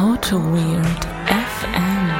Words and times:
Auto 0.00 0.38
Weird 0.38 1.04
FM. 1.26 2.10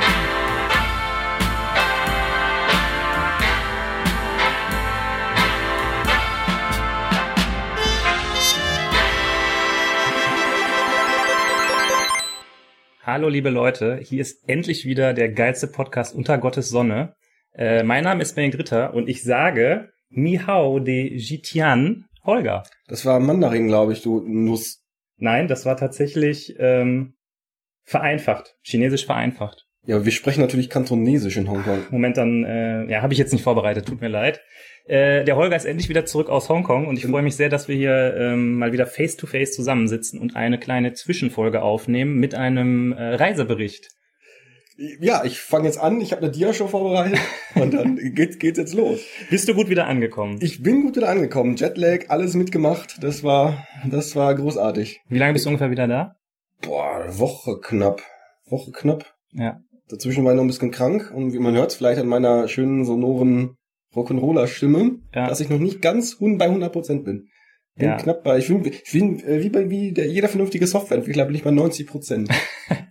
Hallo 13.02 13.30
liebe 13.30 13.48
Leute, 13.48 13.96
hier 13.96 14.20
ist 14.20 14.46
endlich 14.46 14.84
wieder 14.84 15.14
der 15.14 15.32
geilste 15.32 15.66
Podcast 15.66 16.14
unter 16.14 16.36
Gottes 16.36 16.68
Sonne. 16.68 17.14
Äh, 17.54 17.82
mein 17.82 18.04
Name 18.04 18.20
ist 18.20 18.34
Benedikt 18.34 18.58
Ritter 18.58 18.92
und 18.92 19.08
ich 19.08 19.22
sage 19.22 19.88
Mihao 20.10 20.80
de 20.80 21.16
Jitian 21.16 22.04
Holger. 22.24 22.64
Das 22.88 23.06
war 23.06 23.20
Mandarin, 23.20 23.68
glaube 23.68 23.94
ich, 23.94 24.02
du 24.02 24.20
Nuss. 24.20 24.84
Nein, 25.16 25.48
das 25.48 25.64
war 25.64 25.78
tatsächlich 25.78 26.56
ähm, 26.58 27.14
vereinfacht, 27.90 28.54
chinesisch 28.62 29.04
vereinfacht. 29.04 29.66
Ja, 29.84 30.04
wir 30.04 30.12
sprechen 30.12 30.40
natürlich 30.40 30.70
Kantonesisch 30.70 31.36
in 31.36 31.50
Hongkong. 31.50 31.86
Moment, 31.90 32.16
dann 32.16 32.44
äh, 32.44 32.84
ja, 32.88 33.02
habe 33.02 33.12
ich 33.12 33.18
jetzt 33.18 33.32
nicht 33.32 33.42
vorbereitet, 33.42 33.86
tut 33.86 34.00
mir 34.00 34.08
leid. 34.08 34.40
Äh, 34.86 35.24
der 35.24 35.34
Holger 35.34 35.56
ist 35.56 35.64
endlich 35.64 35.88
wieder 35.88 36.04
zurück 36.04 36.28
aus 36.28 36.48
Hongkong 36.48 36.86
und 36.86 36.98
ich 36.98 37.06
freue 37.06 37.22
mich 37.22 37.34
sehr, 37.34 37.48
dass 37.48 37.66
wir 37.66 37.74
hier 37.74 38.14
ähm, 38.16 38.58
mal 38.58 38.72
wieder 38.72 38.86
face 38.86 39.16
to 39.16 39.26
face 39.26 39.52
zusammensitzen 39.52 40.20
und 40.20 40.36
eine 40.36 40.58
kleine 40.58 40.92
Zwischenfolge 40.92 41.62
aufnehmen 41.62 42.14
mit 42.14 42.36
einem 42.36 42.92
äh, 42.92 43.14
Reisebericht. 43.16 43.88
Ja, 45.00 45.24
ich 45.24 45.40
fange 45.40 45.66
jetzt 45.66 45.78
an. 45.80 46.00
Ich 46.00 46.12
habe 46.12 46.22
eine 46.22 46.30
Dia-Show 46.30 46.68
vorbereitet 46.68 47.18
und 47.56 47.74
dann 47.74 47.96
geht, 48.14 48.38
geht's 48.38 48.58
jetzt 48.58 48.74
los. 48.74 49.00
Bist 49.30 49.48
du 49.48 49.54
gut 49.54 49.68
wieder 49.68 49.88
angekommen? 49.88 50.38
Ich 50.40 50.62
bin 50.62 50.82
gut 50.82 50.96
wieder 50.96 51.08
angekommen. 51.08 51.56
Jetlag, 51.56 52.04
alles 52.08 52.34
mitgemacht. 52.34 53.02
Das 53.02 53.24
war, 53.24 53.66
das 53.90 54.14
war 54.14 54.32
großartig. 54.34 55.00
Wie 55.08 55.18
lange 55.18 55.32
bist 55.32 55.44
du 55.44 55.50
ungefähr 55.50 55.72
wieder 55.72 55.88
da? 55.88 56.19
Boah, 56.62 57.06
Woche 57.18 57.58
knapp. 57.60 58.02
Woche 58.48 58.70
knapp. 58.72 59.14
Ja. 59.32 59.60
Dazwischen 59.88 60.24
war 60.24 60.32
ich 60.32 60.36
noch 60.36 60.44
ein 60.44 60.48
bisschen 60.48 60.70
krank 60.70 61.10
und 61.14 61.32
wie 61.32 61.38
man 61.38 61.54
hört 61.54 61.72
vielleicht 61.72 62.00
an 62.00 62.06
meiner 62.06 62.46
schönen 62.48 62.84
sonoren 62.84 63.56
Rock'n'Roller-Stimme, 63.94 64.98
Ja. 65.14 65.28
dass 65.28 65.40
ich 65.40 65.48
noch 65.48 65.58
nicht 65.58 65.82
ganz 65.82 66.16
bei 66.20 66.46
100 66.46 66.72
Prozent 66.72 67.04
bin. 67.04 67.26
Bin 67.76 67.88
Ja. 67.88 67.96
knapp 67.96 68.22
bei, 68.22 68.38
ich 68.38 68.48
bin, 68.48 68.64
ich 68.64 68.92
bin 68.92 69.20
äh, 69.24 69.42
wie 69.42 69.48
bei 69.48 69.68
wie 69.70 69.92
der, 69.92 70.06
jeder 70.06 70.28
vernünftige 70.28 70.66
Softwareentwickler 70.66 71.24
bin 71.26 71.34
ich 71.34 71.42
bei 71.44 71.50
90 71.50 71.86
Prozent. 71.86 72.28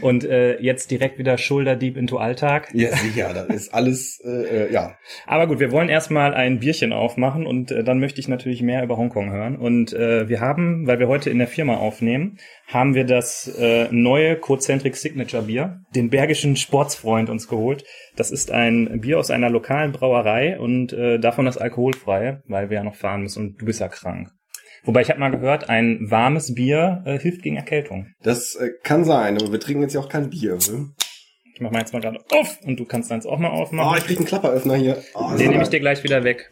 Und 0.00 0.24
äh, 0.24 0.60
jetzt 0.60 0.90
direkt 0.90 1.18
wieder 1.18 1.38
Shoulder 1.38 1.76
Deep 1.76 1.96
into 1.96 2.18
Alltag. 2.18 2.70
Ja, 2.72 2.94
sicher, 2.96 3.32
das 3.32 3.48
ist 3.54 3.74
alles, 3.74 4.20
äh, 4.24 4.64
äh, 4.64 4.72
ja. 4.72 4.98
Aber 5.26 5.46
gut, 5.46 5.60
wir 5.60 5.70
wollen 5.70 5.88
erstmal 5.88 6.34
ein 6.34 6.58
Bierchen 6.58 6.92
aufmachen 6.92 7.46
und 7.46 7.70
äh, 7.70 7.84
dann 7.84 8.00
möchte 8.00 8.20
ich 8.20 8.28
natürlich 8.28 8.62
mehr 8.62 8.82
über 8.82 8.96
Hongkong 8.96 9.30
hören. 9.30 9.56
Und 9.56 9.92
äh, 9.92 10.28
wir 10.28 10.40
haben, 10.40 10.86
weil 10.86 10.98
wir 10.98 11.08
heute 11.08 11.30
in 11.30 11.38
der 11.38 11.46
Firma 11.46 11.76
aufnehmen, 11.76 12.38
haben 12.66 12.94
wir 12.94 13.04
das 13.04 13.46
äh, 13.58 13.88
neue 13.92 14.36
Cocentric 14.36 14.96
Signature 14.96 15.44
Bier, 15.44 15.80
den 15.94 16.10
Bergischen 16.10 16.56
Sportsfreund 16.56 17.30
uns 17.30 17.46
geholt. 17.46 17.84
Das 18.16 18.30
ist 18.30 18.50
ein 18.50 19.00
Bier 19.00 19.18
aus 19.18 19.30
einer 19.30 19.50
lokalen 19.50 19.92
Brauerei 19.92 20.58
und 20.58 20.92
äh, 20.92 21.18
davon 21.18 21.46
das 21.46 21.58
alkoholfrei, 21.58 22.42
weil 22.46 22.70
wir 22.70 22.78
ja 22.78 22.84
noch 22.84 22.96
fahren 22.96 23.22
müssen 23.22 23.46
und 23.46 23.60
du 23.60 23.66
bist 23.66 23.80
ja 23.80 23.88
krank. 23.88 24.35
Wobei 24.86 25.02
ich 25.02 25.10
habe 25.10 25.18
mal 25.20 25.30
gehört, 25.30 25.68
ein 25.68 25.98
warmes 26.10 26.54
Bier 26.54 27.02
äh, 27.04 27.18
hilft 27.18 27.42
gegen 27.42 27.56
Erkältung. 27.56 28.06
Das 28.22 28.54
äh, 28.54 28.70
kann 28.82 29.04
sein, 29.04 29.36
aber 29.36 29.52
wir 29.52 29.60
trinken 29.60 29.82
jetzt 29.82 29.94
ja 29.94 30.00
auch 30.00 30.08
kein 30.08 30.30
Bier. 30.30 30.54
Ne? 30.70 30.90
Ich 31.54 31.60
mach 31.60 31.70
mal 31.70 31.80
jetzt 31.80 31.92
mal 31.92 32.00
gerade 32.00 32.20
auf 32.30 32.58
und 32.62 32.78
du 32.78 32.84
kannst 32.84 33.10
deins 33.10 33.26
auch 33.26 33.38
mal 33.38 33.48
aufmachen. 33.50 33.92
Oh, 33.92 33.96
ich 33.98 34.04
krieg 34.04 34.18
einen 34.18 34.26
Klapperöffner 34.26 34.76
hier. 34.76 35.02
Oh, 35.14 35.36
Den 35.36 35.50
nehme 35.50 35.62
ich 35.62 35.68
dir 35.68 35.80
gleich 35.80 36.02
wieder 36.04 36.22
weg. 36.22 36.50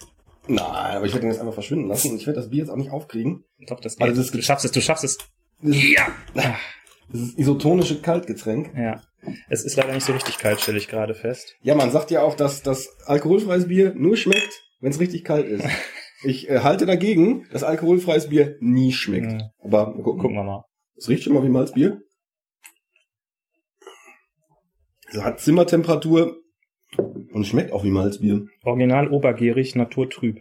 Nein, 0.48 0.58
aber 0.96 1.06
ich 1.06 1.12
werde 1.12 1.26
den 1.26 1.30
jetzt 1.30 1.40
einfach 1.40 1.54
verschwinden 1.54 1.88
lassen 1.88 2.10
und 2.10 2.16
ich 2.16 2.26
werde 2.26 2.40
das 2.40 2.50
Bier 2.50 2.60
jetzt 2.60 2.70
auch 2.70 2.76
nicht 2.76 2.90
aufkriegen. 2.90 3.44
Doch, 3.66 3.80
das 3.80 3.96
geht. 3.96 4.06
Also 4.08 4.20
das 4.20 4.30
du 4.30 4.42
schaffst 4.42 4.64
es, 4.64 4.72
du 4.72 4.80
schaffst 4.82 5.04
es. 5.04 5.18
Das 5.62 5.74
ist, 5.76 5.82
Ja! 5.84 6.06
das 6.34 7.20
ist 7.20 7.38
isotonische 7.38 8.02
Kaltgetränk. 8.02 8.72
Ja. 8.76 9.00
Es 9.48 9.64
ist 9.64 9.76
leider 9.76 9.94
nicht 9.94 10.04
so 10.04 10.12
richtig 10.12 10.38
kalt, 10.38 10.60
stelle 10.60 10.76
ich 10.78 10.88
gerade 10.88 11.14
fest. 11.14 11.54
Ja, 11.62 11.74
man 11.74 11.90
sagt 11.90 12.10
ja 12.10 12.22
auch, 12.22 12.34
dass 12.34 12.62
das 12.62 12.88
alkoholfreies 13.06 13.68
Bier 13.68 13.94
nur 13.94 14.16
schmeckt, 14.16 14.64
wenn 14.80 14.90
es 14.90 15.00
richtig 15.00 15.24
kalt 15.24 15.46
ist. 15.46 15.64
Ich 16.24 16.48
äh, 16.48 16.60
halte 16.60 16.86
dagegen, 16.86 17.46
dass 17.52 17.62
alkoholfreies 17.62 18.28
Bier 18.28 18.56
nie 18.60 18.92
schmeckt. 18.92 19.32
Ja. 19.32 19.50
Aber 19.62 19.94
mal 19.94 20.02
gucken. 20.02 20.32
Wir 20.34 20.42
mal. 20.42 20.64
Es 20.96 21.08
riecht 21.08 21.24
schon 21.24 21.34
mal 21.34 21.42
wie 21.42 21.48
Malzbier. 21.48 22.00
Es 25.10 25.22
hat 25.22 25.40
Zimmertemperatur 25.40 26.36
und 27.32 27.46
schmeckt 27.46 27.72
auch 27.72 27.84
wie 27.84 27.90
Malzbier. 27.90 28.46
Original 28.62 29.08
obergierig, 29.08 29.74
naturtrüb. 29.74 30.40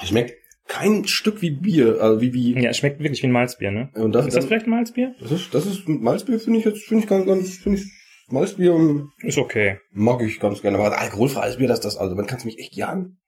Es 0.00 0.08
schmeckt 0.08 0.34
kein 0.66 1.06
Stück 1.06 1.40
wie 1.40 1.50
Bier, 1.50 2.00
also 2.00 2.20
wie 2.20 2.32
wie. 2.34 2.52
Ja, 2.60 2.70
es 2.70 2.76
schmeckt 2.76 3.00
wirklich 3.00 3.22
wie 3.22 3.26
ein 3.26 3.32
Malzbier, 3.32 3.70
ne? 3.70 3.90
Und 3.94 4.12
das, 4.14 4.26
Ist 4.26 4.36
das 4.36 4.44
vielleicht 4.44 4.66
ein 4.66 4.70
Malzbier? 4.70 5.14
das 5.18 5.32
ist 5.32 5.54
das 5.54 5.66
ist 5.66 5.88
Malzbier 5.88 6.38
finde 6.38 6.58
ich 6.58 6.64
jetzt 6.66 6.84
finde 6.84 7.04
ich 7.04 7.08
ganz 7.08 7.26
ganz 7.26 7.56
finde 7.56 7.78
ich 7.78 7.86
Malzbier 8.30 9.06
Ist 9.22 9.38
okay. 9.38 9.78
mag 9.90 10.22
ich 10.22 10.38
ganz 10.38 10.60
gerne, 10.60 10.78
aber 10.78 10.98
alkoholfreies 10.98 11.56
Bier, 11.56 11.68
das 11.68 11.78
ist 11.78 11.84
das 11.86 11.96
also, 11.96 12.14
man 12.14 12.26
kannst 12.26 12.44
du 12.44 12.48
mich 12.48 12.58
echt 12.58 12.76
jagen. 12.76 13.18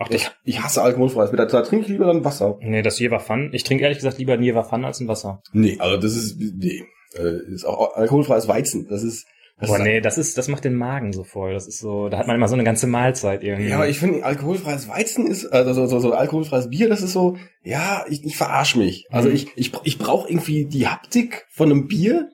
Ach, 0.00 0.08
das, 0.08 0.22
Ich, 0.22 0.30
ich 0.56 0.62
hasse 0.62 0.82
alkoholfreies 0.82 1.30
Bier, 1.30 1.46
da, 1.46 1.62
trinke 1.62 1.84
ich 1.84 1.88
lieber 1.92 2.06
dann 2.06 2.24
Wasser. 2.24 2.56
nee, 2.60 2.82
das 2.82 2.98
Jever 2.98 3.20
Fun. 3.20 3.50
Ich 3.52 3.62
trinke 3.64 3.84
ehrlich 3.84 3.98
gesagt 3.98 4.18
lieber 4.18 4.32
ein 4.32 4.42
Jever 4.42 4.64
Fun 4.64 4.84
als 4.84 4.98
ein 5.00 5.06
Wasser. 5.08 5.42
Nee, 5.52 5.76
also 5.78 5.96
das 5.96 6.16
ist 6.16 6.38
nee, 6.40 6.82
äh, 7.16 7.52
ist 7.52 7.64
auch 7.64 7.94
alkoholfreies 7.94 8.48
Weizen, 8.48 8.88
das 8.88 9.02
ist 9.04 9.26
das 9.58 9.68
Boah, 9.68 9.76
ist, 9.76 9.82
nee, 9.82 10.00
das 10.00 10.16
ist, 10.16 10.38
das 10.38 10.48
macht 10.48 10.64
den 10.64 10.74
Magen 10.74 11.12
so 11.12 11.22
voll. 11.22 11.52
Das 11.52 11.66
ist 11.66 11.80
so, 11.80 12.08
da 12.08 12.16
hat 12.16 12.26
man 12.26 12.34
immer 12.34 12.48
so 12.48 12.54
eine 12.54 12.64
ganze 12.64 12.86
Mahlzeit 12.86 13.44
irgendwie. 13.44 13.68
Ja, 13.68 13.76
aber 13.76 13.88
ich 13.90 13.98
finde, 13.98 14.24
alkoholfreies 14.24 14.88
Weizen 14.88 15.26
ist, 15.26 15.44
also 15.52 15.74
so, 15.74 15.84
so, 15.84 16.00
so 16.00 16.12
alkoholfreies 16.14 16.70
Bier, 16.70 16.88
das 16.88 17.02
ist 17.02 17.12
so, 17.12 17.36
ja, 17.62 18.06
ich, 18.08 18.24
ich 18.24 18.38
verarsch 18.38 18.76
mich. 18.76 19.04
Also 19.10 19.28
Mhm. 19.28 19.34
ich, 19.34 19.48
ich, 19.56 19.72
ich 19.84 19.98
brauche 19.98 20.30
irgendwie 20.30 20.64
die 20.64 20.88
Haptik 20.88 21.46
von 21.50 21.70
einem 21.70 21.88
Bier, 21.88 22.30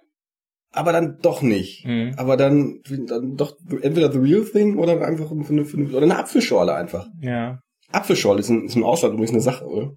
aber 0.76 0.92
dann 0.92 1.18
doch 1.22 1.42
nicht. 1.42 1.86
Mhm. 1.86 2.14
Aber 2.16 2.36
dann, 2.36 2.80
dann 3.06 3.36
doch 3.36 3.56
entweder 3.82 4.12
the 4.12 4.18
real 4.18 4.44
thing 4.44 4.76
oder 4.76 5.00
einfach 5.00 5.30
eine, 5.30 5.62
oder 5.62 6.02
eine 6.02 6.18
Apfelschorle 6.18 6.74
einfach. 6.74 7.06
Ja. 7.20 7.60
Apfelschorle 7.90 8.40
ist, 8.40 8.50
ein, 8.50 8.66
ist 8.66 8.76
im 8.76 8.84
Ausland 8.84 9.14
übrigens 9.14 9.32
eine 9.32 9.40
Sache, 9.40 9.64
oder? 9.66 9.92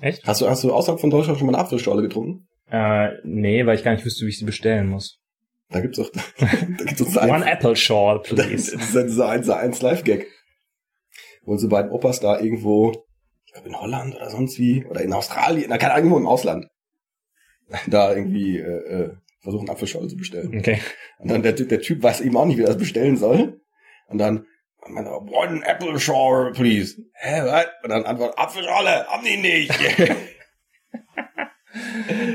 Echt? 0.00 0.26
Hast 0.26 0.40
du, 0.40 0.48
hast 0.48 0.64
du 0.64 0.72
außerhalb 0.72 1.00
von 1.00 1.10
Deutschland 1.10 1.38
schon 1.38 1.46
mal 1.46 1.54
eine 1.54 1.62
Apfelschorle 1.62 2.02
getrunken? 2.02 2.48
Äh, 2.68 3.10
nee, 3.22 3.64
weil 3.64 3.76
ich 3.76 3.84
gar 3.84 3.92
nicht 3.92 4.04
wüsste, 4.04 4.24
wie 4.24 4.30
ich 4.30 4.38
sie 4.38 4.44
bestellen 4.44 4.88
muss. 4.88 5.20
Da 5.70 5.80
gibt's 5.80 5.98
auch, 5.98 6.10
da 6.38 6.84
gibt's 6.84 7.16
auch 7.16 7.16
ein, 7.22 7.30
One 7.30 7.50
Apple 7.50 7.76
Shawl, 7.76 8.20
Das 8.30 8.46
please. 8.46 8.74
ist 8.74 8.96
ein, 8.96 9.20
ein, 9.22 9.44
so 9.44 9.52
eins 9.52 9.82
Live-Gag. 9.82 10.26
Wo 11.44 11.52
unsere 11.52 11.70
beiden 11.70 11.90
Opas 11.92 12.20
da 12.20 12.40
irgendwo, 12.40 12.92
ich 13.44 13.52
glaube 13.52 13.68
in 13.68 13.80
Holland 13.80 14.16
oder 14.16 14.30
sonst 14.30 14.58
wie, 14.58 14.84
oder 14.86 15.02
in 15.02 15.12
Australien, 15.12 15.66
na, 15.68 15.78
keine 15.78 15.92
Ahnung, 15.92 16.06
irgendwo 16.06 16.18
im 16.18 16.26
Ausland, 16.26 16.66
da 17.86 18.14
irgendwie 18.14 18.58
äh, 18.58 18.62
äh, 18.62 19.10
versuchen 19.44 19.70
Apfelschorle 19.70 20.08
zu 20.08 20.16
bestellen. 20.16 20.58
Okay. 20.58 20.80
Und 21.18 21.30
dann 21.30 21.42
der, 21.42 21.54
Typ- 21.54 21.68
der 21.68 21.80
Typ 21.80 22.02
weiß 22.02 22.20
eben 22.22 22.36
auch 22.36 22.46
nicht, 22.46 22.58
wie 22.58 22.62
er 22.62 22.68
das 22.68 22.78
bestellen 22.78 23.16
soll. 23.16 23.60
Und 24.08 24.18
dann, 24.18 24.46
man, 24.88 25.06
one 25.06 25.62
apple 25.64 25.98
shower, 26.00 26.50
please. 26.52 26.96
Hä, 27.14 27.42
was? 27.44 27.66
Und 27.84 27.90
dann 27.90 28.04
antwortet, 28.04 28.38
Apfelschorle, 28.38 29.06
haben 29.06 29.24
die 29.24 29.36
nicht. 29.36 29.72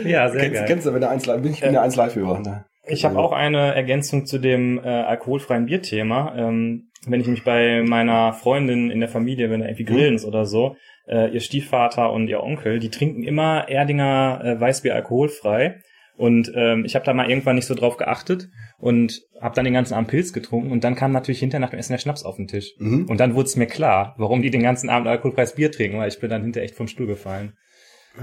Ja, 0.04 0.30
sehr 0.30 0.42
kennst, 0.42 0.56
geil. 0.56 0.66
kennst 0.68 0.86
du, 0.88 0.94
wenn 0.94 1.02
der 1.02 1.12
1 1.12 1.26
Live, 1.26 1.42
bin 1.42 1.52
ich 1.54 1.62
bin 1.62 1.72
der 1.72 1.82
1 1.82 1.96
Live-Hörer. 1.96 2.40
ne? 2.40 2.66
Ich 2.88 3.06
habe 3.06 3.20
auch 3.20 3.32
eine 3.32 3.74
Ergänzung 3.76 4.26
zu 4.26 4.40
dem 4.40 4.80
äh, 4.80 4.88
alkoholfreien 4.88 5.66
Bierthema. 5.68 6.36
Ähm, 6.36 6.90
wenn 7.08 7.22
ich 7.22 7.28
mich 7.28 7.44
bei 7.44 7.82
meiner 7.84 8.34
Freundin 8.34 8.90
in 8.92 9.00
der 9.00 9.08
Familie, 9.10 9.50
wenn 9.50 9.62
er 9.62 9.68
irgendwie 9.70 9.86
grillen 9.86 10.16
ist 10.16 10.26
oder 10.26 10.46
so, 10.46 10.76
äh, 11.08 11.30
ihr 11.32 11.40
Stiefvater 11.40 12.12
und 12.12 12.28
ihr 12.28 12.42
Onkel, 12.44 12.80
die 12.80 12.90
trinken 12.90 13.24
immer 13.24 13.70
Erdinger 13.70 14.42
äh, 14.44 14.60
Weißbier 14.60 14.96
alkoholfrei. 14.96 15.80
Und 16.20 16.52
ähm, 16.54 16.84
ich 16.84 16.96
habe 16.96 17.06
da 17.06 17.14
mal 17.14 17.30
irgendwann 17.30 17.56
nicht 17.56 17.66
so 17.66 17.76
drauf 17.76 17.96
geachtet 17.96 18.50
und 18.78 19.22
habe 19.40 19.56
dann 19.56 19.64
den 19.64 19.74
ganzen 19.74 19.94
Abend 19.94 20.10
Pilz 20.10 20.34
getrunken 20.34 20.70
und 20.70 20.84
dann 20.84 20.96
kam 20.96 21.14
natürlich 21.14 21.40
hinterher 21.40 21.62
nach 21.62 21.70
dem 21.70 21.80
Essen 21.80 21.94
der 21.94 22.00
Schnaps 22.00 22.24
auf 22.24 22.36
den 22.36 22.48
Tisch. 22.48 22.74
Mhm. 22.78 23.06
Und 23.06 23.22
dann 23.22 23.36
wurde 23.36 23.46
es 23.48 23.56
mir 23.56 23.68
klar, 23.68 24.16
warum 24.18 24.42
die 24.42 24.50
den 24.52 24.62
ganzen 24.62 24.90
Abend 24.90 25.08
alkoholfreies 25.08 25.56
Bier 25.56 25.72
trinken, 25.72 25.98
weil 25.98 26.10
ich 26.10 26.20
bin 26.20 26.30
dann 26.30 26.44
hinterher 26.44 26.66
echt 26.66 26.76
vom 26.76 26.90
Stuhl 26.90 27.08
gefallen. 27.08 27.54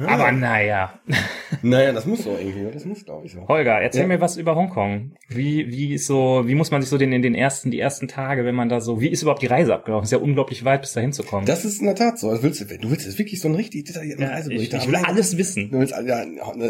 Aber 0.06 0.30
naja. 0.30 1.00
Naja, 1.62 1.92
das 1.92 2.04
muss 2.04 2.24
so 2.24 2.36
irgendwie, 2.36 2.70
das 2.70 2.84
muss 2.84 3.04
glaube 3.04 3.24
ich 3.24 3.32
so. 3.32 3.46
Holger, 3.48 3.80
erzähl 3.80 4.02
Ja. 4.02 4.08
mir 4.08 4.20
was 4.20 4.36
über 4.36 4.56
Hongkong. 4.56 5.14
Wie, 5.28 5.68
wie 5.70 5.94
ist 5.94 6.06
so, 6.06 6.42
wie 6.46 6.54
muss 6.56 6.70
man 6.72 6.82
sich 6.82 6.90
so 6.90 6.98
den, 6.98 7.12
in 7.12 7.22
den 7.22 7.34
ersten, 7.36 7.70
die 7.70 7.78
ersten 7.80 8.08
Tage, 8.08 8.44
wenn 8.44 8.54
man 8.56 8.68
da 8.68 8.80
so, 8.82 9.00
wie 9.00 9.08
ist 9.08 9.22
überhaupt 9.22 9.40
die 9.40 9.46
Reise 9.46 9.72
abgelaufen? 9.72 10.04
Ist 10.04 10.10
ja 10.12 10.18
unglaublich 10.18 10.64
weit, 10.66 10.82
bis 10.82 10.92
dahin 10.92 11.12
zu 11.14 11.22
kommen. 11.22 11.46
Das 11.46 11.64
ist 11.64 11.78
in 11.80 11.86
der 11.86 11.94
Tat 11.94 12.18
so. 12.18 12.28
Also 12.28 12.42
willst 12.42 12.60
du, 12.60 12.64
du 12.78 12.90
willst 12.90 13.06
jetzt 13.06 13.18
wirklich 13.18 13.40
so 13.40 13.48
einen 13.48 13.54
richtig 13.54 13.84
detaillierten 13.86 14.22
ja, 14.24 14.30
ich, 14.32 14.36
Reisebericht 14.36 14.74
ich 14.74 14.80
haben. 14.80 14.88
will 14.88 14.96
alles 14.96 15.38
wissen. 15.38 15.70
Du 15.70 15.78
willst, 15.78 15.94
ja, 16.04 16.24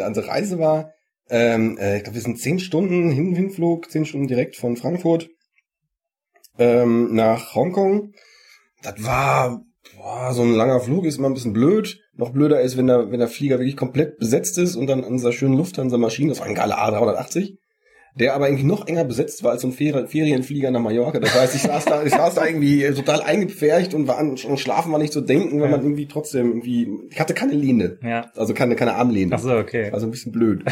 unsere 0.06 0.28
Reise 0.28 0.58
war, 0.60 0.92
ähm, 1.31 1.76
äh, 1.78 1.99
ich 1.99 2.02
glaube, 2.05 2.14
wir 2.17 2.23
sind 2.23 2.38
zehn 2.40 2.58
Stunden 2.58 3.11
hin, 3.11 3.34
Hinflug, 3.34 3.90
zehn 3.90 4.05
Stunden 4.05 4.26
direkt 4.28 4.56
von 4.56 4.76
Frankfurt 4.76 5.28
ähm, 6.58 7.14
nach 7.14 7.55
Hongkong. 7.55 8.12
Das 8.82 9.02
war 9.05 9.62
boah, 9.96 10.32
so 10.32 10.43
ein 10.43 10.52
langer 10.55 10.81
Flug, 10.81 11.05
ist 11.05 11.19
immer 11.19 11.28
ein 11.28 11.34
bisschen 11.34 11.52
blöd. 11.52 12.00
Noch 12.14 12.31
blöder 12.31 12.61
ist, 12.61 12.76
wenn 12.76 12.87
der, 12.87 13.11
wenn 13.11 13.19
der 13.19 13.28
Flieger 13.28 13.58
wirklich 13.58 13.76
komplett 13.76 14.19
besetzt 14.19 14.56
ist 14.58 14.76
und 14.76 14.87
dann 14.87 15.05
an 15.05 15.14
dieser 15.14 15.32
schönen 15.32 15.56
Lufthansa-Maschine, 15.56 16.31
das 16.31 16.40
war 16.40 16.46
ein 16.46 16.55
geiler 16.55 16.78
A380, 16.78 17.58
der 18.19 18.34
aber 18.34 18.49
irgendwie 18.49 18.64
noch 18.64 18.87
enger 18.87 19.05
besetzt 19.05 19.43
war 19.44 19.50
als 19.52 19.61
so 19.62 19.69
ein 19.69 19.73
Ferien- 19.75 20.08
Ferienflieger 20.08 20.70
nach 20.70 20.81
Mallorca. 20.81 21.20
Das 21.20 21.34
heißt, 21.34 21.55
ich 21.55 21.62
saß 21.62 21.84
da, 21.84 22.02
ich 22.05 22.12
saß 22.12 22.37
da 22.37 22.46
irgendwie 22.46 22.84
total 22.94 23.20
eingepfercht 23.20 23.93
und 23.93 24.08
war 24.08 24.17
an, 24.17 24.31
und 24.31 24.58
schlafen 24.58 24.93
war 24.93 24.99
nicht 24.99 25.12
so 25.12 25.20
denken, 25.20 25.61
wenn 25.61 25.70
Ja. 25.70 25.76
man 25.76 25.82
irgendwie 25.84 26.08
trotzdem 26.08 26.49
irgendwie, 26.49 26.88
ich 27.11 27.20
hatte 27.20 27.34
keine 27.34 27.52
Lehne. 27.52 27.99
Ja. 28.02 28.31
Also 28.34 28.55
keine, 28.55 28.76
keine 28.76 28.94
Armlehne. 28.94 29.34
Ach 29.34 29.40
so, 29.40 29.55
okay. 29.55 29.90
Also 29.93 30.06
ein 30.06 30.11
bisschen 30.11 30.32
blöd. 30.32 30.64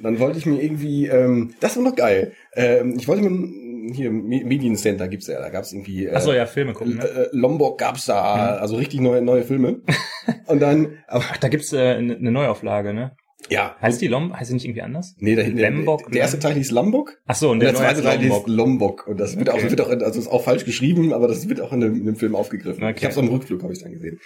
Dann 0.00 0.18
wollte 0.18 0.38
ich 0.38 0.46
mir 0.46 0.62
irgendwie, 0.62 1.06
ähm, 1.06 1.54
das 1.60 1.76
war 1.76 1.82
noch 1.84 1.96
geil. 1.96 2.32
Ähm, 2.54 2.94
ich 2.96 3.08
wollte 3.08 3.28
mir 3.28 3.92
hier 3.94 4.10
Me- 4.10 4.44
Mediencenter 4.44 5.08
gibt's 5.08 5.26
ja, 5.28 5.40
da 5.40 5.48
gab's 5.48 5.72
irgendwie 5.72 6.06
äh, 6.06 6.12
Achso, 6.14 6.32
ja, 6.32 6.44
Filme 6.46 6.72
gucken, 6.74 6.96
ne? 6.96 7.04
äh, 7.04 7.28
Lombok 7.32 7.78
gab's 7.78 8.04
da, 8.06 8.56
also 8.56 8.76
richtig 8.76 9.00
neue 9.00 9.22
neue 9.22 9.42
Filme. 9.44 9.80
Und 10.46 10.60
dann, 10.60 10.98
aber 11.06 11.24
Ach, 11.30 11.36
da 11.38 11.48
gibt's 11.48 11.72
äh, 11.72 11.78
eine 11.94 12.16
eine 12.16 12.30
Neuauflage, 12.30 12.92
ne? 12.92 13.12
ja, 13.50 13.76
Heißt 13.80 14.00
die 14.02 14.08
Lom? 14.08 14.38
Heißt 14.38 14.50
die 14.50 14.54
nicht 14.54 14.64
irgendwie 14.66 14.82
anders? 14.82 15.14
nee, 15.20 15.34
da 15.34 15.40
hinten 15.42 15.60
Lombok, 15.60 16.02
der, 16.02 16.10
der 16.10 16.20
erste 16.22 16.36
ne? 16.36 16.42
Teil 16.42 16.54
hieß 16.54 16.70
Lombok 16.70 17.16
Ach 17.26 17.34
so, 17.36 17.46
und 17.48 17.52
und 17.54 17.60
der, 17.60 17.72
der 17.72 17.80
neue 17.80 17.88
zweite 17.94 18.02
Teil 18.02 18.18
Lombok. 18.20 18.46
hieß 18.46 18.54
Lombok 18.56 19.06
und 19.06 19.18
das 19.20 19.38
wird 19.38 19.48
Okay. 19.48 19.64
auch 19.66 19.70
wird 19.70 19.80
auch 19.80 19.88
also 19.88 20.20
ist 20.20 20.28
auch 20.28 20.42
falsch 20.44 20.64
geschrieben, 20.66 21.12
aber 21.14 21.28
das 21.28 21.48
wird 21.48 21.60
auch 21.62 21.72
in 21.72 21.80
dem, 21.80 21.94
in 21.94 22.04
dem 22.04 22.16
Film 22.16 22.34
aufgegriffen. 22.36 22.82
Okay. 22.84 22.94
Ich 22.98 23.04
habe 23.04 23.12
es 23.12 23.18
am 23.18 23.28
Rückflug 23.28 23.62
habe 23.62 23.72
ich 23.72 23.82
dann 23.82 23.92
gesehen. 23.92 24.18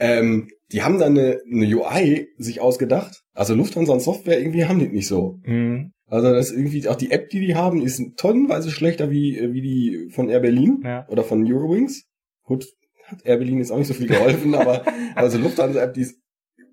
Ähm, 0.00 0.48
die 0.70 0.82
haben 0.82 0.98
dann 0.98 1.18
eine, 1.18 1.40
eine 1.50 1.66
UI 1.76 2.28
sich 2.36 2.60
ausgedacht. 2.60 3.22
Also 3.38 3.54
Lufthansa 3.54 3.92
und 3.92 4.00
Software 4.00 4.40
irgendwie 4.40 4.64
haben 4.64 4.80
die 4.80 4.88
nicht 4.88 5.06
so. 5.06 5.38
Mhm. 5.44 5.92
Also 6.06 6.32
das 6.32 6.50
ist 6.50 6.56
irgendwie 6.56 6.88
auch 6.88 6.96
die 6.96 7.12
App, 7.12 7.28
die 7.30 7.38
die 7.38 7.54
haben, 7.54 7.82
ist 7.82 8.02
tonnenweise 8.16 8.70
schlechter 8.72 9.10
wie 9.12 9.52
wie 9.52 9.60
die 9.62 10.08
von 10.10 10.28
Air 10.28 10.40
Berlin 10.40 10.80
Ja. 10.82 11.06
oder 11.08 11.22
von 11.22 11.44
Eurowings. 11.46 12.04
Gut, 12.42 12.66
hat 13.04 13.24
Air 13.24 13.36
Berlin 13.36 13.58
jetzt 13.58 13.70
auch 13.70 13.78
nicht 13.78 13.86
so 13.86 13.94
viel 13.94 14.08
geholfen, 14.08 14.54
aber 14.56 14.82
also 15.14 15.38
Lufthansa 15.38 15.80
App, 15.80 15.94
die 15.94 16.00
ist 16.00 16.16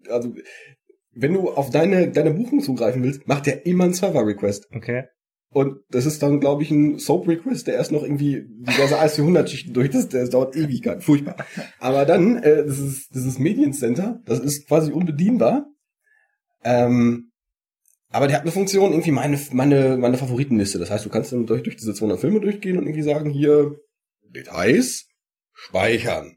also 0.09 0.33
wenn 1.13 1.33
du 1.33 1.51
auf 1.51 1.69
deine 1.69 2.09
deine 2.09 2.31
Buchung 2.31 2.61
zugreifen 2.61 3.03
willst, 3.03 3.27
macht 3.27 3.45
der 3.45 3.67
immer 3.67 3.83
einen 3.83 3.93
Server 3.93 4.25
Request. 4.25 4.67
Okay. 4.73 5.03
Und 5.51 5.77
das 5.91 6.07
ist 6.07 6.23
dann, 6.23 6.39
glaube 6.39 6.63
ich, 6.63 6.71
ein 6.71 6.97
Soap-Request, 6.97 7.67
der 7.67 7.75
erst 7.75 7.91
noch 7.91 8.03
irgendwie 8.03 8.43
diverse 8.67 8.99
AS400-Schichten 8.99 9.73
durch, 9.73 9.89
das, 9.89 10.09
das 10.09 10.29
dauert 10.29 10.53
Ewigkeit, 10.55 11.01
furchtbar. 11.01 11.37
Aber 11.79 12.03
dann, 12.05 12.37
äh, 12.43 12.65
das 12.65 12.77
ist, 12.79 13.15
das 13.15 13.23
ist 13.23 13.39
Mediencenter, 13.39 14.19
das 14.25 14.39
ist 14.39 14.67
quasi 14.67 14.91
unbedienbar. 14.91 15.67
Ähm, 16.65 17.31
aber 18.09 18.27
der 18.27 18.37
hat 18.37 18.43
eine 18.43 18.51
Funktion, 18.51 18.91
irgendwie 18.91 19.11
meine, 19.11 19.39
meine, 19.51 19.97
meine 19.97 20.17
Favoritenliste. 20.17 20.79
Das 20.79 20.89
heißt, 20.89 21.05
du 21.05 21.09
kannst 21.09 21.31
dann 21.31 21.45
durch, 21.45 21.63
durch 21.63 21.75
diese 21.75 21.93
200 21.93 22.19
Filme 22.19 22.39
durchgehen 22.41 22.77
und 22.77 22.83
irgendwie 22.85 23.03
sagen, 23.03 23.29
hier, 23.29 23.75
Details, 24.23 25.07
speichern, 25.53 26.35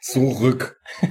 zurück. 0.00 0.80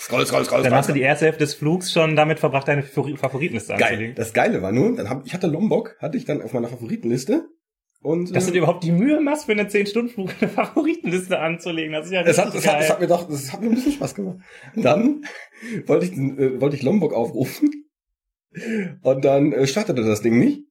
Scroll, 0.00 0.26
scroll, 0.26 0.44
scroll, 0.44 0.62
Dann 0.62 0.74
hast 0.74 0.88
du 0.88 0.92
die 0.92 1.00
erste 1.00 1.24
Hälfte 1.24 1.40
des 1.44 1.54
Flugs 1.54 1.90
schon 1.92 2.14
damit 2.16 2.38
verbracht, 2.38 2.68
deine 2.68 2.82
Favori- 2.82 3.16
Favoritenliste 3.16 3.72
Geil. 3.74 3.82
anzulegen. 3.84 4.14
Das 4.14 4.32
Geile 4.32 4.62
war 4.62 4.70
nur, 4.70 4.94
dann 4.94 5.08
hab, 5.08 5.26
ich 5.26 5.32
hatte 5.34 5.46
Lombok, 5.48 5.96
hatte 6.00 6.16
ich 6.16 6.24
dann 6.24 6.42
auf 6.42 6.52
meiner 6.52 6.68
Favoritenliste. 6.68 7.48
Und, 8.02 8.34
Dass 8.36 8.44
äh, 8.44 8.46
du 8.48 8.52
dir 8.52 8.58
überhaupt 8.58 8.84
die 8.84 8.92
Mühe 8.92 9.20
machst, 9.20 9.46
für 9.46 9.52
eine 9.52 9.64
10-Stunden-Flug 9.64 10.30
eine 10.40 10.48
Favoritenliste 10.50 11.38
anzulegen. 11.40 11.92
Das 11.92 12.06
ist 12.06 12.12
ja 12.12 12.22
Es 12.22 12.38
hat, 12.38 12.54
es, 12.54 12.66
hat, 12.66 12.80
es 12.80 12.80
geil. 12.82 12.88
hat 12.90 13.00
mir 13.00 13.06
doch, 13.08 13.28
es 13.30 13.52
hat 13.52 13.60
mir 13.62 13.68
ein 13.68 13.74
bisschen 13.74 13.92
Spaß 13.92 14.14
gemacht. 14.14 14.38
Dann 14.76 15.24
wollte 15.86 16.06
ich, 16.06 16.12
äh, 16.12 16.60
wollte 16.60 16.76
ich 16.76 16.82
Lombok 16.82 17.12
aufrufen 17.14 17.70
und 19.02 19.24
dann 19.24 19.52
äh, 19.52 19.66
startete 19.66 20.02
das 20.02 20.22
Ding 20.22 20.38
nicht. 20.38 20.62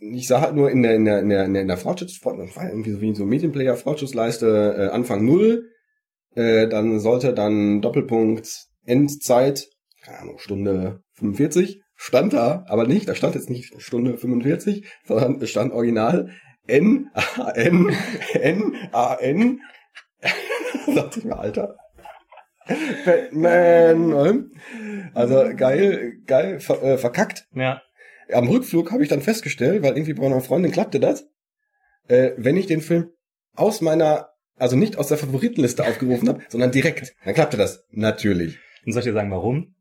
Ich 0.00 0.26
sah 0.26 0.40
halt 0.40 0.54
nur 0.54 0.70
in 0.70 0.82
der 0.82 0.96
in 0.96 1.04
der 1.04 1.20
in 1.20 1.28
der 1.28 1.44
in 1.44 1.68
der, 1.68 1.76
Fortschritts 1.76 2.24
war 2.24 2.68
irgendwie 2.68 2.92
so 2.92 3.00
wie 3.00 3.14
so 3.14 3.24
Medienplayer 3.24 3.76
Fortschrittsleiste 3.76 4.76
äh, 4.78 4.94
Anfang 4.94 5.24
null. 5.24 5.68
Äh, 6.34 6.68
dann 6.68 6.98
sollte 6.98 7.34
dann 7.34 7.80
Doppelpunkt 7.80 8.66
Endzeit, 8.84 9.68
keine 10.02 10.18
Ahnung, 10.20 10.38
Stunde 10.38 11.02
45 11.14 11.82
stand 11.94 12.32
da, 12.32 12.64
aber 12.66 12.86
nicht, 12.86 13.08
da 13.08 13.14
stand 13.14 13.36
jetzt 13.36 13.50
nicht 13.50 13.80
Stunde 13.80 14.18
45, 14.18 14.84
sondern 15.06 15.40
es 15.40 15.50
stand 15.50 15.72
original 15.72 16.30
N 16.66 17.10
A 17.14 17.50
N 17.50 17.94
N 18.34 18.74
A 18.92 19.14
N 19.14 19.60
da 20.22 20.94
dachte 20.94 21.20
ich 21.20 21.24
mir, 21.24 21.38
Alter. 21.38 21.76
Batman. 23.04 24.08
ne? 24.08 24.50
Also 25.14 25.50
geil, 25.56 26.14
geil 26.26 26.60
ver, 26.60 26.82
äh, 26.82 26.98
verkackt. 26.98 27.46
Ja. 27.54 27.82
Am 28.32 28.48
Rückflug 28.48 28.92
habe 28.92 29.02
ich 29.02 29.08
dann 29.08 29.20
festgestellt, 29.20 29.82
weil 29.82 29.92
irgendwie 29.92 30.14
bei 30.14 30.22
meiner 30.22 30.40
Freundin 30.40 30.72
klappte 30.72 31.00
das, 31.00 31.26
äh, 32.08 32.32
wenn 32.36 32.56
ich 32.56 32.66
den 32.66 32.80
Film 32.80 33.10
aus 33.54 33.80
meiner, 33.80 34.30
also 34.56 34.76
nicht 34.76 34.96
aus 34.96 35.08
der 35.08 35.18
Favoritenliste 35.18 35.84
aufgerufen 35.84 36.28
habe, 36.28 36.42
sondern 36.48 36.70
direkt, 36.70 37.14
dann 37.24 37.34
klappte 37.34 37.56
das. 37.56 37.84
Natürlich. 37.90 38.58
Und 38.86 38.92
soll 38.92 39.00
ich 39.00 39.06
dir 39.06 39.12
sagen, 39.12 39.30
warum? 39.30 39.74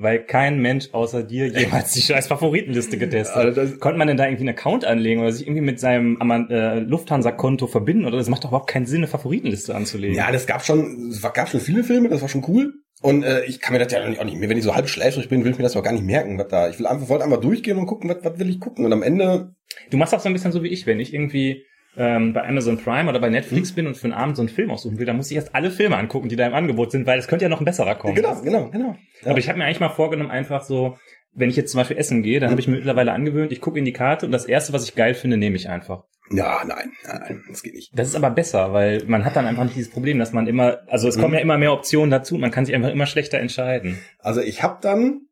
Weil 0.00 0.20
kein 0.24 0.60
Mensch 0.60 0.90
außer 0.92 1.24
dir 1.24 1.48
jemals 1.58 1.92
die 1.92 2.00
scheiß 2.02 2.28
Favoritenliste 2.28 2.98
getestet 2.98 3.34
hat. 3.36 3.44
Also 3.46 3.60
das, 3.62 3.80
Konnte 3.80 3.98
man 3.98 4.06
denn 4.06 4.16
da 4.16 4.26
irgendwie 4.26 4.42
einen 4.42 4.56
Account 4.56 4.84
anlegen 4.84 5.20
oder 5.20 5.32
sich 5.32 5.44
irgendwie 5.44 5.60
mit 5.62 5.80
seinem 5.80 6.16
äh, 6.50 6.78
Lufthansa-Konto 6.78 7.66
verbinden? 7.66 8.04
Oder 8.06 8.16
das 8.18 8.28
macht 8.28 8.44
doch 8.44 8.50
überhaupt 8.50 8.70
keinen 8.70 8.86
Sinn, 8.86 8.98
eine 8.98 9.08
Favoritenliste 9.08 9.74
anzulegen. 9.74 10.16
ja, 10.16 10.30
das 10.30 10.46
gab 10.46 10.64
schon, 10.64 11.08
es 11.10 11.22
war- 11.22 11.32
gab 11.32 11.48
schon 11.48 11.60
viele 11.60 11.82
Filme, 11.82 12.08
das 12.08 12.22
war 12.22 12.28
schon 12.28 12.44
cool. 12.46 12.74
Und 13.02 13.22
äh, 13.24 13.44
ich 13.44 13.60
kann 13.60 13.72
mir 13.72 13.78
das 13.84 13.92
ja 13.92 14.02
auch 14.02 14.08
nicht, 14.08 14.20
auch 14.20 14.24
nicht 14.24 14.38
mehr, 14.38 14.48
wenn 14.48 14.58
ich 14.58 14.64
so 14.64 14.74
halb 14.74 14.88
schläfrig 14.88 15.28
bin, 15.28 15.44
will 15.44 15.52
ich 15.52 15.58
mir 15.58 15.62
das 15.64 15.76
auch 15.76 15.82
gar 15.82 15.92
nicht 15.92 16.04
merken, 16.04 16.38
was 16.38 16.48
da. 16.48 16.68
Ich 16.68 16.78
will 16.78 16.86
einfach, 16.86 17.08
wollte 17.08 17.24
einfach 17.24 17.40
durchgehen 17.40 17.78
und 17.78 17.86
gucken, 17.86 18.08
was, 18.10 18.18
was 18.22 18.38
will 18.38 18.48
ich 18.50 18.60
gucken. 18.60 18.84
Und 18.84 18.92
am 18.92 19.02
Ende 19.02 19.54
Du 19.90 19.96
machst 19.96 20.14
auch 20.14 20.20
so 20.20 20.28
ein 20.28 20.32
bisschen 20.32 20.52
so 20.52 20.62
wie 20.62 20.68
ich, 20.68 20.86
wenn 20.86 20.98
ich 20.98 21.12
irgendwie 21.12 21.64
ähm, 21.98 22.32
bei 22.32 22.46
Amazon 22.46 22.78
Prime 22.78 23.10
oder 23.10 23.18
bei 23.18 23.28
Netflix 23.28 23.72
bin 23.72 23.86
und 23.88 23.96
für 23.96 24.04
einen 24.04 24.12
Abend 24.12 24.36
so 24.36 24.42
einen 24.42 24.48
Film 24.48 24.70
aussuchen 24.70 24.98
will, 24.98 25.06
dann 25.06 25.16
muss 25.16 25.30
ich 25.30 25.36
erst 25.36 25.54
alle 25.54 25.70
Filme 25.70 25.96
angucken, 25.96 26.28
die 26.28 26.36
da 26.36 26.46
im 26.46 26.54
Angebot 26.54 26.92
sind, 26.92 27.06
weil 27.06 27.18
es 27.18 27.26
könnte 27.26 27.44
ja 27.44 27.48
noch 27.48 27.60
ein 27.60 27.64
besserer 27.64 27.96
kommen. 27.96 28.14
Genau, 28.14 28.40
genau, 28.40 28.70
genau. 28.70 28.96
Ja. 29.22 29.30
Aber 29.30 29.38
ich 29.40 29.48
habe 29.48 29.58
mir 29.58 29.64
eigentlich 29.64 29.80
mal 29.80 29.88
vorgenommen, 29.88 30.30
einfach 30.30 30.62
so, 30.62 30.96
wenn 31.32 31.50
ich 31.50 31.56
jetzt 31.56 31.72
zum 31.72 31.78
Beispiel 31.78 31.98
essen 31.98 32.22
gehe, 32.22 32.38
dann 32.38 32.50
habe 32.50 32.60
ich 32.60 32.68
mir 32.68 32.76
mittlerweile 32.76 33.12
angewöhnt, 33.12 33.50
ich 33.50 33.60
gucke 33.60 33.78
in 33.78 33.84
die 33.84 33.92
Karte 33.92 34.26
und 34.26 34.32
das 34.32 34.46
erste, 34.46 34.72
was 34.72 34.84
ich 34.84 34.94
geil 34.94 35.14
finde, 35.14 35.36
nehme 35.36 35.56
ich 35.56 35.68
einfach. 35.68 36.04
ja, 36.30 36.62
nein, 36.64 36.92
nein, 37.04 37.20
nein, 37.20 37.44
das 37.48 37.62
geht 37.62 37.74
nicht. 37.74 37.90
Das 37.98 38.06
ist 38.06 38.14
aber 38.14 38.30
besser, 38.30 38.72
weil 38.72 39.04
man 39.06 39.24
hat 39.24 39.34
dann 39.34 39.46
einfach 39.46 39.64
nicht 39.64 39.76
dieses 39.76 39.90
Problem, 39.90 40.20
dass 40.20 40.32
man 40.32 40.46
immer, 40.46 40.78
also 40.86 41.08
es 41.08 41.18
kommen 41.18 41.34
ja 41.34 41.40
immer 41.40 41.58
mehr 41.58 41.72
Optionen 41.72 42.10
dazu, 42.10 42.36
man 42.36 42.52
kann 42.52 42.64
sich 42.64 42.74
einfach 42.74 42.90
immer 42.90 43.06
schlechter 43.06 43.38
entscheiden. 43.38 43.98
Also 44.18 44.40
ich 44.40 44.62
habe 44.62 44.78
dann 44.80 45.22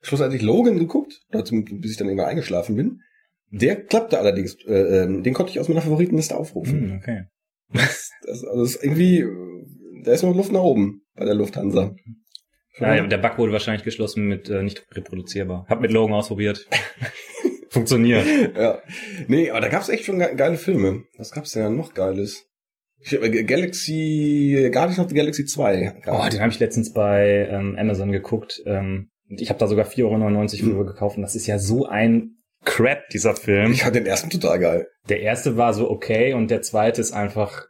schlussendlich 0.00 0.42
Logan 0.42 0.78
geguckt, 0.78 1.22
bis 1.30 1.90
ich 1.90 1.96
dann 1.96 2.06
irgendwann 2.06 2.28
eingeschlafen 2.28 2.76
bin. 2.76 3.00
Der 3.50 3.76
klappte 3.76 4.18
allerdings, 4.18 4.56
äh, 4.66 5.04
ähm, 5.04 5.22
den 5.22 5.34
konnte 5.34 5.52
ich 5.52 5.60
aus 5.60 5.68
meiner 5.68 5.82
Favoritenliste 5.82 6.36
aufrufen. 6.36 6.90
Hm, 6.90 6.96
okay. 6.98 7.24
Das, 7.72 8.10
also 8.26 8.60
das 8.60 8.74
ist 8.74 8.84
irgendwie, 8.84 9.24
da 10.04 10.12
ist 10.12 10.22
noch 10.22 10.34
Luft 10.34 10.52
nach 10.52 10.62
oben 10.62 11.02
bei 11.14 11.24
der 11.24 11.34
Lufthansa. 11.34 11.94
Ja, 12.78 13.06
der 13.06 13.18
Bug 13.18 13.38
wurde 13.38 13.52
wahrscheinlich 13.52 13.84
geschlossen 13.84 14.26
mit 14.26 14.50
äh, 14.50 14.62
nicht 14.62 14.86
reproduzierbar. 14.92 15.66
Hab 15.68 15.80
mit 15.80 15.92
Logan 15.92 16.14
ausprobiert. 16.14 16.66
Funktioniert. 17.70 18.26
ja. 18.56 18.80
Nee, 19.28 19.50
aber 19.50 19.60
da 19.60 19.68
gab's 19.68 19.88
echt 19.88 20.04
schon 20.04 20.18
ge 20.18 20.34
geile 20.34 20.56
Filme. 20.56 21.04
Was 21.16 21.32
gab's 21.32 21.52
denn 21.52 21.76
noch 21.76 21.94
Geiles? 21.94 22.44
Ich, 22.98 23.14
hab, 23.14 23.22
äh, 23.22 23.44
Galaxy, 23.44 24.70
Guardians 24.72 24.98
of 24.98 25.08
the 25.08 25.14
Galaxy 25.14 25.46
2. 25.46 26.02
Oh, 26.06 26.28
den 26.30 26.40
habe 26.40 26.52
ich 26.52 26.58
letztens 26.58 26.92
bei 26.92 27.48
ähm, 27.50 27.76
Amazon 27.78 28.12
geguckt. 28.12 28.62
Ähm, 28.66 29.10
und 29.28 29.40
ich 29.40 29.48
habe 29.48 29.58
da 29.58 29.66
sogar 29.66 29.86
4,99 29.86 30.62
Euro 30.64 30.84
für 30.84 30.92
gekauft. 30.92 31.16
Und 31.16 31.22
das 31.22 31.34
ist 31.34 31.46
ja 31.46 31.58
so 31.58 31.86
ein 31.86 32.35
Crap, 32.66 33.08
dieser 33.10 33.34
Film. 33.34 33.72
ich 33.72 33.82
fand 33.82 33.96
den 33.96 34.04
ersten 34.06 34.28
total 34.28 34.58
geil. 34.58 34.88
Der 35.08 35.20
erste 35.20 35.56
war 35.56 35.72
so 35.72 35.88
okay 35.88 36.34
und 36.34 36.50
der 36.50 36.60
zweite 36.60 37.00
ist 37.00 37.12
einfach, 37.12 37.66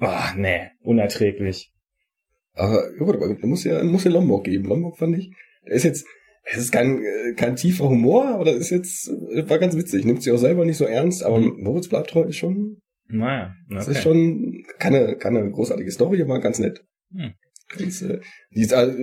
oh, 0.00 0.14
nee, 0.36 0.68
unerträglich. 0.82 1.72
Aber 2.52 2.90
ja 2.92 3.04
gut, 3.04 3.16
aber 3.16 3.34
muss 3.46 3.64
ja, 3.64 3.82
muss 3.82 4.04
ja 4.04 4.10
Lombok 4.10 4.44
geben. 4.44 4.68
Lombok 4.68 4.98
fand 4.98 5.18
ich. 5.18 5.32
Ist 5.64 5.84
jetzt, 5.84 6.06
es 6.44 6.58
ist 6.58 6.70
kein, 6.70 7.02
kein 7.36 7.56
tiefer 7.56 7.88
Humor, 7.88 8.26
aber 8.26 8.44
das 8.44 8.56
ist 8.56 8.70
jetzt, 8.70 9.08
war 9.48 9.58
ganz 9.58 9.74
witzig. 9.76 10.04
Nimmt 10.04 10.22
sich 10.22 10.32
auch 10.32 10.38
selber 10.38 10.64
nicht 10.64 10.76
so 10.76 10.84
ernst, 10.84 11.24
aber 11.24 11.40
Mhm. 11.40 11.56
Moritz 11.62 11.88
bleibt 11.88 12.10
treu 12.10 12.22
ist 12.22 12.36
schon, 12.36 12.78
Naja, 13.08 13.54
das 13.68 13.88
okay. 13.88 13.96
ist 13.96 14.02
schon 14.02 14.62
keine, 14.78 15.16
keine 15.16 15.50
großartige 15.50 15.90
Story, 15.90 16.22
aber 16.22 16.40
ganz 16.40 16.58
nett. 16.58 16.84
Hm. 17.12 17.32
Äh, 17.78 18.20
die 18.54 18.62
äh, 18.62 18.96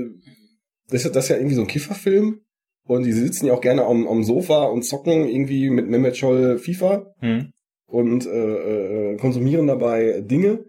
das, 0.90 1.06
ist, 1.06 1.16
das 1.16 1.25
ist 1.25 1.30
ja 1.30 1.38
irgendwie 1.38 1.56
so 1.56 1.62
ein 1.62 1.68
Kifferfilm. 1.68 2.42
Und 2.86 3.04
die 3.06 3.13
sitzen 3.13 3.48
ja 3.48 3.54
auch 3.54 3.62
gerne 3.62 3.86
am, 3.86 4.08
am 4.08 4.24
Sofa 4.24 4.66
und 4.66 4.84
zocken 4.84 5.28
irgendwie 5.28 5.70
mit 5.70 5.88
Mehmet 5.88 6.18
Scholl 6.18 6.58
FIFA 6.60 7.13
Hm. 7.20 7.54
und 7.86 8.25
äh, 8.25 9.12
äh, 9.13 9.18
konsumieren 9.18 9.68
dabei 9.68 10.22
Dinge. 10.22 10.66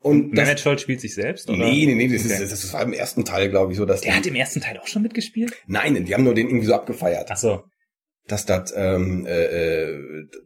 Und 0.00 0.36
das, 0.36 0.44
Mehmet 0.46 0.60
Scholl 0.60 0.78
spielt 0.78 1.00
sich 1.00 1.14
selbst, 1.14 1.48
oder? 1.48 1.58
Nee, 1.58 1.86
nee, 1.86 1.94
nee, 1.94 2.08
das, 2.08 2.24
Okay. 2.24 2.42
ist, 2.42 2.52
das 2.52 2.72
war 2.72 2.82
im 2.82 2.92
ersten 2.92 3.24
Teil, 3.24 3.48
glaube 3.48 3.72
ich, 3.72 3.78
so, 3.78 3.84
dass 3.84 4.00
Der 4.00 4.12
die, 4.12 4.18
hat 4.18 4.26
im 4.26 4.34
ersten 4.36 4.60
Teil 4.60 4.78
auch 4.78 4.86
schon 4.86 5.02
mitgespielt? 5.02 5.52
Nein, 5.66 6.04
die 6.04 6.14
haben 6.14 6.24
nur 6.24 6.34
den 6.34 6.48
irgendwie 6.48 6.66
so 6.66 6.74
abgefeiert, 6.74 7.28
Ach 7.30 7.36
so. 7.36 7.62
dass 8.28 8.46
das 8.46 8.72
ähm, 8.76 9.26
äh, 9.26 9.44
äh, 9.44 9.98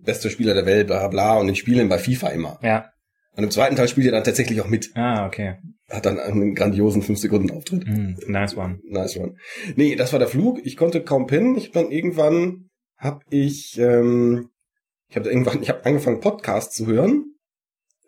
beste 0.03 0.31
Spieler 0.31 0.55
der 0.55 0.65
Welt, 0.67 0.87
bla 0.87 1.07
bla, 1.09 1.39
und 1.39 1.47
den 1.49 1.57
spielen 1.57 1.89
bei 1.89 1.99
FIFA 1.99 2.29
immer. 2.29 2.59
Ja. 2.63 2.91
Und 3.37 3.45
im 3.45 3.51
zweiten 3.51 3.77
Teil 3.77 3.89
spielt 3.89 4.07
er 4.07 4.13
dann 4.13 4.25
tatsächlich 4.25 4.61
auch 4.61 4.69
mit. 4.69 4.91
Ah, 4.95 5.27
okay. 5.27 5.57
Hat 5.93 6.07
dann 6.07 6.19
einen 6.19 6.55
grandiosen 6.55 7.03
5-Sekunden-Auftritt. 7.03 7.85
Hm, 7.87 8.17
nice 8.27 8.57
one. 8.57 8.81
Nice 8.89 9.19
one. 9.19 9.37
Nee, 9.77 9.95
das 9.95 10.13
war 10.13 10.19
der 10.19 10.29
Flug. 10.29 10.59
Ich 10.65 10.79
konnte 10.79 11.05
kaum 11.05 11.27
pennen. 11.27 11.55
Ich 11.57 11.71
dann 11.71 11.91
irgendwann, 11.91 12.71
hab 12.97 13.23
ich, 13.29 13.79
ähm, 13.79 14.49
ich 15.09 15.17
habe 15.17 15.29
irgendwann, 15.29 15.61
ich 15.63 15.69
habe 15.69 15.85
angefangen 15.85 16.21
Podcasts 16.21 16.75
zu 16.75 16.87
hören. 16.87 17.35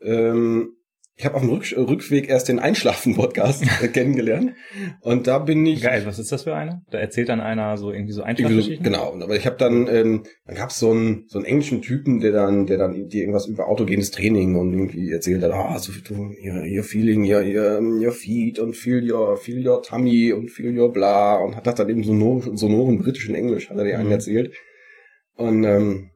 Ähm, 0.00 0.73
ich 1.16 1.24
habe 1.24 1.36
auf 1.36 1.42
dem 1.42 1.50
Rück 1.50 1.72
Rückweg 1.76 2.28
erst 2.28 2.48
den 2.48 2.58
Einschlafen-Podcast 2.58 3.64
kennengelernt. 3.92 4.54
Und 5.00 5.28
da 5.28 5.38
bin 5.38 5.64
ich. 5.64 5.80
Geil, 5.82 6.02
was 6.06 6.18
ist 6.18 6.32
das 6.32 6.42
für 6.42 6.56
eine? 6.56 6.82
Da 6.90 6.98
erzählt 6.98 7.28
dann 7.28 7.40
einer 7.40 7.76
so 7.76 7.92
irgendwie 7.92 8.12
so 8.12 8.22
irgendwie 8.22 8.42
so, 8.42 8.48
Einschlafgeschichten? 8.48 8.84
genau, 8.84 9.12
aber 9.12 9.36
ich 9.36 9.46
habe 9.46 9.56
dann, 9.56 9.86
ähm, 9.86 10.24
dann 10.44 10.56
gab's 10.56 10.78
so 10.80 10.90
einen 10.90 11.24
so 11.28 11.38
einen 11.38 11.46
englischen 11.46 11.82
Typen, 11.82 12.18
der 12.18 12.32
dann, 12.32 12.66
der 12.66 12.78
dann 12.78 13.08
dir 13.08 13.20
irgendwas 13.20 13.46
über 13.46 13.68
autogenes 13.68 14.10
Training 14.10 14.56
und 14.56 14.72
irgendwie 14.72 15.12
erzählt 15.12 15.42
hat, 15.44 15.52
ah, 15.52 15.78
so 15.78 15.92
viel 15.92 16.02
your, 16.16 16.64
your 16.66 16.82
feeling, 16.82 17.22
your, 17.22 17.42
your, 17.42 17.80
your 17.80 18.12
feet 18.12 18.58
und 18.58 18.74
feel 18.74 19.08
your, 19.08 19.36
feel 19.36 19.64
your 19.64 19.82
tummy 19.82 20.32
und 20.32 20.50
feel 20.50 20.76
your 20.76 20.92
bla 20.92 21.36
und 21.36 21.54
hat 21.54 21.66
das 21.66 21.76
dann 21.76 21.88
eben 21.88 22.02
sonor, 22.02 22.42
sonoren 22.56 22.98
britischen 22.98 23.36
Englisch, 23.36 23.70
hat 23.70 23.78
er 23.78 23.84
dir 23.84 23.98
einen 23.98 24.06
Mhm. 24.06 24.12
erzählt. 24.12 24.52
Und 25.36 25.64
ähm, 25.64 26.10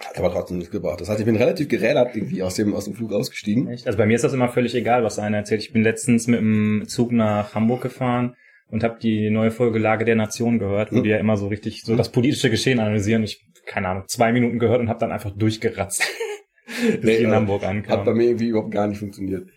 hat 0.00 0.18
aber 0.18 0.30
trotzdem 0.32 0.58
nichts 0.58 0.72
gebracht. 0.72 1.00
Das 1.00 1.08
heißt, 1.08 1.20
ich 1.20 1.26
bin 1.26 1.36
relativ 1.36 1.68
gerädert 1.68 2.14
irgendwie 2.16 2.42
aus 2.42 2.54
dem, 2.56 2.74
aus 2.74 2.84
dem 2.84 2.94
Flug 2.94 3.12
ausgestiegen. 3.12 3.68
Echt? 3.68 3.86
Also 3.86 3.96
bei 3.96 4.06
mir 4.06 4.14
ist 4.16 4.24
das 4.24 4.32
immer 4.32 4.48
völlig 4.48 4.74
egal, 4.74 5.04
was 5.04 5.18
einer 5.18 5.38
erzählt. 5.38 5.62
Ich 5.62 5.72
bin 5.72 5.82
letztens 5.82 6.26
mit 6.26 6.40
dem 6.40 6.84
Zug 6.86 7.12
nach 7.12 7.54
Hamburg 7.54 7.82
gefahren 7.82 8.34
und 8.68 8.82
habe 8.82 8.98
die 9.00 9.30
neue 9.30 9.50
Folge 9.50 9.78
Lage 9.78 10.04
der 10.04 10.16
Nation 10.16 10.58
gehört, 10.58 10.90
wo 10.92 10.96
Hm. 10.96 11.04
die 11.04 11.10
ja 11.10 11.18
immer 11.18 11.36
so 11.36 11.46
richtig 11.48 11.82
so 11.84 11.96
das 11.96 12.10
politische 12.10 12.50
Geschehen 12.50 12.80
analysieren. 12.80 13.22
Ich, 13.22 13.44
keine 13.66 13.88
Ahnung, 13.88 14.04
zwei 14.08 14.32
Minuten 14.32 14.58
gehört 14.58 14.80
und 14.80 14.88
habe 14.88 14.98
dann 14.98 15.12
einfach 15.12 15.30
durchgeratzt, 15.30 16.02
bis 16.90 17.04
Nee, 17.04 17.16
ich 17.16 17.20
in 17.22 17.30
Hamburg 17.30 17.62
Hat 17.62 17.84
bei 17.86 17.92
ankam. 17.94 18.16
mir 18.16 18.24
irgendwie 18.24 18.48
überhaupt 18.48 18.72
gar 18.72 18.86
nicht 18.88 18.98
funktioniert. 18.98 19.48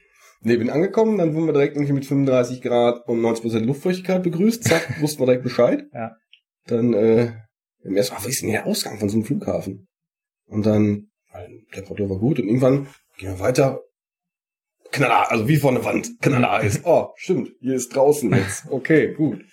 Nee, 0.43 0.57
bin 0.57 0.69
angekommen, 0.69 1.17
dann 1.17 1.33
wurden 1.33 1.47
wir 1.47 1.53
direkt 1.53 1.75
irgendwie 1.75 1.93
mit 1.93 2.05
35 2.05 2.61
Grad 2.61 3.07
und 3.07 3.19
90% 3.21 3.59
Luftfeuchtigkeit 3.61 4.21
begrüßt. 4.21 4.63
Zack, 4.63 4.95
wussten 5.01 5.21
wir 5.21 5.25
direkt 5.25 5.43
Bescheid. 5.43 5.85
Ja. 5.93 6.11
Dann, 6.67 6.93
äh, 6.93 7.31
im 7.83 7.95
ersten 7.95 8.13
Mal, 8.13 8.19
was 8.19 8.27
ist 8.27 8.41
denn 8.43 8.51
der 8.51 8.67
Ausgang 8.67 8.99
von 8.99 9.09
so 9.09 9.15
einem 9.17 9.25
Flughafen? 9.25 9.86
Und 10.47 10.65
dann, 10.65 11.09
der 11.33 11.49
Temperatur 11.83 12.09
war 12.09 12.17
gut 12.19 12.39
und 12.39 12.47
irgendwann 12.47 12.87
gehen 13.17 13.29
wir 13.29 13.39
weiter. 13.39 13.81
Knaller, 14.91 15.29
also 15.31 15.47
wie 15.47 15.57
vor 15.57 15.71
eine 15.71 15.83
Wand. 15.83 16.09
Knaller 16.21 16.61
ist. 16.63 16.85
Oh, 16.85 17.09
stimmt, 17.17 17.49
hier 17.59 17.75
ist 17.75 17.93
draußen 17.95 18.33
jetzt. 18.33 18.65
Okay, 18.69 19.13
gut. 19.13 19.43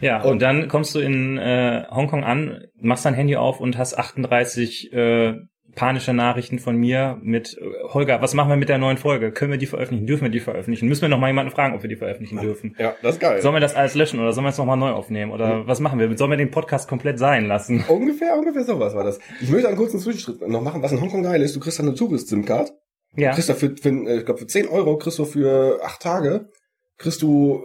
Ja, 0.00 0.22
Und- 0.22 0.32
und 0.32 0.42
dann 0.42 0.68
kommst 0.68 0.94
du 0.94 1.00
in 1.00 1.36
äh, 1.38 1.84
Hongkong 1.90 2.24
an, 2.24 2.64
machst 2.76 3.04
dein 3.04 3.14
Handy 3.14 3.36
auf 3.36 3.60
und 3.60 3.76
hast 3.76 3.98
38 3.98 4.92
äh, 4.92 5.34
panische 5.74 6.12
Nachrichten 6.12 6.58
von 6.58 6.76
mir 6.76 7.18
mit 7.22 7.56
äh, 7.58 7.64
Holger, 7.94 8.20
was 8.20 8.34
machen 8.34 8.50
wir 8.50 8.56
mit 8.56 8.68
der 8.68 8.78
neuen 8.78 8.98
Folge? 8.98 9.32
Können 9.32 9.50
wir 9.52 9.58
die 9.58 9.66
veröffentlichen? 9.66 10.06
Dürfen 10.06 10.24
wir 10.24 10.30
die 10.30 10.40
veröffentlichen? 10.40 10.88
Müssen 10.88 11.02
wir 11.02 11.08
noch 11.08 11.18
mal 11.18 11.28
jemanden 11.28 11.50
fragen, 11.52 11.74
ob 11.74 11.82
wir 11.82 11.88
die 11.88 11.96
veröffentlichen 11.96 12.38
dürfen? 12.40 12.76
Ja, 12.78 12.94
das 13.02 13.14
ist 13.14 13.20
geil. 13.20 13.40
Sollen 13.40 13.54
wir 13.54 13.60
das 13.60 13.74
alles 13.74 13.94
löschen 13.94 14.20
oder 14.20 14.32
sollen 14.32 14.44
wir 14.44 14.50
es 14.50 14.58
nochmal 14.58 14.76
neu 14.76 14.90
aufnehmen? 14.90 15.32
Oder 15.32 15.66
was 15.66 15.80
machen 15.80 15.98
wir? 15.98 16.16
Sollen 16.16 16.30
wir 16.30 16.36
den 16.36 16.50
Podcast 16.50 16.88
komplett 16.88 17.18
sein 17.18 17.46
lassen? 17.46 17.84
Ungefähr, 17.88 18.36
ungefähr 18.36 18.64
sowas 18.64 18.94
war 18.94 19.04
das. 19.04 19.18
Ich 19.40 19.50
möchte 19.50 19.68
einen 19.68 19.76
kurzen 19.76 19.98
Zwischenschritt 20.00 20.46
noch 20.46 20.62
machen, 20.62 20.82
was 20.82 20.92
in 20.92 21.00
Hongkong 21.00 21.22
geil 21.22 21.40
ist. 21.42 21.56
Du 21.56 21.60
kriegst 21.60 21.80
eine 21.80 21.94
Tourist-SIM-Card. 21.94 22.72
Ja. 23.14 23.32
kriegst 23.32 23.48
du 23.50 23.54
für, 23.54 23.76
für, 23.76 23.88
äh, 23.90 24.18
ich 24.18 24.24
glaube 24.24 24.38
für 24.40 24.46
10 24.46 24.68
Euro 24.68 24.96
kriegst 24.96 25.18
du 25.18 25.24
für 25.26 25.80
acht 25.84 26.00
Tage, 26.00 26.48
kriegst 26.96 27.20
du 27.22 27.62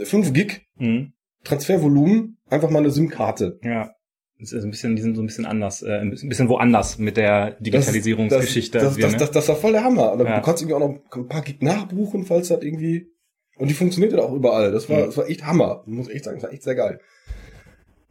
äh, 0.00 0.04
5 0.04 0.32
Gig 0.32 0.62
Mhm. 0.78 1.12
Transfervolumen, 1.44 2.38
einfach 2.50 2.70
mal 2.70 2.80
eine 2.80 2.90
SIM-Karte. 2.90 3.58
Ja. 3.62 3.90
Das 4.38 4.52
ist 4.52 4.64
ein 4.64 4.70
bisschen, 4.70 4.96
die 4.96 5.02
sind 5.02 5.14
so 5.16 5.22
ein 5.22 5.26
bisschen 5.26 5.46
anders, 5.46 5.82
äh, 5.82 5.98
ein 5.98 6.10
bisschen 6.10 6.48
woanders 6.48 6.98
mit 6.98 7.16
der 7.16 7.52
Digitalisierungsgeschichte. 7.52 8.78
Das, 8.78 8.88
das, 8.88 8.96
wir, 8.96 9.02
das, 9.04 9.12
ne? 9.12 9.18
das, 9.18 9.30
das 9.30 9.48
war 9.48 9.56
voll 9.56 9.72
der 9.72 9.84
Hammer. 9.84 10.12
Und 10.12 10.26
Ja. 10.26 10.36
Du 10.36 10.42
kannst 10.42 10.62
irgendwie 10.62 10.74
auch 10.74 10.88
noch 10.88 11.00
ein 11.14 11.28
paar 11.28 11.42
Gig 11.42 11.62
nachbuchen, 11.62 12.24
falls 12.26 12.48
das 12.48 12.62
irgendwie. 12.62 13.08
Und 13.56 13.68
die 13.68 13.74
funktioniert 13.74 14.12
dann 14.12 14.20
auch 14.20 14.32
überall. 14.32 14.72
Das 14.72 14.90
war, 14.90 14.98
Mhm. 15.00 15.06
das 15.06 15.16
war 15.16 15.28
echt 15.30 15.46
Hammer. 15.46 15.82
Muss 15.86 16.08
ich 16.08 16.16
echt 16.16 16.24
sagen, 16.26 16.36
das 16.36 16.44
war 16.44 16.52
echt 16.52 16.62
sehr 16.64 16.74
geil. 16.74 17.00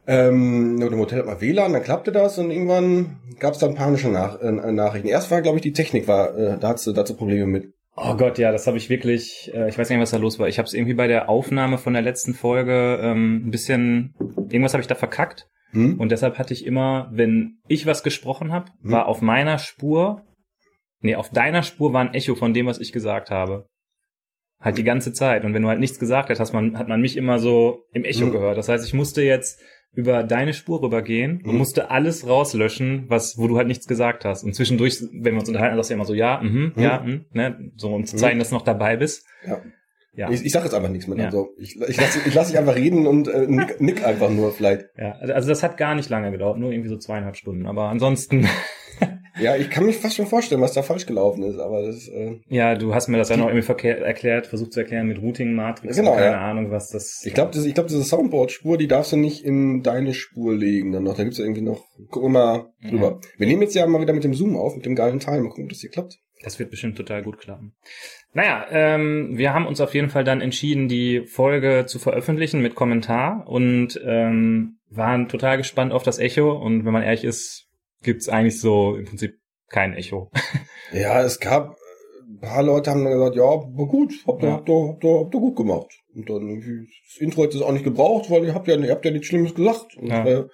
Ähm, 0.08 0.80
im 0.80 0.98
Hotel 0.98 1.18
hat 1.20 1.26
man 1.26 1.40
WLAN, 1.40 1.72
dann 1.72 1.82
klappte 1.82 2.12
das 2.12 2.38
und 2.38 2.50
irgendwann 2.52 3.18
gab 3.40 3.54
es 3.54 3.58
dann 3.58 3.74
panische 3.74 4.08
Nach 4.08 4.40
äh, 4.40 4.52
Nachrichten. 4.52 5.08
Erst 5.08 5.30
war, 5.32 5.42
glaube 5.42 5.58
ich, 5.58 5.62
die 5.62 5.72
Technik 5.72 6.06
war, 6.06 6.36
äh, 6.36 6.58
da 6.58 6.68
hat 6.68 6.86
dazu 6.94 7.16
Probleme 7.16 7.46
mit. 7.46 7.72
Oh 7.96 8.14
Gott, 8.14 8.38
ja, 8.38 8.52
das 8.52 8.66
habe 8.66 8.76
ich 8.76 8.88
wirklich, 8.90 9.50
äh, 9.54 9.68
ich 9.68 9.78
weiß 9.78 9.88
gar 9.88 9.96
nicht, 9.96 10.02
was 10.02 10.10
da 10.10 10.18
los 10.18 10.38
war. 10.38 10.48
Ich 10.48 10.58
habe 10.58 10.66
es 10.66 10.74
irgendwie 10.74 10.94
bei 10.94 11.08
der 11.08 11.28
Aufnahme 11.28 11.78
von 11.78 11.92
der 11.92 12.02
letzten 12.02 12.34
Folge 12.34 12.98
ähm, 13.02 13.46
ein 13.46 13.50
bisschen, 13.50 14.14
irgendwas 14.50 14.74
habe 14.74 14.82
ich 14.82 14.86
da 14.86 14.94
verkackt. 14.94 15.48
Hm? 15.76 16.00
Und 16.00 16.10
deshalb 16.10 16.38
hatte 16.38 16.54
ich 16.54 16.64
immer, 16.66 17.08
wenn 17.12 17.58
ich 17.68 17.86
was 17.86 18.02
gesprochen 18.02 18.52
habe, 18.52 18.70
Hm. 18.82 18.90
war 18.92 19.06
auf 19.06 19.20
meiner 19.22 19.58
Spur, 19.58 20.22
nee, 21.00 21.14
auf 21.14 21.30
deiner 21.30 21.62
Spur 21.62 21.92
war 21.92 22.00
ein 22.00 22.14
Echo 22.14 22.34
von 22.34 22.54
dem, 22.54 22.66
was 22.66 22.78
ich 22.80 22.92
gesagt 22.92 23.30
habe. 23.30 23.66
Halt 24.58 24.78
die 24.78 24.84
ganze 24.84 25.12
Zeit. 25.12 25.44
Und 25.44 25.52
wenn 25.52 25.62
du 25.62 25.68
halt 25.68 25.80
nichts 25.80 25.98
gesagt 25.98 26.30
hast, 26.30 26.40
hat 26.40 26.52
man, 26.54 26.78
hat 26.78 26.88
man 26.88 27.00
mich 27.00 27.16
immer 27.18 27.38
so 27.38 27.84
im 27.92 28.04
Echo 28.04 28.24
Hm. 28.26 28.32
gehört. 28.32 28.56
Das 28.56 28.68
heißt, 28.68 28.86
ich 28.86 28.94
musste 28.94 29.22
jetzt 29.22 29.60
über 29.92 30.22
deine 30.24 30.52
Spur 30.54 30.82
rübergehen 30.82 31.42
und 31.42 31.50
Hm. 31.52 31.58
musste 31.58 31.90
alles 31.90 32.26
rauslöschen, 32.26 33.04
was, 33.08 33.36
wo 33.38 33.46
du 33.48 33.56
halt 33.58 33.68
nichts 33.68 33.86
gesagt 33.86 34.24
hast. 34.24 34.44
Und 34.44 34.54
zwischendurch, 34.54 34.98
wenn 35.12 35.34
wir 35.34 35.40
uns 35.40 35.48
unterhalten, 35.48 35.76
sagst 35.76 35.90
du 35.90 35.94
immer 35.94 36.04
so, 36.06 36.14
ja, 36.14 36.40
mhm, 36.42 36.72
Hm. 36.74 36.82
ja, 36.82 37.00
mhm, 37.00 37.24
ne, 37.32 37.70
so, 37.76 37.94
um 37.94 38.04
zu 38.06 38.16
zeigen, 38.16 38.38
dass 38.38 38.48
du 38.48 38.54
noch 38.54 38.62
dabei 38.64 38.96
bist. 38.96 39.26
Ja. 39.46 39.60
Ja. 40.16 40.30
Ich, 40.30 40.44
ich 40.44 40.52
sage 40.52 40.64
jetzt 40.64 40.74
einfach 40.74 40.88
nichts 40.88 41.06
mehr. 41.06 41.18
Ja. 41.18 41.24
Also 41.26 41.50
ich, 41.58 41.80
ich 41.80 42.00
lasse 42.00 42.20
ich 42.26 42.34
lass 42.34 42.48
dich 42.48 42.58
einfach 42.58 42.74
reden 42.74 43.06
und 43.06 43.28
äh, 43.28 43.46
nick, 43.46 43.80
nick 43.80 44.04
einfach 44.04 44.30
nur 44.30 44.52
vielleicht. 44.52 44.86
Ja, 44.96 45.12
also 45.12 45.32
also 45.32 45.48
das 45.48 45.62
hat 45.62 45.76
gar 45.76 45.94
nicht 45.94 46.08
lange 46.08 46.30
gedauert, 46.30 46.58
nur 46.58 46.72
irgendwie 46.72 46.88
so 46.88 46.96
zweieinhalb 46.96 47.36
Stunden. 47.36 47.66
Aber 47.66 47.88
ansonsten, 47.88 48.48
Ja, 49.38 49.54
ich 49.56 49.68
kann 49.68 49.84
mich 49.84 49.96
fast 49.96 50.16
schon 50.16 50.26
vorstellen, 50.26 50.62
was 50.62 50.72
da 50.72 50.82
falsch 50.82 51.04
gelaufen 51.04 51.42
ist, 51.42 51.58
aber 51.58 51.82
das 51.82 52.08
äh, 52.08 52.38
ja, 52.48 52.74
du 52.74 52.94
hast 52.94 53.08
mir 53.08 53.18
das 53.18 53.28
ja 53.28 53.36
noch 53.36 53.46
irgendwie 53.46 53.62
verkehr, 53.62 54.00
erklärt, 54.00 54.46
versucht 54.46 54.72
zu 54.72 54.80
erklären 54.80 55.06
mit 55.06 55.20
Routing 55.20 55.54
Matrix. 55.54 55.96
Genau, 55.96 56.14
keine 56.14 56.36
ja. 56.36 56.40
Ahnung, 56.40 56.70
was 56.70 56.88
das. 56.88 57.22
ich 57.24 57.34
glaube, 57.34 57.56
ich 57.58 57.74
glaube, 57.74 57.88
diese 57.88 58.02
Soundboard-Spur, 58.02 58.78
die 58.78 58.88
darfst 58.88 59.12
du 59.12 59.16
nicht 59.16 59.44
in 59.44 59.82
deine 59.82 60.14
Spur 60.14 60.54
legen. 60.54 60.92
Dann 60.92 61.04
noch, 61.04 61.16
da 61.16 61.24
gibt's 61.24 61.38
ja 61.38 61.44
irgendwie 61.44 61.62
noch, 61.62 61.84
gucken 62.08 62.32
wir 62.32 62.40
mal 62.40 62.72
drüber. 62.88 63.20
Wir 63.36 63.46
nehmen 63.46 63.62
jetzt 63.62 63.74
ja 63.74 63.86
mal 63.86 64.00
wieder 64.00 64.14
mit 64.14 64.24
dem 64.24 64.34
Zoom 64.34 64.56
auf, 64.56 64.74
mit 64.74 64.86
dem 64.86 64.94
geilen 64.94 65.20
Teil. 65.20 65.42
Mal 65.42 65.48
gucken, 65.48 65.64
ob 65.64 65.70
das 65.70 65.80
hier 65.80 65.90
klappt. 65.90 66.18
Das 66.42 66.58
wird 66.58 66.70
bestimmt 66.70 66.96
total 66.96 67.22
gut 67.22 67.38
klappen. 67.38 67.74
Naja, 68.36 68.66
ähm, 68.70 69.38
wir 69.38 69.54
haben 69.54 69.66
uns 69.66 69.80
auf 69.80 69.94
jeden 69.94 70.10
Fall 70.10 70.22
dann 70.22 70.42
entschieden, 70.42 70.88
die 70.88 71.22
Folge 71.26 71.84
zu 71.86 71.98
veröffentlichen 71.98 72.60
mit 72.60 72.74
Kommentar 72.74 73.48
und 73.48 73.98
ähm, 74.04 74.76
waren 74.90 75.28
total 75.30 75.56
gespannt 75.56 75.94
auf 75.94 76.02
das 76.02 76.18
Echo. 76.18 76.52
Und 76.52 76.84
wenn 76.84 76.92
man 76.92 77.02
ehrlich 77.02 77.24
ist, 77.24 77.66
gibt's 78.02 78.28
eigentlich 78.28 78.60
so 78.60 78.94
im 78.96 79.06
Prinzip 79.06 79.38
kein 79.70 79.94
Echo. 79.94 80.30
Ja, 80.92 81.20
es 81.22 81.40
gab, 81.40 81.76
ein 82.28 82.38
paar 82.40 82.62
Leute 82.62 82.90
haben 82.90 83.02
dann 83.04 83.14
gesagt, 83.14 83.34
ja, 83.36 83.56
gut, 83.86 84.12
habt 84.26 84.42
ihr, 84.42 84.48
Ja. 84.50 84.54
habt 84.56 84.68
ihr, 84.68 84.88
habt 84.88 85.02
ihr, 85.02 85.18
habt 85.18 85.34
ihr 85.34 85.40
gut 85.40 85.56
gemacht. 85.56 85.88
Und 86.14 86.28
dann 86.30 86.46
irgendwie, 86.48 86.86
das 87.10 87.20
Intro 87.20 87.42
hat 87.42 87.54
es 87.54 87.62
auch 87.62 87.72
nicht 87.72 87.84
gebraucht, 87.84 88.30
weil 88.30 88.44
ihr 88.44 88.54
habt 88.54 88.68
ja, 88.68 88.76
ihr 88.76 88.90
habt 88.92 89.04
ja 89.04 89.10
nichts 89.10 89.26
Schlimmes 89.28 89.54
gesagt. 89.54 89.96
Und, 89.96 90.08
Ja. 90.10 90.24
äh, 90.26 90.44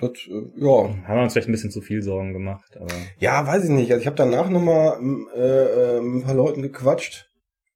das, 0.00 0.12
äh, 0.28 0.42
ja, 0.56 1.06
haben 1.06 1.16
wir 1.16 1.22
uns 1.22 1.32
vielleicht 1.32 1.48
ein 1.48 1.52
bisschen 1.52 1.70
zu 1.70 1.80
viel 1.80 2.02
Sorgen 2.02 2.32
gemacht, 2.32 2.76
aber 2.76 2.92
Ja, 3.18 3.46
weiß 3.46 3.64
ich 3.64 3.70
nicht. 3.70 3.90
Also 3.90 4.00
ich 4.00 4.06
habe 4.06 4.16
danach 4.16 4.48
nochmal 4.48 4.98
äh, 5.34 5.96
äh, 5.96 6.00
mit 6.00 6.22
ein 6.22 6.26
paar 6.26 6.34
Leuten 6.34 6.62
gequatscht 6.62 7.28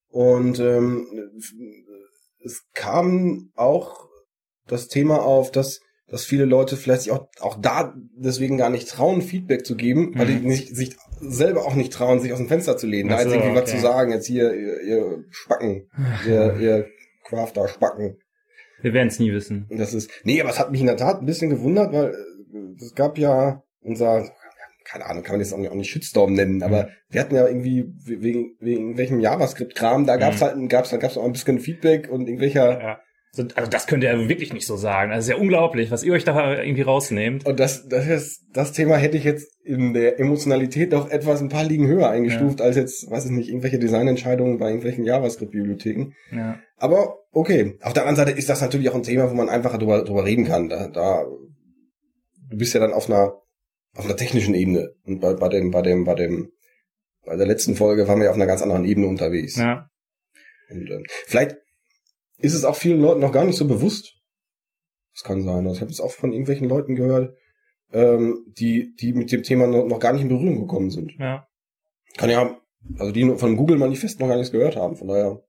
und 0.09 0.59
ähm, 0.61 1.07
es 2.45 2.65
kam 2.75 3.51
auch 3.55 4.09
das 4.67 4.89
Thema 4.89 5.23
auf, 5.23 5.51
dass 5.51 5.81
dass 6.09 6.27
viele 6.27 6.45
Leute 6.45 6.77
vielleicht 6.77 7.03
sich 7.03 7.11
auch, 7.11 7.29
auch 7.41 7.57
da 7.59 7.95
deswegen 8.19 8.59
gar 8.59 8.69
nicht 8.69 8.87
trauen, 8.87 9.23
Feedback 9.23 9.65
zu 9.65 9.77
geben, 9.77 10.13
weil 10.15 10.27
die 10.27 10.35
Mhm. 10.35 10.47
nicht, 10.47 10.77
sich 10.77 10.95
selber 11.21 11.65
auch 11.65 11.75
nicht 11.75 11.91
trauen, 11.91 12.21
sich 12.21 12.33
aus 12.35 12.39
dem 12.39 12.49
Fenster 12.49 12.77
zu 12.77 12.87
lehnen, 12.87 13.09
da 13.09 13.19
jetzt 13.19 13.33
irgendwie 13.33 13.55
was 13.55 13.63
okay. 13.63 13.71
zu 13.71 13.79
sagen, 13.79 14.13
jetzt 14.13 14.27
hier, 14.27 14.53
ihr, 14.53 14.83
ihr 14.83 15.25
Spacken, 15.31 15.89
ihr, 16.27 16.57
ihr 16.61 16.87
Crafter 17.25 17.67
Spacken. 17.67 18.19
Wir 18.83 18.93
werden 18.93 19.09
es 19.09 19.19
nie 19.19 19.33
wissen. 19.33 19.67
Das 19.71 19.95
ist, 19.95 20.11
nee, 20.25 20.41
aber 20.41 20.51
es 20.51 20.59
hat 20.59 20.71
mich 20.71 20.81
in 20.81 20.87
der 20.87 20.97
Tat 20.97 21.21
ein 21.21 21.27
bisschen 21.27 21.51
gewundert, 21.51 21.93
weil 21.93 22.11
äh, 22.11 22.83
es 22.85 22.95
gab 22.95 23.19
ja 23.19 23.63
unser, 23.81 24.29
keine 24.85 25.07
Ahnung, 25.07 25.23
kann 25.23 25.35
man 25.35 25.41
jetzt 25.41 25.53
auch 25.53 25.59
nicht, 25.59 25.71
auch 25.71 25.75
nicht 25.77 25.91
Shitstorm 25.91 26.35
nennen, 26.35 26.63
aber 26.63 26.85
Mhm. 26.85 26.89
wir 27.11 27.21
hatten 27.21 27.35
ja 27.35 27.47
irgendwie 27.47 27.93
wegen, 28.05 28.57
wegen 28.61 28.99
welchem 28.99 29.21
JavaScript-Kram, 29.21 30.07
da 30.07 30.17
gab's 30.17 30.41
Mhm. 30.41 30.45
halt, 30.45 30.69
gab's, 30.71 30.91
da 30.91 30.97
gab's 30.99 31.17
auch 31.17 31.25
ein 31.25 31.33
bisschen 31.33 31.59
Feedback 31.61 32.11
und 32.11 32.27
irgendwelcher, 32.27 32.81
Ja. 32.81 33.01
So, 33.35 33.45
Also 33.55 33.71
das 33.71 33.87
könnt 33.87 34.05
ihr 34.05 34.29
wirklich 34.29 34.53
nicht 34.53 34.67
so 34.67 34.77
sagen. 34.77 35.11
Das 35.11 35.25
ist 35.25 35.31
ja 35.31 35.37
unglaublich, 35.37 35.91
was 35.91 36.03
ihr 36.03 36.13
euch 36.13 36.25
da 36.25 36.63
irgendwie 36.63 36.83
rausnehmt. 36.83 37.47
und 37.47 37.59
das, 37.59 37.89
das 37.89 38.07
ist, 38.07 38.45
das 38.53 38.73
Thema 38.73 38.97
hätte 38.97 39.17
ich 39.17 39.25
jetzt 39.25 39.51
in 39.65 39.95
der 39.95 40.21
Emotionalität 40.21 40.93
doch 40.93 41.11
etwas 41.11 41.41
ein 41.41 41.49
paar 41.49 41.65
Ligen 41.65 41.87
höher 41.87 42.11
eingestuft, 42.11 42.61
als 42.61 42.77
jetzt, 42.77 43.11
weiß 43.11 43.25
ich 43.25 43.31
nicht, 43.31 43.49
irgendwelche 43.49 43.79
Designentscheidungen 43.79 44.59
bei 44.59 44.67
irgendwelchen 44.67 45.05
JavaScript-Bibliotheken. 45.05 46.13
Ja. 46.31 46.59
Aber 46.77 47.21
okay. 47.33 47.79
Auf 47.81 47.95
der 47.95 48.03
anderen 48.07 48.17
Seite 48.17 48.39
ist 48.39 48.51
das 48.51 48.61
natürlich 48.61 48.91
auch 48.91 48.95
ein 48.95 49.03
Thema, 49.03 49.31
wo 49.31 49.35
man 49.35 49.49
einfacher 49.49 49.79
drüber, 49.79 50.05
drüber 50.05 50.27
reden 50.27 50.45
kann. 50.45 50.69
Da, 50.69 50.89
da, 50.89 51.25
du 52.51 52.57
bist 52.59 52.75
ja 52.75 52.81
dann 52.81 52.93
auf 52.93 53.09
einer, 53.09 53.33
auf 53.95 54.05
einer 54.05 54.17
technischen 54.17 54.55
Ebene. 54.55 54.93
Und 55.05 55.21
bei, 55.21 55.33
bei 55.33 55.49
dem, 55.49 55.71
bei 55.71 55.81
dem, 55.81 56.05
bei 56.05 56.15
dem, 56.15 56.51
bei 57.25 57.37
der 57.37 57.47
letzten 57.47 57.77
Folge 57.77 58.07
waren 58.09 58.19
wir 58.19 58.25
ja 58.25 58.31
auf 58.31 58.37
einer 58.37 58.47
ganz 58.47 58.61
anderen 58.61 58.85
Ebene 58.85 59.07
unterwegs. 59.07 59.57
ja. 59.57 59.89
Und 60.71 60.91
ähm, 60.91 61.05
vielleicht 61.27 61.57
ist 62.43 62.55
es 62.55 62.65
auch 62.65 62.77
vielen 62.77 63.01
Leuten 63.01 63.21
noch 63.21 63.33
gar 63.33 63.45
nicht 63.45 63.57
so 63.57 63.67
bewusst. 63.67 64.15
Das 65.15 65.25
kann 65.25 65.43
sein. 65.43 65.67
Also 65.67 65.75
ich 65.77 65.81
habe 65.81 65.91
es 65.91 66.01
auch 66.01 66.11
von 66.11 66.33
irgendwelchen 66.33 66.69
Leuten 66.69 66.95
gehört, 66.95 67.35
ähm, 67.93 68.45
die, 68.47 68.95
die 68.97 69.13
mit 69.13 69.31
dem 69.33 69.43
Thema 69.43 69.67
noch, 69.67 69.87
noch 69.87 69.99
gar 69.99 70.13
nicht 70.13 70.23
in 70.23 70.29
Berührung 70.29 70.61
gekommen 70.61 70.91
sind. 70.91 71.13
Ja. 71.19 71.47
Kann 72.17 72.31
ja, 72.31 72.59
also 72.99 73.13
die 73.13 73.37
von 73.37 73.57
Google 73.57 73.79
Manifest 73.79 74.21
noch 74.21 74.29
gar 74.29 74.37
nichts 74.37 74.53
gehört 74.53 74.77
haben. 74.77 74.97
Von 74.97 75.09
daher 75.09 75.41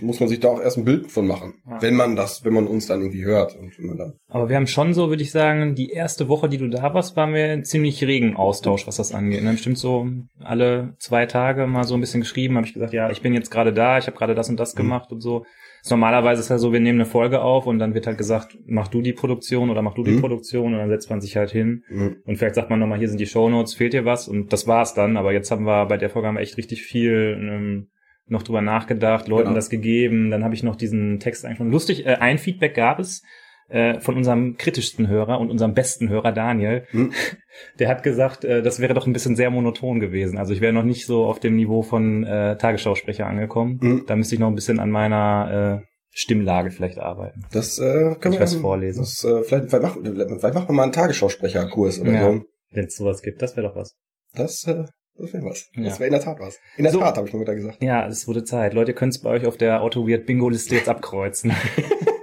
muss 0.00 0.20
man 0.20 0.28
sich 0.28 0.40
da 0.40 0.48
auch 0.48 0.60
erst 0.60 0.78
ein 0.78 0.84
Bild 0.84 1.10
von 1.10 1.26
machen. 1.26 1.62
Ja. 1.68 1.80
Wenn 1.80 1.94
man 1.94 2.16
das, 2.16 2.44
wenn 2.44 2.54
man 2.54 2.66
uns 2.66 2.86
dann 2.86 3.00
irgendwie 3.00 3.24
hört. 3.24 3.56
Und 3.56 3.78
wenn 3.78 3.86
man 3.86 3.98
dann, 3.98 4.12
Aber 4.28 4.48
wir 4.48 4.56
haben 4.56 4.66
schon 4.66 4.94
so, 4.94 5.08
würde 5.10 5.22
ich 5.22 5.30
sagen, 5.30 5.74
die 5.74 5.90
erste 5.90 6.28
Woche, 6.28 6.48
die 6.48 6.58
du 6.58 6.68
da 6.68 6.94
warst, 6.94 7.16
waren 7.16 7.34
wir 7.34 7.52
in 7.52 7.64
ziemlich 7.64 8.02
regen 8.04 8.36
Austausch, 8.36 8.86
was 8.86 8.96
das 8.96 9.12
angeht. 9.12 9.42
Ne? 9.42 9.52
Bestimmt 9.52 9.78
so 9.78 10.08
alle 10.40 10.94
zwei 10.98 11.26
Tage 11.26 11.66
mal 11.66 11.84
so 11.84 11.94
ein 11.94 12.00
bisschen 12.00 12.20
geschrieben, 12.20 12.56
habe 12.56 12.66
ich 12.66 12.74
gesagt, 12.74 12.92
ja, 12.94 13.10
ich 13.10 13.22
bin 13.22 13.34
jetzt 13.34 13.50
gerade 13.50 13.72
da, 13.72 13.98
ich 13.98 14.06
habe 14.06 14.16
gerade 14.16 14.34
das 14.34 14.48
und 14.48 14.58
das 14.58 14.74
Mhm. 14.74 14.78
gemacht 14.78 15.12
und 15.12 15.20
so. 15.20 15.44
Ist 15.86 15.90
normalerweise 15.92 16.40
ist 16.40 16.48
ja 16.48 16.58
so, 16.58 16.72
wir 16.72 16.80
nehmen 16.80 16.98
eine 17.00 17.08
Folge 17.08 17.42
auf 17.42 17.68
und 17.68 17.78
dann 17.78 17.94
wird 17.94 18.08
halt 18.08 18.18
gesagt, 18.18 18.58
mach 18.66 18.88
du 18.88 19.02
die 19.02 19.12
Produktion 19.12 19.70
oder 19.70 19.82
mach 19.82 19.94
du 19.94 20.02
die 20.02 20.10
Mhm. 20.10 20.20
Produktion 20.20 20.72
und 20.72 20.80
dann 20.80 20.88
setzt 20.88 21.08
man 21.10 21.20
sich 21.20 21.36
halt 21.36 21.52
hin. 21.52 21.84
Mhm. 21.88 22.16
Und 22.24 22.36
vielleicht 22.38 22.56
sagt 22.56 22.70
man 22.70 22.80
nochmal, 22.80 22.98
hier 22.98 23.08
sind 23.08 23.20
die 23.20 23.26
Shownotes, 23.26 23.74
fehlt 23.74 23.92
dir 23.92 24.04
was? 24.04 24.26
Und 24.26 24.52
das 24.52 24.66
war's 24.66 24.94
dann. 24.94 25.16
Aber 25.16 25.32
jetzt 25.32 25.48
haben 25.52 25.64
wir, 25.64 25.86
bei 25.86 25.96
der 25.96 26.10
Folge 26.10 26.26
haben 26.26 26.34
wir 26.34 26.40
echt 26.40 26.56
richtig 26.56 26.82
viel 26.82 27.38
ähm, 27.40 27.86
noch 28.26 28.42
drüber 28.42 28.62
nachgedacht, 28.62 29.28
Leuten 29.28 29.44
Genau. 29.44 29.54
das 29.54 29.70
gegeben. 29.70 30.32
Dann 30.32 30.42
habe 30.42 30.54
ich 30.56 30.64
noch 30.64 30.74
diesen 30.74 31.20
Text 31.20 31.44
eigentlich 31.44 31.58
schon 31.58 31.70
lustig. 31.70 32.04
Äh, 32.04 32.16
ein 32.16 32.38
Feedback 32.38 32.74
gab 32.74 32.98
es 32.98 33.22
äh, 33.68 34.00
von 34.00 34.16
unserem 34.16 34.56
kritischsten 34.56 35.08
Hörer 35.08 35.40
und 35.40 35.50
unserem 35.50 35.74
besten 35.74 36.08
Hörer 36.08 36.32
Daniel. 36.32 36.86
Hm. 36.90 37.12
Der 37.78 37.88
hat 37.88 38.02
gesagt, 38.02 38.44
äh, 38.44 38.62
das 38.62 38.80
wäre 38.80 38.92
doch 38.94 39.06
ein 39.06 39.12
bisschen 39.12 39.34
sehr 39.36 39.50
monoton 39.50 39.98
gewesen. 39.98 40.36
Also 40.38 40.52
ich 40.52 40.60
wäre 40.60 40.72
noch 40.72 40.82
nicht 40.84 41.06
so 41.06 41.24
auf 41.24 41.40
dem 41.40 41.56
Niveau 41.56 41.82
von 41.82 42.24
äh, 42.24 42.56
Tagesschausprecher 42.58 43.26
angekommen. 43.26 43.78
Mhm. 43.80 44.04
Da 44.06 44.14
müsste 44.14 44.34
ich 44.34 44.40
noch 44.40 44.48
ein 44.48 44.54
bisschen 44.54 44.78
an 44.78 44.90
meiner 44.90 45.80
äh, 45.82 45.86
Stimmlage 46.10 46.70
vielleicht 46.70 46.98
arbeiten. 46.98 47.42
Das 47.52 47.78
äh, 47.78 48.14
können 48.20 48.34
Ich 48.34 48.40
wir 48.40 48.40
was 48.40 48.54
vorlesen. 48.54 49.00
Das, 49.00 49.24
äh, 49.24 49.42
vielleicht, 49.42 49.70
vielleicht, 49.70 49.82
machen, 49.82 50.04
vielleicht 50.04 50.54
machen 50.54 50.68
wir 50.68 50.72
mal 50.74 50.82
einen 50.84 50.92
Tagesschausprecherkurs 50.92 52.00
oder 52.00 52.12
Ja. 52.12 52.32
so. 52.32 52.42
Wenn 52.72 52.84
es 52.86 52.96
sowas 52.96 53.22
gibt, 53.22 53.40
das 53.42 53.56
wäre 53.56 53.68
doch 53.68 53.76
was. 53.76 53.96
Das, 54.34 54.64
äh, 54.66 54.84
das 55.18 55.32
wäre 55.32 55.44
was. 55.44 55.66
Ja. 55.74 55.84
Das 55.84 55.98
wäre 55.98 56.08
in 56.08 56.12
der 56.12 56.20
Tat 56.22 56.38
was. 56.40 56.58
In 56.76 56.84
der 56.84 56.92
So. 56.92 57.00
Tat, 57.00 57.16
habe 57.16 57.26
ich 57.26 57.32
nur 57.32 57.40
wieder 57.42 57.54
gesagt. 57.54 57.82
Ja, 57.82 58.06
es 58.06 58.28
wurde 58.28 58.44
Zeit. 58.44 58.74
Leute, 58.74 58.90
ihr 58.92 58.94
könnt 58.96 59.14
es 59.14 59.20
bei 59.22 59.30
euch 59.30 59.46
auf 59.46 59.56
der 59.56 59.80
Auto 59.82 60.06
Weird 60.06 60.26
Bingo 60.26 60.48
Liste 60.50 60.74
jetzt 60.74 60.88
abkreuzen. 60.90 61.52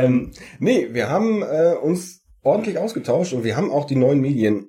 Ähm, 0.00 0.30
nee, 0.58 0.88
wir 0.92 1.08
haben 1.08 1.42
äh, 1.42 1.74
uns 1.80 2.22
ordentlich 2.42 2.78
ausgetauscht 2.78 3.32
und 3.32 3.44
wir 3.44 3.56
haben 3.56 3.70
auch 3.70 3.84
die 3.86 3.96
neuen 3.96 4.20
Medien, 4.20 4.68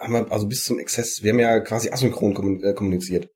haben 0.00 0.12
wir 0.12 0.30
also 0.32 0.46
bis 0.46 0.64
zum 0.64 0.78
Exzess, 0.78 1.22
wir 1.22 1.32
haben 1.32 1.38
ja 1.40 1.60
quasi 1.60 1.90
asynchron 1.90 2.62
äh, 2.62 2.74
kommuniziert. 2.74 3.28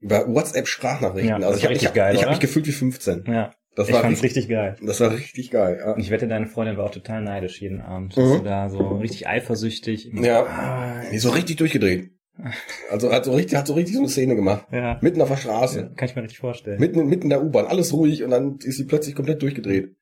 Über 0.00 0.26
WhatsApp-Sprachnachrichten. 0.28 1.40
Ja, 1.40 1.46
also 1.46 1.56
ich 1.58 1.64
habe 1.64 1.74
richtig 1.74 1.88
ich, 1.88 1.94
geil, 1.94 2.14
ich 2.14 2.22
hab 2.22 2.30
mich 2.30 2.40
gefühlt 2.40 2.66
wie 2.66 2.72
15. 2.72 3.24
ja, 3.26 3.54
Das 3.74 3.88
ich 3.88 3.94
war 3.94 4.02
fand's 4.02 4.22
richtig, 4.22 4.44
richtig 4.44 4.54
geil. 4.56 4.76
das 4.82 5.00
war 5.00 5.12
richtig 5.12 5.50
geil. 5.50 5.78
Ja. 5.80 5.92
Und 5.94 6.00
ich 6.00 6.10
wette, 6.10 6.28
deine 6.28 6.46
Freundin 6.46 6.76
war 6.76 6.84
auch 6.84 6.90
total 6.90 7.22
neidisch 7.22 7.60
jeden 7.62 7.80
Abend. 7.80 8.16
Mhm. 8.16 8.20
Dass 8.20 8.38
du 8.38 8.44
da 8.44 8.68
so 8.68 8.88
richtig 8.98 9.26
eifersüchtig. 9.26 10.10
Ja. 10.14 10.42
Ah, 10.44 11.02
Nee, 11.10 11.18
so 11.18 11.30
richtig 11.30 11.56
durchgedreht. 11.56 12.10
Also 12.90 13.12
hat 13.12 13.24
so 13.24 13.32
richtig, 13.32 13.56
hat 13.56 13.66
so 13.66 13.74
richtig 13.74 13.94
so 13.94 14.00
eine 14.02 14.08
Szene 14.08 14.34
gemacht. 14.36 14.66
ja. 14.72 14.98
Mitten 15.00 15.20
auf 15.22 15.28
der 15.28 15.36
Ja, 15.36 15.42
Straße. 15.42 15.92
Kann 15.96 16.08
ich 16.08 16.16
mir 16.16 16.22
richtig 16.22 16.38
vorstellen. 16.40 16.80
Mitten, 16.80 17.06
mitten 17.06 17.22
in 17.24 17.30
der 17.30 17.42
U-Bahn. 17.42 17.66
Alles 17.66 17.92
ruhig 17.92 18.22
und 18.24 18.30
dann 18.30 18.58
ist 18.62 18.76
sie 18.76 18.84
plötzlich 18.84 19.14
komplett 19.14 19.40
durchgedreht. 19.40 19.94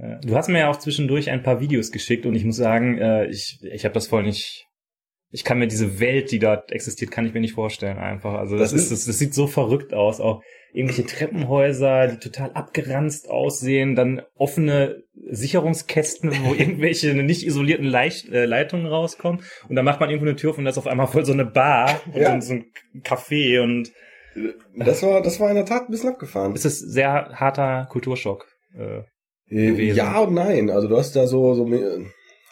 Ja. 0.00 0.18
Du 0.20 0.34
hast 0.36 0.48
mir 0.48 0.60
ja 0.60 0.70
auch 0.70 0.76
zwischendurch 0.78 1.30
ein 1.30 1.42
paar 1.42 1.60
Videos 1.60 1.90
geschickt 1.90 2.24
und 2.26 2.34
ich 2.34 2.44
muss 2.44 2.56
sagen, 2.56 2.98
äh, 2.98 3.26
ich, 3.26 3.58
ich 3.62 3.84
habe 3.84 3.94
das 3.94 4.06
voll 4.06 4.22
nicht. 4.22 4.64
Ich 5.30 5.44
kann 5.44 5.58
mir 5.58 5.66
diese 5.66 6.00
Welt, 6.00 6.30
die 6.30 6.38
dort 6.38 6.72
existiert, 6.72 7.10
kann 7.10 7.26
ich 7.26 7.34
mir 7.34 7.40
nicht 7.40 7.52
vorstellen 7.54 7.98
einfach. 7.98 8.32
Also 8.34 8.56
das, 8.56 8.70
Das 8.70 8.80
ist, 8.82 8.92
das, 8.92 9.04
das 9.04 9.18
sieht 9.18 9.34
so 9.34 9.46
verrückt 9.46 9.92
aus. 9.92 10.20
Auch 10.20 10.42
irgendwelche 10.72 11.04
Treppenhäuser, 11.04 12.08
die 12.08 12.16
total 12.18 12.52
abgeranzt 12.52 13.28
aussehen, 13.28 13.94
dann 13.94 14.22
offene 14.36 15.02
Sicherungskästen, 15.30 16.30
wo 16.44 16.54
irgendwelche 16.58 17.14
nicht 17.14 17.44
isolierten 17.46 17.84
Leicht, 17.86 18.28
äh, 18.30 18.46
Leitungen 18.46 18.86
rauskommen. 18.86 19.42
Und 19.68 19.76
dann 19.76 19.84
macht 19.84 20.00
man 20.00 20.08
irgendwo 20.10 20.28
eine 20.28 20.36
Tür 20.36 20.50
auf 20.50 20.58
und 20.58 20.64
da 20.64 20.70
ist 20.70 20.78
auf 20.78 20.86
einmal 20.86 21.08
voll 21.08 21.24
so 21.26 21.32
eine 21.32 21.44
Bar 21.44 22.00
und 22.12 22.20
Ja. 22.20 22.40
so 22.40 22.54
ein 22.54 22.66
Café 23.02 23.60
und 23.62 23.90
Das 24.76 25.02
war, 25.02 25.20
das 25.22 25.40
war 25.40 25.50
in 25.50 25.56
der 25.56 25.66
Tat 25.66 25.88
ein 25.88 25.90
bisschen 25.90 26.10
abgefahren. 26.10 26.52
es 26.54 26.64
ist 26.64 26.78
sehr 26.78 27.10
harter 27.34 27.86
Kulturschock. 27.90 28.46
Äh, 28.74 28.98
Äh, 28.98 29.02
gewesen. 29.48 29.96
Ja 29.96 30.20
und 30.20 30.34
nein. 30.34 30.70
Also 30.70 30.88
du 30.88 30.96
hast 30.96 31.16
da 31.16 31.26
so, 31.26 31.54
so 31.54 31.66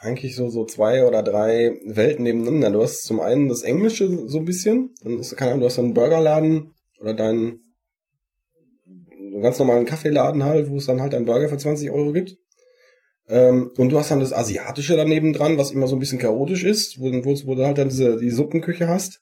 eigentlich 0.00 0.36
so, 0.36 0.48
so 0.48 0.64
zwei 0.64 1.06
oder 1.06 1.22
drei 1.22 1.78
Welten 1.84 2.24
nebeneinander. 2.24 2.70
Du 2.70 2.82
hast 2.82 3.04
zum 3.04 3.20
einen 3.20 3.48
das 3.48 3.62
Englische 3.62 4.28
so 4.28 4.38
ein 4.38 4.44
bisschen, 4.44 4.94
dann 5.02 5.18
ist, 5.18 5.36
keine 5.36 5.52
Ahnung, 5.52 5.60
du 5.60 5.66
hast 5.66 5.78
einen 5.78 5.94
Burgerladen 5.94 6.74
oder 7.00 7.14
deinen 7.14 7.60
einen 9.36 9.42
ganz 9.42 9.58
normalen 9.58 9.84
Kaffeeladen 9.84 10.44
halt, 10.44 10.70
wo 10.70 10.76
es 10.76 10.86
dann 10.86 11.00
halt 11.00 11.14
einen 11.14 11.26
Burger 11.26 11.48
für 11.48 11.58
20 11.58 11.90
Euro 11.90 12.12
gibt. 12.12 12.38
Ähm, 13.28 13.70
und 13.76 13.90
du 13.90 13.98
hast 13.98 14.10
dann 14.10 14.20
das 14.20 14.32
Asiatische 14.32 14.96
daneben 14.96 15.32
dran, 15.32 15.58
was 15.58 15.72
immer 15.72 15.88
so 15.88 15.96
ein 15.96 15.98
bisschen 15.98 16.18
chaotisch 16.18 16.64
ist, 16.64 17.00
wo, 17.00 17.06
wo, 17.06 17.34
wo 17.46 17.54
du 17.54 17.66
halt 17.66 17.78
dann 17.78 17.88
diese, 17.88 18.16
die 18.16 18.30
Suppenküche 18.30 18.88
hast. 18.88 19.20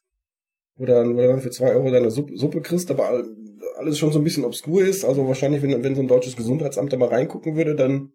Wo, 0.76 0.84
dann, 0.84 1.16
wo 1.16 1.20
du 1.20 1.28
dann 1.28 1.40
für 1.40 1.50
zwei 1.50 1.72
Euro 1.74 1.90
deine 1.90 2.10
Suppe, 2.10 2.36
Suppe 2.36 2.60
kriegst, 2.60 2.90
aber 2.90 3.24
alles 3.76 3.98
schon 3.98 4.12
so 4.12 4.18
ein 4.18 4.24
bisschen 4.24 4.44
obskur 4.44 4.84
ist. 4.84 5.04
Also 5.04 5.26
wahrscheinlich, 5.26 5.62
wenn, 5.62 5.82
wenn 5.82 5.94
so 5.94 6.02
ein 6.02 6.08
deutsches 6.08 6.36
Gesundheitsamt 6.36 6.92
da 6.92 6.96
mal 6.96 7.08
reingucken 7.08 7.56
würde, 7.56 7.74
dann 7.74 8.12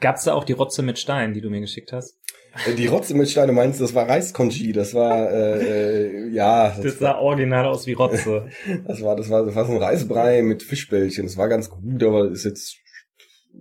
Gab's 0.00 0.24
da 0.24 0.34
auch 0.34 0.44
die 0.44 0.52
Rotze 0.52 0.82
mit 0.82 0.98
Stein, 0.98 1.32
die 1.32 1.40
du 1.40 1.48
mir 1.48 1.60
geschickt 1.60 1.90
hast? 1.90 2.18
Äh, 2.66 2.74
Die 2.74 2.86
Rotze 2.86 3.14
mit 3.14 3.30
Steine 3.30 3.52
meinst 3.52 3.80
du, 3.80 3.84
das 3.84 3.94
war 3.94 4.06
Reiskonchi, 4.06 4.72
das 4.72 4.92
war, 4.92 5.30
äh, 5.32 6.26
äh, 6.26 6.28
ja, 6.34 6.68
das, 6.68 6.80
Das 6.82 6.98
sah 6.98 7.18
original 7.18 7.64
aus 7.64 7.86
wie 7.86 7.94
Rotze. 7.94 8.46
das 8.86 9.00
war, 9.00 9.16
das 9.16 9.30
war, 9.30 9.46
das 9.46 9.54
war 9.54 9.64
so 9.64 9.72
ein 9.72 9.78
Reisbrei 9.78 10.42
mit 10.42 10.62
Fischbällchen, 10.62 11.24
das 11.24 11.38
war 11.38 11.48
ganz 11.48 11.70
gut, 11.70 12.02
aber 12.02 12.30
ist 12.30 12.44
jetzt, 12.44 12.76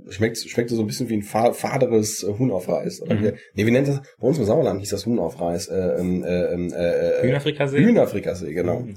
schmeckt, 0.09 0.37
schmeckt 0.37 0.69
so 0.71 0.79
ein 0.81 0.87
bisschen 0.87 1.07
wie 1.07 1.15
ein 1.15 1.23
fa 1.23 1.53
faderes 1.53 2.21
äh, 2.23 2.33
Huhn 2.37 2.51
auf 2.51 2.67
Reis. 2.67 3.01
Oder 3.01 3.15
Mhm. 3.15 3.23
wie, 3.23 3.31
nee, 3.53 3.65
wie 3.65 3.71
nennt 3.71 3.87
das, 3.87 4.01
bei 4.19 4.27
uns 4.27 4.37
im 4.37 4.43
Sauerland 4.43 4.81
hieß 4.81 4.89
das 4.89 5.05
Huhn 5.05 5.19
auf 5.19 5.39
Reis, 5.39 5.69
äh, 5.69 5.73
ähm, 5.99 6.21
äh, 6.25 6.53
ähm, 6.53 6.73
äh, 6.73 7.21
Hühnerfrikassee? 7.21 7.79
Hühnerfrikassee, 7.79 8.53
genau. 8.53 8.81
Mhm. 8.81 8.95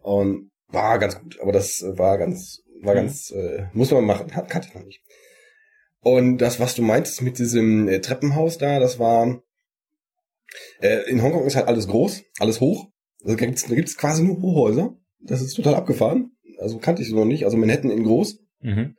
Und 0.00 0.50
war 0.68 0.98
ganz 0.98 1.20
gut, 1.20 1.38
aber 1.40 1.52
das 1.52 1.82
äh, 1.82 1.98
war 1.98 2.18
ganz, 2.18 2.62
war 2.82 2.94
Mhm. 2.94 2.98
ganz, 2.98 3.30
äh, 3.30 3.66
muss 3.72 3.90
man 3.90 4.04
machen, 4.04 4.34
hat, 4.34 4.48
kannte 4.48 4.68
ich 4.68 4.74
noch 4.74 4.84
nicht. 4.84 5.02
Und 6.00 6.38
das, 6.38 6.60
was 6.60 6.74
du 6.74 6.82
meintest 6.82 7.22
mit 7.22 7.38
diesem 7.38 7.88
äh, 7.88 8.00
Treppenhaus 8.00 8.58
da, 8.58 8.78
das 8.78 8.98
war, 8.98 9.42
äh, 10.80 11.08
in 11.10 11.22
Hongkong 11.22 11.44
ist 11.44 11.56
halt 11.56 11.66
alles 11.66 11.88
groß, 11.88 12.22
alles 12.38 12.60
hoch. 12.60 12.88
Also 13.24 13.36
da 13.36 13.44
gibt's, 13.44 13.66
da 13.66 13.74
gibt's 13.74 13.96
quasi 13.96 14.22
nur 14.22 14.40
Hochhäuser. 14.40 14.96
Das 15.20 15.42
ist 15.42 15.54
total 15.54 15.74
abgefahren. 15.74 16.32
Also 16.58 16.78
kannte 16.78 17.02
ich 17.02 17.08
so 17.08 17.16
noch 17.16 17.24
nicht. 17.24 17.44
Also 17.44 17.56
Manhattan 17.56 17.90
in 17.90 18.04
groß. 18.04 18.38
Mhm. 18.60 18.94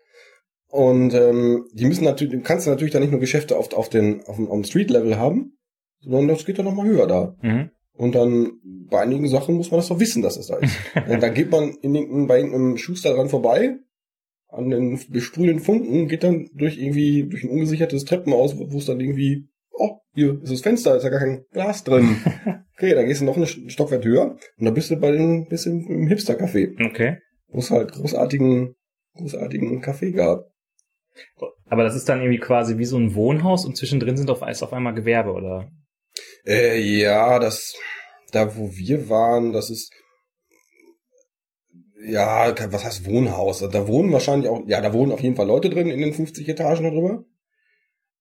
Und 0.67 1.13
ähm, 1.13 1.65
die 1.73 1.85
müssen 1.85 2.03
natürlich, 2.03 2.33
du 2.33 2.41
kannst 2.41 2.67
natürlich 2.67 2.93
da 2.93 2.99
nicht 2.99 3.11
nur 3.11 3.19
Geschäfte 3.21 3.57
auf, 3.57 3.73
auf 3.73 3.89
den, 3.89 4.21
auf 4.25 4.35
dem, 4.35 4.47
auf 4.47 4.55
dem 4.55 4.65
Street-Level 4.65 5.17
haben, 5.17 5.57
sondern 6.01 6.27
das 6.27 6.45
geht 6.45 6.59
dann 6.59 6.65
noch 6.65 6.75
mal 6.75 6.85
höher 6.85 7.07
da. 7.07 7.35
Mhm. 7.41 7.71
Und 7.99 8.15
dann 8.15 8.53
bei 8.89 9.01
einigen 9.01 9.27
Sachen 9.27 9.55
muss 9.55 9.71
man 9.71 9.79
das 9.81 9.89
doch 9.89 9.99
wissen, 9.99 10.21
dass 10.21 10.37
es 10.37 10.47
da 10.47 10.55
ist. 10.55 10.73
Dann 10.95 11.33
geht 11.33 11.51
man 11.51 11.73
in 11.81 11.95
irgendein, 11.95 12.27
bei 12.27 12.37
irgendeinem 12.37 12.77
Schuster 12.77 13.13
dran 13.13 13.27
vorbei, 13.27 13.75
an 14.47 14.69
den 14.69 14.97
besprühenden 15.09 15.59
Funken, 15.59 16.07
geht 16.07 16.23
dann 16.23 16.49
durch 16.53 16.77
irgendwie, 16.77 17.27
durch 17.27 17.43
ein 17.43 17.49
ungesichertes 17.49 18.05
Treppenhaus, 18.05 18.57
wo 18.57 18.71
wo 18.71 18.77
es 18.77 18.85
dann 18.85 19.01
irgendwie, 19.01 19.49
oh, 19.73 19.97
hier 20.13 20.41
ist 20.41 20.53
das 20.53 20.61
Fenster, 20.61 20.95
ist 20.95 21.03
ja 21.03 21.09
gar 21.09 21.19
kein 21.19 21.43
Glas 21.51 21.83
drin. 21.83 22.15
Okay, 22.79 22.95
dann 22.95 23.07
gehst 23.07 23.19
du 23.19 23.25
noch 23.25 23.35
einen 23.35 23.45
Stockwerk 23.45 24.05
höher 24.05 24.37
und 24.57 24.65
dann 24.65 24.73
bist 24.73 24.89
du 24.89 24.95
bei 24.95 25.11
den, 25.11 25.49
bist 25.49 25.65
du 25.65 25.71
im 25.71 26.07
Hipster-Café, 26.07 26.81
Okay. 26.89 27.17
wo 27.49 27.59
es 27.59 27.71
halt 27.71 27.91
großartigen, 27.91 28.75
großartigen 29.17 29.81
Kaffee 29.81 30.13
gab. 30.13 30.45
Aber 31.65 31.83
das 31.83 31.97
ist 31.97 32.07
dann 32.07 32.21
irgendwie 32.21 32.39
quasi 32.39 32.77
wie 32.77 32.85
so 32.85 32.95
ein 32.95 33.13
Wohnhaus 33.15 33.65
und 33.65 33.75
zwischendrin 33.75 34.15
sind 34.15 34.29
auf, 34.29 34.47
ist 34.47 34.63
auf 34.63 34.71
einmal 34.71 34.93
Gewerbe, 34.93 35.33
oder? 35.33 35.69
Äh, 36.45 36.79
ja, 36.79 37.39
das, 37.39 37.75
da 38.31 38.55
wo 38.55 38.71
wir 38.75 39.09
waren, 39.09 39.53
das 39.53 39.69
ist, 39.69 39.91
ja, 42.05 42.53
was 42.71 42.85
heißt 42.85 43.05
Wohnhaus? 43.05 43.59
Da 43.59 43.87
wohnen 43.87 44.11
wahrscheinlich 44.13 44.49
auch, 44.49 44.61
ja, 44.67 44.79
da 44.81 44.93
wohnen 44.93 45.11
auf 45.11 45.19
jeden 45.21 45.35
Fall 45.35 45.47
Leute 45.47 45.69
drin 45.69 45.89
in 45.89 45.99
den 45.99 46.13
50 46.13 46.47
Etagen 46.47 46.83
darüber. 46.83 47.23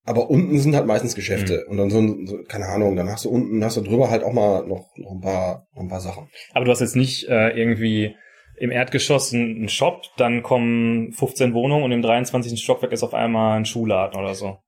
Aber 0.05 0.31
unten 0.31 0.59
sind 0.59 0.75
halt 0.75 0.87
meistens 0.87 1.15
Geschäfte. 1.15 1.67
Und 1.69 1.77
dann 1.77 1.91
so, 1.91 1.99
ein- 1.99 2.27
so, 2.27 2.39
keine 2.49 2.67
Ahnung, 2.67 2.97
dann 2.97 3.11
hast 3.11 3.27
du 3.27 3.29
unten, 3.31 3.63
hast 3.63 3.77
du 3.77 3.83
drüber 3.83 4.09
halt 4.11 4.25
auch 4.25 4.33
mal 4.33 4.67
noch, 4.67 4.89
noch 4.97 5.13
ein 5.13 5.21
paar, 5.21 5.67
noch 5.75 5.83
ein 5.83 5.89
paar 5.89 6.01
Sachen. 6.01 6.29
Aber 6.55 6.65
du 6.65 6.71
hast 6.71 6.81
jetzt 6.81 6.97
nicht 6.97 7.29
äh, 7.29 7.51
irgendwie 7.51 8.17
im 8.59 8.71
Erdgeschoss 8.73 9.33
einen 9.35 9.69
Shop, 9.69 10.03
dann 10.17 10.43
kommen 10.43 11.13
15 11.13 11.53
Wohnungen 11.55 11.85
und 11.85 11.93
im 11.93 12.03
23. 12.03 12.61
Stockwerk 12.61 12.93
ist 12.93 13.03
auf 13.05 13.15
einmal 13.15 13.59
ein 13.59 13.67
Schuhladen 13.67 14.19
oder 14.19 14.35
so. 14.35 14.59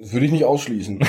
Das 0.00 0.12
würde 0.12 0.26
ich 0.26 0.32
nicht 0.32 0.44
ausschließen. 0.44 1.00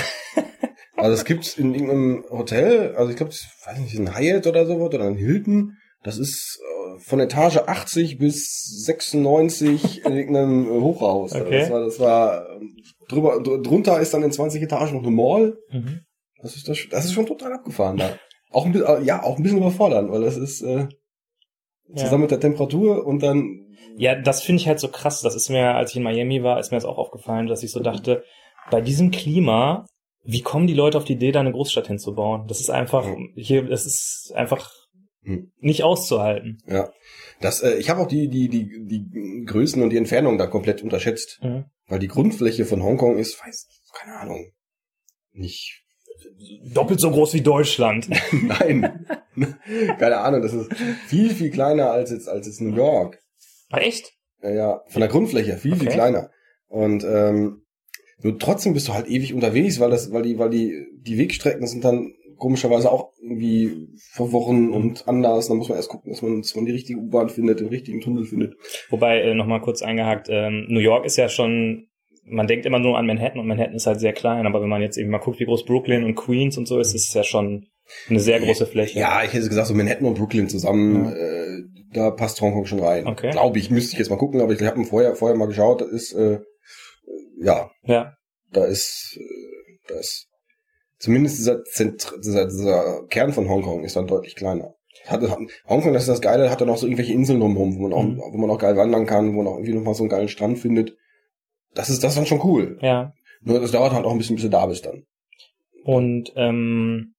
also 1.01 1.13
es 1.13 1.25
gibt 1.25 1.57
in 1.57 1.73
irgendeinem 1.73 2.23
Hotel, 2.29 2.95
also 2.95 3.09
ich 3.11 3.17
glaube, 3.17 3.31
weiß 3.65 3.79
nicht, 3.79 3.97
ein 3.97 4.15
Hyatt 4.17 4.47
oder 4.47 4.65
so 4.65 4.75
oder 4.75 5.01
ein 5.05 5.15
Hilton. 5.15 5.73
Das 6.03 6.17
ist 6.17 6.59
äh, 6.61 6.99
von 7.01 7.19
Etage 7.19 7.57
80 7.57 8.17
bis 8.17 8.83
96 8.85 10.05
in 10.05 10.15
irgendeinem 10.15 10.65
äh, 10.65 10.81
Hochhaus. 10.81 11.33
Also 11.33 11.45
Okay. 11.45 11.59
Das 11.59 11.69
war, 11.69 11.79
das 11.85 11.99
war 11.99 12.49
ähm, 12.51 12.75
drüber, 13.09 13.41
dr- 13.41 13.61
drunter 13.61 13.99
ist 13.99 14.13
dann 14.13 14.23
in 14.23 14.31
20 14.31 14.61
Etagen 14.61 14.93
noch 14.95 15.03
eine 15.03 15.11
Mall. 15.11 15.57
Mhm. 15.71 16.01
Das 16.41 16.55
ist 16.55 16.69
das, 16.69 16.77
das 16.89 17.05
ist 17.05 17.13
schon 17.13 17.25
total 17.25 17.53
abgefahren 17.53 17.97
da. 17.97 18.17
Auch 18.51 18.65
ein 18.65 18.71
bisschen, 18.71 18.87
äh, 18.87 19.03
ja, 19.03 19.21
auch 19.23 19.37
ein 19.37 19.43
bisschen 19.43 19.57
überfordernd, 19.59 20.09
weil 20.11 20.21
das 20.21 20.37
ist 20.37 20.61
äh, 20.61 20.87
zusammen 21.95 22.21
mit 22.23 22.31
der 22.31 22.39
Temperatur 22.39 23.05
und 23.05 23.21
dann 23.21 23.65
Ja, 23.97 24.15
das 24.15 24.41
finde 24.41 24.61
ich 24.61 24.67
halt 24.67 24.79
so 24.79 24.87
krass. 24.87 25.21
Das 25.21 25.35
ist 25.35 25.49
mir, 25.49 25.75
als 25.75 25.91
ich 25.91 25.97
in 25.97 26.03
Miami 26.03 26.43
war, 26.43 26.59
ist 26.59 26.71
mir 26.71 26.77
das 26.77 26.85
auch 26.85 26.97
aufgefallen, 26.97 27.47
dass 27.47 27.63
ich 27.63 27.71
so 27.71 27.79
dachte, 27.81 28.23
bei 28.71 28.79
diesem 28.81 29.11
Klima, 29.11 29.85
wie 30.23 30.41
kommen 30.41 30.67
die 30.67 30.73
Leute 30.73 30.97
auf 30.97 31.05
die 31.05 31.13
Idee, 31.13 31.31
da 31.31 31.39
eine 31.39 31.51
Großstadt 31.51 31.87
hinzubauen? 31.87 32.47
Das 32.47 32.59
ist 32.59 32.69
einfach, 32.69 33.07
hier, 33.35 33.63
das 33.63 33.85
ist 33.85 34.31
einfach 34.35 34.69
Hm. 35.23 35.51
Nicht 35.59 35.83
auszuhalten. 35.83 36.57
Ja. 36.65 36.91
Das, 37.41 37.61
äh, 37.61 37.75
ich 37.75 37.89
habe 37.89 38.01
auch 38.01 38.07
die, 38.07 38.29
die, 38.29 38.49
die, 38.49 38.85
die 38.85 39.43
Größen 39.45 39.81
und 39.81 39.89
die 39.91 39.97
Entfernung 39.97 40.37
da 40.37 40.47
komplett 40.47 40.81
unterschätzt. 40.81 41.39
Mhm. 41.41 41.65
Weil 41.87 41.99
die 41.99 42.07
Grundfläche 42.07 42.65
von 42.65 42.83
Hongkong 42.83 43.17
ist, 43.17 43.39
weiß, 43.43 43.67
keine 43.93 44.17
Ahnung, 44.17 44.51
nicht 45.31 45.83
Doppelt 46.73 46.99
so 46.99 47.11
groß 47.11 47.33
wie 47.33 47.41
Deutschland. 47.41 48.09
Nein. 48.31 49.05
Keine 49.99 50.17
Ahnung, 50.17 50.41
das 50.41 50.53
ist 50.53 50.73
viel, 51.07 51.29
viel 51.29 51.49
kleiner 51.49 51.91
als 51.91 52.11
jetzt, 52.11 52.27
als 52.27 52.45
jetzt 52.45 52.59
New 52.59 52.75
York. 52.75 53.19
Ah, 53.69 53.77
echt? 53.77 54.13
Ja, 54.41 54.49
ja, 54.51 54.81
von 54.87 54.99
der 54.99 55.09
Grundfläche, 55.09 55.57
viel, 55.57 55.75
viel 55.75 55.87
Okay. 55.87 55.95
kleiner. 55.95 56.29
Und 56.67 57.05
ähm, 57.05 57.65
nur 58.21 58.37
trotzdem 58.39 58.73
bist 58.73 58.87
du 58.87 58.93
halt 58.93 59.07
ewig 59.07 59.33
unterwegs, 59.33 59.79
weil 59.79 59.89
das, 59.89 60.11
weil 60.11 60.23
die, 60.23 60.37
weil 60.39 60.49
die, 60.49 60.85
die 61.01 61.17
Wegstrecken 61.17 61.65
sind 61.67 61.83
dann 61.85 62.13
komischerweise 62.37 62.91
auch 62.91 63.11
irgendwie 63.21 63.89
verworren 64.13 64.71
und 64.71 65.07
anders. 65.07 65.47
Da 65.49 65.53
muss 65.53 65.69
man 65.69 65.77
erst 65.77 65.89
gucken, 65.89 66.11
dass 66.11 66.21
man, 66.21 66.41
dass 66.41 66.55
man 66.55 66.65
die 66.65 66.71
richtige 66.71 66.99
U-Bahn 66.99 67.29
findet, 67.29 67.59
den 67.59 67.67
richtigen 67.67 68.01
Tunnel 68.01 68.23
findet. 68.25 68.55
Wobei, 68.89 69.19
äh, 69.21 69.33
nochmal 69.33 69.61
kurz 69.61 69.81
eingehakt, 69.81 70.27
ähm, 70.29 70.65
New 70.69 70.79
York 70.79 71.05
ist 71.05 71.17
ja 71.17 71.27
schon, 71.29 71.87
man 72.23 72.47
denkt 72.47 72.65
immer 72.65 72.79
nur 72.79 72.97
an 72.97 73.05
Manhattan 73.07 73.39
und 73.39 73.47
Manhattan 73.47 73.75
ist 73.75 73.87
halt 73.87 73.99
sehr 73.99 74.13
klein, 74.13 74.45
aber 74.47 74.61
wenn 74.61 74.69
man 74.69 74.81
jetzt 74.81 74.97
eben 74.97 75.09
mal 75.09 75.17
guckt, 75.17 75.39
wie 75.39 75.45
groß 75.45 75.65
Brooklyn 75.65 76.03
und 76.03 76.15
Queens 76.15 76.57
und 76.57 76.67
so 76.67 76.79
ist, 76.79 76.93
ist 76.95 77.09
es 77.09 77.13
ja 77.13 77.23
schon 77.23 77.65
eine 78.09 78.19
sehr 78.19 78.39
große 78.39 78.67
Fläche. 78.67 78.99
Ja, 78.99 79.21
ich 79.23 79.33
hätte 79.33 79.49
gesagt, 79.49 79.67
so 79.67 79.73
Manhattan 79.73 80.05
und 80.07 80.17
Brooklyn 80.17 80.47
zusammen, 80.47 81.05
Ja. 81.05 81.11
äh, 81.11 81.63
da 81.91 82.11
passt 82.11 82.39
Hongkong 82.39 82.65
schon 82.65 82.79
rein. 82.79 83.07
Okay. 83.07 83.31
Glaube 83.31 83.57
ich, 83.57 83.71
müsste 83.71 83.93
ich 83.93 83.99
jetzt 83.99 84.09
mal 84.09 84.17
gucken, 84.17 84.41
aber 84.41 84.53
ich 84.53 84.61
habe 84.61 84.83
vorher, 84.85 85.15
vorher 85.15 85.35
mal 85.37 85.47
geschaut, 85.47 85.81
da 85.81 85.85
ist, 85.85 86.13
äh, 86.13 86.39
ja, 87.41 87.71
Ja. 87.83 88.13
da 88.51 88.65
ist, 88.65 89.17
äh, 89.19 89.77
da 89.87 89.95
ist 89.99 90.27
zumindest 90.97 91.37
dieser, 91.39 91.63
Zentr 91.63 92.17
dieser, 92.19 92.45
dieser 92.45 93.05
Kern 93.09 93.33
von 93.33 93.47
Hongkong 93.49 93.83
ist 93.83 93.95
dann 93.95 94.07
deutlich 94.07 94.35
kleiner. 94.35 94.73
Hat, 95.05 95.21
hat, 95.21 95.39
Hongkong, 95.67 95.93
das 95.93 96.03
ist 96.03 96.09
das 96.09 96.21
Geile, 96.21 96.49
hat 96.49 96.61
dann 96.61 96.69
auch 96.69 96.77
so 96.77 96.85
irgendwelche 96.85 97.13
Inseln 97.13 97.39
drumherum, 97.39 97.77
wo 97.77 97.83
man 97.87 97.93
auch, 97.93 98.03
Mhm. 98.03 98.17
wo 98.33 98.37
man 98.37 98.49
auch 98.49 98.57
geil 98.59 98.75
wandern 98.75 99.05
kann, 99.05 99.33
wo 99.33 99.37
man 99.37 99.47
auch 99.47 99.57
irgendwie 99.57 99.73
noch 99.73 99.83
mal 99.83 99.93
so 99.93 100.03
einen 100.03 100.09
geilen 100.09 100.27
Strand 100.27 100.59
findet. 100.59 100.95
Das 101.73 101.89
ist, 101.89 102.03
das 102.03 102.11
ist 102.13 102.17
dann 102.17 102.25
schon 102.25 102.41
cool. 102.43 102.77
Ja. 102.81 103.13
Nur 103.41 103.59
das 103.61 103.71
dauert 103.71 103.93
halt 103.93 104.05
auch 104.05 104.11
ein 104.11 104.17
bisschen, 104.17 104.35
bis 104.35 104.43
du 104.43 104.49
da 104.49 104.65
bist 104.65 104.85
dann. 104.85 105.03
Und 105.83 106.33
ähm, 106.35 107.13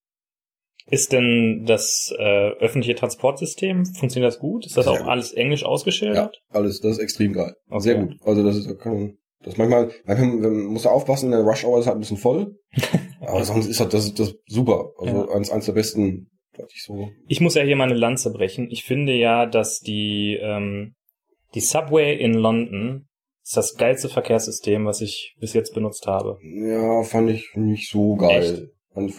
ist 0.87 1.13
denn 1.13 1.65
das 1.67 2.13
äh, 2.19 2.51
öffentliche 2.59 2.97
Transportsystem, 2.97 3.87
funktioniert 3.87 4.31
das 4.33 4.41
gut? 4.41 4.67
Ist 4.67 4.77
das 4.77 4.85
Sehr 4.85 4.93
auch 4.95 4.99
gut. 4.99 5.09
alles 5.09 5.33
englisch 5.33 5.63
Ja, 5.63 5.69
ausgeschildert? 5.69 6.43
alles, 6.51 6.81
das 6.81 6.93
ist 6.93 6.99
extrem 6.99 7.33
geil. 7.33 7.55
Okay. 7.71 7.81
Sehr 7.81 7.95
gut. 7.95 8.17
Also 8.25 8.45
das 8.45 8.57
ist, 8.57 8.69
da 8.69 8.75
kann 8.75 9.17
das 9.43 9.57
manchmal, 9.57 9.91
manchmal 10.05 10.29
man 10.29 10.65
muss 10.67 10.83
da 10.83 10.91
aufpassen, 10.91 11.31
der 11.31 11.41
Rush 11.41 11.65
Hour 11.65 11.79
ist 11.81 11.87
halt 11.87 11.97
ein 11.97 12.01
bisschen 12.01 12.17
voll. 12.19 12.57
aber 13.21 13.45
sonst 13.45 13.67
ist 13.67 13.81
halt 13.81 13.93
das, 13.95 14.13
das 14.15 14.35
super. 14.47 14.91
Also 14.99 15.27
Ja. 15.29 15.35
eins, 15.35 15.51
eins 15.51 15.67
der 15.67 15.73
besten, 15.73 16.31
ich 16.75 16.85
so. 16.85 17.09
Ich 17.27 17.41
muss 17.41 17.55
ja 17.55 17.63
hier 17.63 17.77
mal 17.77 17.85
eine 17.85 17.95
Lanze 17.95 18.31
brechen. 18.33 18.69
Ich 18.71 18.85
finde 18.85 19.15
ja, 19.15 19.47
dass 19.47 19.81
die, 19.81 20.39
ähm, 20.41 20.95
die 21.55 21.61
Subway 21.61 22.15
in 22.17 22.35
London 22.35 23.07
ist 23.43 23.57
das 23.57 23.77
geilste 23.77 24.09
Verkehrssystem, 24.11 24.85
was 24.85 25.01
ich 25.01 25.35
bis 25.41 25.55
jetzt 25.55 25.75
benutzt 25.75 26.07
habe. 26.07 26.39
Ja, 26.43 27.03
fand 27.03 27.31
ich 27.31 27.49
nicht 27.55 27.91
so 27.91 28.15
geil. 28.17 28.71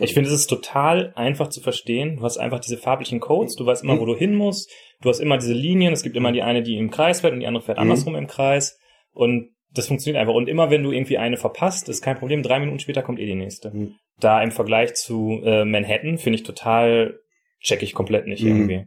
Ich 0.02 0.14
finde, 0.14 0.30
es 0.30 0.36
ist 0.36 0.48
total 0.48 1.14
einfach 1.16 1.48
zu 1.50 1.62
verstehen. 1.62 2.18
Du 2.18 2.24
hast 2.24 2.38
einfach 2.38 2.60
diese 2.60 2.78
farblichen 2.78 3.20
Codes, 3.22 3.56
du 3.56 3.66
weißt 3.66 3.84
immer, 3.84 4.00
wo 4.00 4.06
du 4.06 4.16
hin 4.16 4.36
musst. 4.36 4.70
Du 5.02 5.10
hast 5.10 5.20
immer 5.20 5.38
diese 5.38 5.54
Linien. 5.54 5.94
Es 5.94 6.04
gibt 6.04 6.16
immer 6.18 6.32
die 6.32 6.44
eine, 6.44 6.62
die 6.62 6.78
im 6.78 6.92
Kreis 6.92 7.22
fährt 7.22 7.34
und 7.34 7.40
die 7.40 7.48
andere 7.48 7.64
fährt 7.64 7.78
Mhm. 7.78 7.84
andersrum 7.84 8.16
im 8.16 8.28
Kreis. 8.28 8.78
Und 9.14 9.51
das 9.74 9.88
funktioniert 9.88 10.20
einfach. 10.22 10.34
Und 10.34 10.50
immer 10.50 10.70
wenn 10.70 10.84
du 10.84 10.92
irgendwie 10.92 11.18
eine 11.18 11.38
verpasst, 11.38 11.90
ist 11.90 12.02
kein 12.02 12.18
Problem. 12.18 12.44
Drei 12.44 12.60
Minuten 12.60 12.80
später 12.80 13.02
kommt 13.02 13.20
eh 13.20 13.26
die 13.26 13.36
nächste. 13.36 13.72
Mhm. 13.72 13.96
Da 14.20 14.42
im 14.42 14.52
Vergleich 14.52 14.94
zu 14.96 15.42
äh, 15.44 15.66
Manhattan 15.66 16.18
finde 16.18 16.38
ich 16.38 16.44
total, 16.44 17.20
check 17.62 17.82
ich 17.82 17.94
komplett 17.94 18.28
nicht 18.28 18.44
Mhm. 18.44 18.50
irgendwie. 18.50 18.86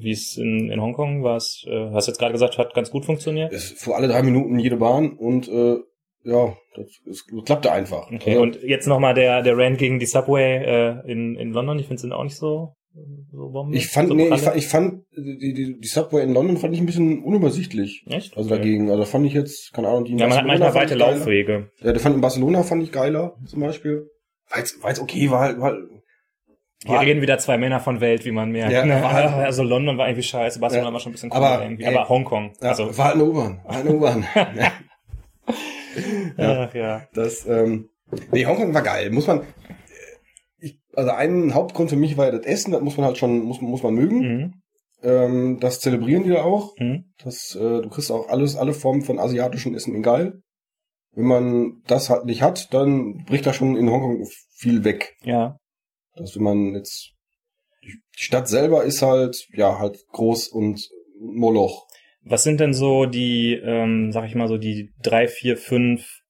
Wie 0.00 0.12
es 0.12 0.36
in, 0.36 0.70
in 0.70 0.80
Hongkong 0.80 1.24
war, 1.24 1.36
es, 1.36 1.64
äh, 1.68 1.90
hast 1.92 2.06
jetzt 2.06 2.18
gerade 2.18 2.32
gesagt, 2.32 2.58
hat 2.58 2.74
ganz 2.74 2.90
gut 2.90 3.04
funktioniert. 3.04 3.52
es 3.52 3.72
fuhr 3.72 3.96
alle 3.96 4.06
drei 4.06 4.22
Minuten 4.22 4.58
jede 4.58 4.76
Bahn 4.76 5.12
und 5.18 5.48
äh, 5.48 5.76
ja, 6.24 6.56
das, 6.76 6.86
das 7.04 7.26
klappte 7.44 7.72
einfach. 7.72 8.10
Okay, 8.10 8.30
Also, 8.30 8.42
und 8.42 8.62
jetzt 8.62 8.86
nochmal 8.86 9.14
der, 9.14 9.42
der 9.42 9.56
Rant 9.56 9.78
gegen 9.78 9.98
die 9.98 10.06
Subway 10.06 10.58
äh, 10.64 11.10
in, 11.10 11.34
in 11.36 11.52
London. 11.52 11.78
Ich 11.78 11.86
finde 11.86 12.06
es 12.06 12.12
auch 12.12 12.22
nicht 12.24 12.36
so, 12.36 12.74
so 13.30 13.68
ich 13.72 13.88
fand, 13.88 14.08
so 14.08 14.14
nee, 14.14 14.28
ich 14.28 14.46
ich 14.54 14.68
fand 14.68 15.04
die, 15.16 15.52
die, 15.54 15.78
die 15.80 15.88
Subway 15.88 16.22
in 16.22 16.32
London 16.32 16.56
fand 16.56 16.74
ich 16.74 16.80
ein 16.80 16.86
bisschen 16.86 17.22
unübersichtlich. 17.22 18.04
Echt? 18.08 18.36
Also 18.36 18.48
dagegen, 18.50 18.90
also 18.90 19.04
fand 19.04 19.26
ich 19.26 19.34
jetzt, 19.34 19.72
keine 19.72 19.88
Ahnung, 19.88 20.04
die 20.04 20.12
in 20.12 20.18
Ja, 20.18 20.26
man 20.26 20.38
hat 20.38 20.46
Barcelona 20.46 20.72
manchmal 20.72 20.82
weite. 20.82 20.94
Laufwege. 21.18 21.70
Ja, 21.80 21.92
der 21.92 22.00
fand 22.00 22.14
in 22.14 22.20
Barcelona 22.20 22.62
fand 22.62 22.82
ich 22.82 22.92
geiler, 22.92 23.36
zum 23.46 23.60
Beispiel. 23.60 24.08
War 24.50 24.90
jetzt 24.90 25.00
okay, 25.00 25.30
war 25.30 25.40
halt, 25.40 25.60
war, 25.60 25.76
Hier 26.86 26.94
war, 26.94 27.02
reden 27.02 27.20
wieder 27.20 27.38
zwei 27.38 27.58
Männer 27.58 27.80
von 27.80 28.00
Welt, 28.00 28.24
wie 28.24 28.30
man 28.30 28.50
merkt. 28.50 28.72
Ja, 28.72 28.84
ne? 28.86 29.02
halt- 29.12 29.32
also 29.32 29.62
London 29.62 29.98
war 29.98 30.08
irgendwie 30.08 30.22
scheiße, 30.22 30.58
Barcelona 30.58 30.88
Ja, 30.88 30.92
war 30.94 31.00
schon 31.00 31.10
ein 31.10 31.12
bisschen 31.12 31.32
aber, 31.32 31.48
cooler 31.56 31.62
irgendwie. 31.64 31.84
ey, 31.84 31.94
aber 31.94 32.08
Hongkong. 32.08 32.52
ja, 32.62 32.68
also, 32.70 32.96
war 32.96 33.04
halt 33.06 33.14
eine 33.16 33.24
U-Bahn, 33.24 33.60
war 33.64 33.74
halt 33.74 33.86
eine 33.86 33.94
U-Bahn. 33.96 34.26
ja, 36.38 36.62
ach, 36.68 36.74
ja. 36.74 37.02
Das, 37.14 37.46
ähm, 37.46 37.88
nee, 38.32 38.46
Hongkong 38.46 38.72
war 38.74 38.82
geil. 38.82 39.10
Muss 39.10 39.26
man, 39.26 39.42
also 40.98 41.12
ein 41.12 41.54
Hauptgrund 41.54 41.90
für 41.90 41.96
mich 41.96 42.16
war 42.16 42.26
ja 42.26 42.32
das 42.32 42.44
Essen, 42.44 42.72
das 42.72 42.80
muss 42.82 42.96
man 42.96 43.06
halt 43.06 43.18
schon, 43.18 43.44
muss, 43.44 43.60
muss 43.60 43.84
man 43.84 43.94
mögen. 43.94 44.18
Mhm. 44.18 44.54
Ähm, 45.00 45.60
das 45.60 45.78
zelebrieren 45.78 46.24
die 46.24 46.30
da 46.30 46.42
auch. 46.42 46.74
Mhm. 46.76 47.04
Das, 47.22 47.54
äh, 47.54 47.82
du 47.82 47.88
kriegst 47.88 48.10
auch 48.10 48.28
alles, 48.28 48.56
alle 48.56 48.74
Formen 48.74 49.02
von 49.02 49.20
asiatischen 49.20 49.76
Essen 49.76 49.94
egal. 49.94 50.42
Wenn 51.12 51.26
man 51.26 51.82
das 51.86 52.10
halt 52.10 52.24
nicht 52.24 52.42
hat, 52.42 52.74
dann 52.74 53.24
bricht 53.26 53.46
da 53.46 53.52
schon 53.52 53.76
in 53.76 53.88
Hongkong 53.88 54.26
viel 54.56 54.82
weg. 54.82 55.14
Ja. 55.22 55.56
Dass 56.16 56.34
wenn 56.34 56.42
man 56.42 56.74
jetzt, 56.74 57.12
die 57.84 57.92
die 58.18 58.22
Stadt 58.24 58.48
selber 58.48 58.82
ist 58.82 59.00
halt, 59.00 59.46
ja, 59.52 59.78
halt 59.78 60.04
groß 60.08 60.48
und 60.48 60.90
Moloch. 61.20 61.86
Was 62.22 62.42
sind 62.42 62.58
denn 62.58 62.74
so 62.74 63.06
die, 63.06 63.54
ähm, 63.54 64.10
sag 64.10 64.26
ich 64.26 64.34
mal 64.34 64.48
so, 64.48 64.58
die 64.58 64.90
drei, 65.00 65.28
vier, 65.28 65.56
fünf 65.56 66.22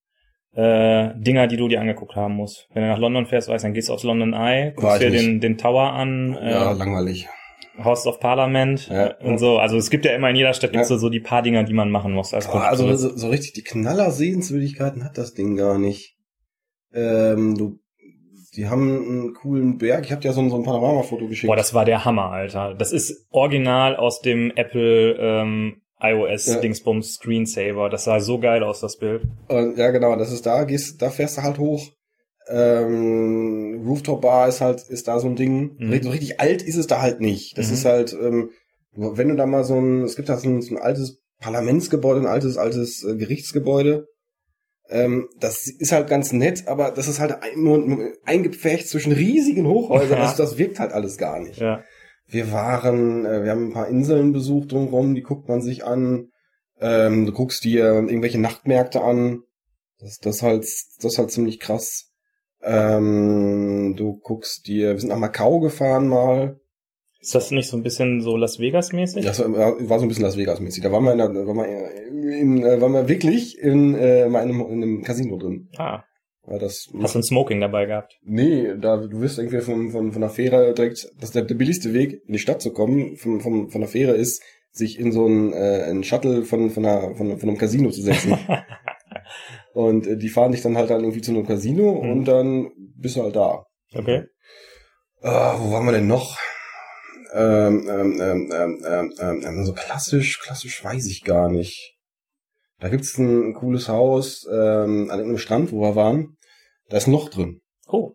äh, 0.58 1.14
Dinger, 1.16 1.46
die 1.46 1.56
du 1.56 1.68
dir 1.68 1.80
angeguckt 1.80 2.16
haben 2.16 2.34
musst? 2.34 2.68
Wenn 2.74 2.82
du 2.82 2.88
nach 2.88 2.98
London 2.98 3.26
fährst, 3.26 3.48
weißt, 3.48 3.64
dann 3.64 3.74
gehst 3.74 3.88
du 3.88 3.92
aufs 3.92 4.02
London 4.02 4.32
Eye, 4.34 4.72
guckst 4.74 5.00
dir 5.00 5.10
den, 5.10 5.40
den 5.40 5.56
Tower 5.56 5.92
an, 5.92 6.34
äh, 6.36 6.50
Ja, 6.50 6.72
langweilig. 6.72 7.28
House 7.82 8.08
of 8.08 8.18
Parliament 8.18 8.88
Ja. 8.88 9.14
und 9.18 9.38
so. 9.38 9.58
Also 9.58 9.76
es 9.76 9.88
gibt 9.88 10.04
ja 10.04 10.12
immer 10.12 10.30
in 10.30 10.34
jeder 10.36 10.52
Stadt 10.52 10.72
gibt's 10.72 10.88
Ja. 10.90 10.96
so, 10.96 11.00
so 11.06 11.10
die 11.10 11.20
paar 11.20 11.42
Dinger, 11.42 11.62
die 11.62 11.74
man 11.74 11.92
machen 11.92 12.12
muss. 12.12 12.34
Als 12.34 12.48
Aber 12.48 12.66
also 12.68 12.92
so, 12.96 13.16
so 13.16 13.28
richtig 13.28 13.52
die 13.52 13.62
Knaller-Sehenswürdigkeiten 13.62 15.04
hat 15.04 15.16
das 15.16 15.32
Ding 15.34 15.54
gar 15.56 15.78
nicht. 15.78 16.16
Ähm, 16.92 17.56
du, 17.56 17.78
die 18.56 18.66
haben 18.66 18.88
einen 18.90 19.34
coolen 19.34 19.78
Berg. 19.78 20.06
Ich 20.06 20.10
habe 20.10 20.20
dir 20.20 20.28
ja 20.28 20.32
so 20.34 20.40
ein, 20.40 20.50
so 20.50 20.56
ein 20.56 20.64
Panoramafoto 20.64 21.28
geschickt. 21.28 21.46
Boah, 21.48 21.54
das 21.54 21.72
war 21.72 21.84
der 21.84 22.04
Hammer, 22.04 22.32
Alter. 22.32 22.74
Das 22.74 22.90
ist 22.90 23.28
original 23.30 23.94
aus 23.94 24.22
dem 24.22 24.50
Apple 24.56 25.12
ähm, 25.20 25.82
iOS 26.00 26.46
Ja. 26.46 26.60
Dingsbums 26.60 27.14
Screensaver. 27.14 27.88
Das 27.90 28.04
sah 28.04 28.20
so 28.20 28.38
geil 28.38 28.62
aus, 28.62 28.80
das 28.80 28.96
Bild. 28.98 29.22
Und, 29.48 29.76
ja, 29.78 29.90
genau, 29.90 30.14
das 30.16 30.32
ist 30.32 30.46
da, 30.46 30.64
gehst, 30.64 31.02
da 31.02 31.10
fährst 31.10 31.38
du 31.38 31.42
halt 31.42 31.58
hoch. 31.58 31.90
Ähm, 32.50 33.82
Rooftop 33.86 34.22
Bar 34.22 34.48
ist 34.48 34.60
halt, 34.60 34.82
ist 34.88 35.08
da 35.08 35.18
so 35.20 35.28
ein 35.28 35.36
Ding. 35.36 35.76
Mhm. 35.78 36.02
So 36.02 36.10
richtig 36.10 36.40
alt 36.40 36.62
ist 36.62 36.76
es 36.76 36.86
da 36.86 37.00
halt 37.02 37.20
nicht. 37.20 37.56
Das 37.58 37.68
Mhm. 37.68 37.72
ist 37.74 37.84
halt, 37.84 38.12
ähm, 38.12 38.50
wenn 38.92 39.28
du 39.28 39.36
da 39.36 39.46
mal 39.46 39.64
so 39.64 39.74
ein, 39.78 40.02
es 40.02 40.16
gibt 40.16 40.28
da 40.28 40.36
so 40.38 40.48
ein, 40.48 40.62
so 40.62 40.74
ein 40.74 40.80
altes 40.80 41.20
Parlamentsgebäude, 41.40 42.20
ein 42.20 42.26
altes, 42.26 42.56
altes 42.56 43.04
äh, 43.04 43.16
Gerichtsgebäude. 43.16 44.06
Ähm, 44.90 45.28
das 45.38 45.68
ist 45.68 45.92
halt 45.92 46.08
ganz 46.08 46.32
nett, 46.32 46.66
aber 46.66 46.90
das 46.90 47.08
ist 47.08 47.20
halt 47.20 47.42
ein, 47.42 47.62
nur 47.62 47.78
nur 47.78 48.12
eingepfercht 48.24 48.88
zwischen 48.88 49.12
riesigen 49.12 49.66
Hochhäusern. 49.66 50.18
Ja. 50.18 50.24
Das, 50.24 50.36
das 50.36 50.56
wirkt 50.58 50.80
halt 50.80 50.92
alles 50.92 51.18
gar 51.18 51.38
nicht. 51.40 51.60
Ja. 51.60 51.84
Wir 52.28 52.52
waren, 52.52 53.24
äh, 53.24 53.42
wir 53.42 53.50
haben 53.50 53.68
ein 53.68 53.72
paar 53.72 53.88
Inseln 53.88 54.32
besucht 54.32 54.72
drumherum, 54.72 55.14
die 55.14 55.22
guckt 55.22 55.48
man 55.48 55.62
sich 55.62 55.84
an. 55.84 56.30
Ähm, 56.80 57.26
du 57.26 57.32
guckst 57.32 57.64
dir 57.64 57.86
irgendwelche 57.86 58.38
Nachtmärkte 58.38 59.02
an. 59.02 59.42
Das, 59.98 60.18
das 60.18 60.42
halt, 60.42 60.62
das 60.62 61.12
ist 61.12 61.18
halt 61.18 61.32
ziemlich 61.32 61.58
krass. 61.58 62.12
Ähm, 62.62 63.94
du 63.96 64.18
guckst 64.18 64.66
dir, 64.66 64.92
wir 64.92 65.00
sind 65.00 65.08
nach 65.08 65.18
Macau 65.18 65.60
gefahren 65.60 66.08
mal. 66.08 66.60
Ist 67.20 67.34
das 67.34 67.50
nicht 67.50 67.68
so 67.68 67.76
ein 67.76 67.82
bisschen 67.82 68.20
so 68.20 68.36
Las 68.36 68.60
Vegas 68.60 68.92
mäßig? 68.92 69.24
Das 69.24 69.40
war, 69.40 69.48
war 69.88 69.98
so 69.98 70.04
ein 70.04 70.08
bisschen 70.08 70.24
Las 70.24 70.36
Vegas 70.36 70.60
mäßig. 70.60 70.82
Da 70.82 70.92
waren 70.92 71.04
wir, 71.04 71.12
in 71.12 71.18
der, 71.18 71.28
da 71.28 71.46
waren 71.46 71.56
wir, 71.56 72.06
in, 72.06 72.28
in, 72.28 72.62
äh, 72.62 72.80
waren 72.80 72.92
wir 72.92 73.08
wirklich 73.08 73.58
in, 73.58 73.94
äh, 73.94 74.26
in, 74.26 74.36
einem, 74.36 74.60
in 74.60 74.82
einem 74.82 75.02
Casino 75.02 75.36
drin. 75.36 75.68
Ah, 75.78 76.04
Weil 76.48 76.58
das, 76.58 76.88
hast 77.02 77.14
du 77.14 77.18
ein 77.18 77.22
Smoking 77.22 77.60
dabei 77.60 77.84
gehabt? 77.84 78.18
Nee, 78.22 78.74
da 78.80 78.96
du 78.96 79.20
wirst 79.20 79.38
irgendwie 79.38 79.60
von, 79.60 79.90
von, 79.90 80.12
von 80.12 80.20
der 80.20 80.30
Fähre 80.30 80.72
direkt, 80.72 81.10
das 81.20 81.30
der, 81.30 81.42
der 81.42 81.54
billigste 81.54 81.92
Weg, 81.92 82.22
in 82.26 82.32
die 82.32 82.38
Stadt 82.38 82.62
zu 82.62 82.72
kommen, 82.72 83.16
von, 83.16 83.40
von, 83.40 83.68
von 83.68 83.80
der 83.82 83.90
Fähre 83.90 84.12
ist, 84.12 84.42
sich 84.70 84.98
in 84.98 85.12
so 85.12 85.26
ein, 85.26 85.52
äh, 85.52 85.84
ein 85.90 86.04
Shuttle 86.04 86.44
von, 86.44 86.70
von, 86.70 86.86
einer, 86.86 87.14
von, 87.16 87.38
von 87.38 87.48
einem 87.48 87.58
Casino 87.58 87.90
zu 87.90 88.00
setzen. 88.00 88.38
und 89.74 90.06
äh, 90.06 90.16
die 90.16 90.30
fahren 90.30 90.52
dich 90.52 90.62
dann 90.62 90.76
halt 90.76 90.88
dann 90.90 91.02
irgendwie 91.02 91.20
zu 91.20 91.32
einem 91.32 91.46
Casino 91.46 92.02
Mhm. 92.02 92.10
und 92.10 92.24
dann 92.24 92.70
bist 92.96 93.16
du 93.16 93.22
halt 93.22 93.36
da. 93.36 93.64
Okay. 93.94 94.24
Ah, 95.20 95.56
wo 95.58 95.72
waren 95.72 95.84
wir 95.84 95.92
denn 95.92 96.06
noch? 96.06 96.38
Ähm, 97.34 97.86
ähm, 97.90 98.20
ähm, 98.20 98.50
ähm, 98.52 98.82
ähm, 98.86 99.14
ähm, 99.20 99.44
ähm, 99.46 99.64
so 99.66 99.74
klassisch, 99.74 100.40
klassisch 100.40 100.82
weiß 100.82 101.06
ich 101.06 101.24
gar 101.24 101.50
nicht. 101.50 101.96
Da 102.80 102.88
gibt's 102.88 103.18
ein, 103.18 103.48
ein 103.48 103.54
cooles 103.54 103.88
Haus 103.88 104.46
ähm, 104.50 105.10
an 105.10 105.18
irgendeinem 105.18 105.38
Strand, 105.38 105.72
wo 105.72 105.80
wir 105.80 105.96
waren. 105.96 106.37
Da 106.88 106.96
ist 106.96 107.06
ein 107.06 107.12
Loch 107.12 107.28
drin. 107.28 107.60
Oh. 107.86 108.14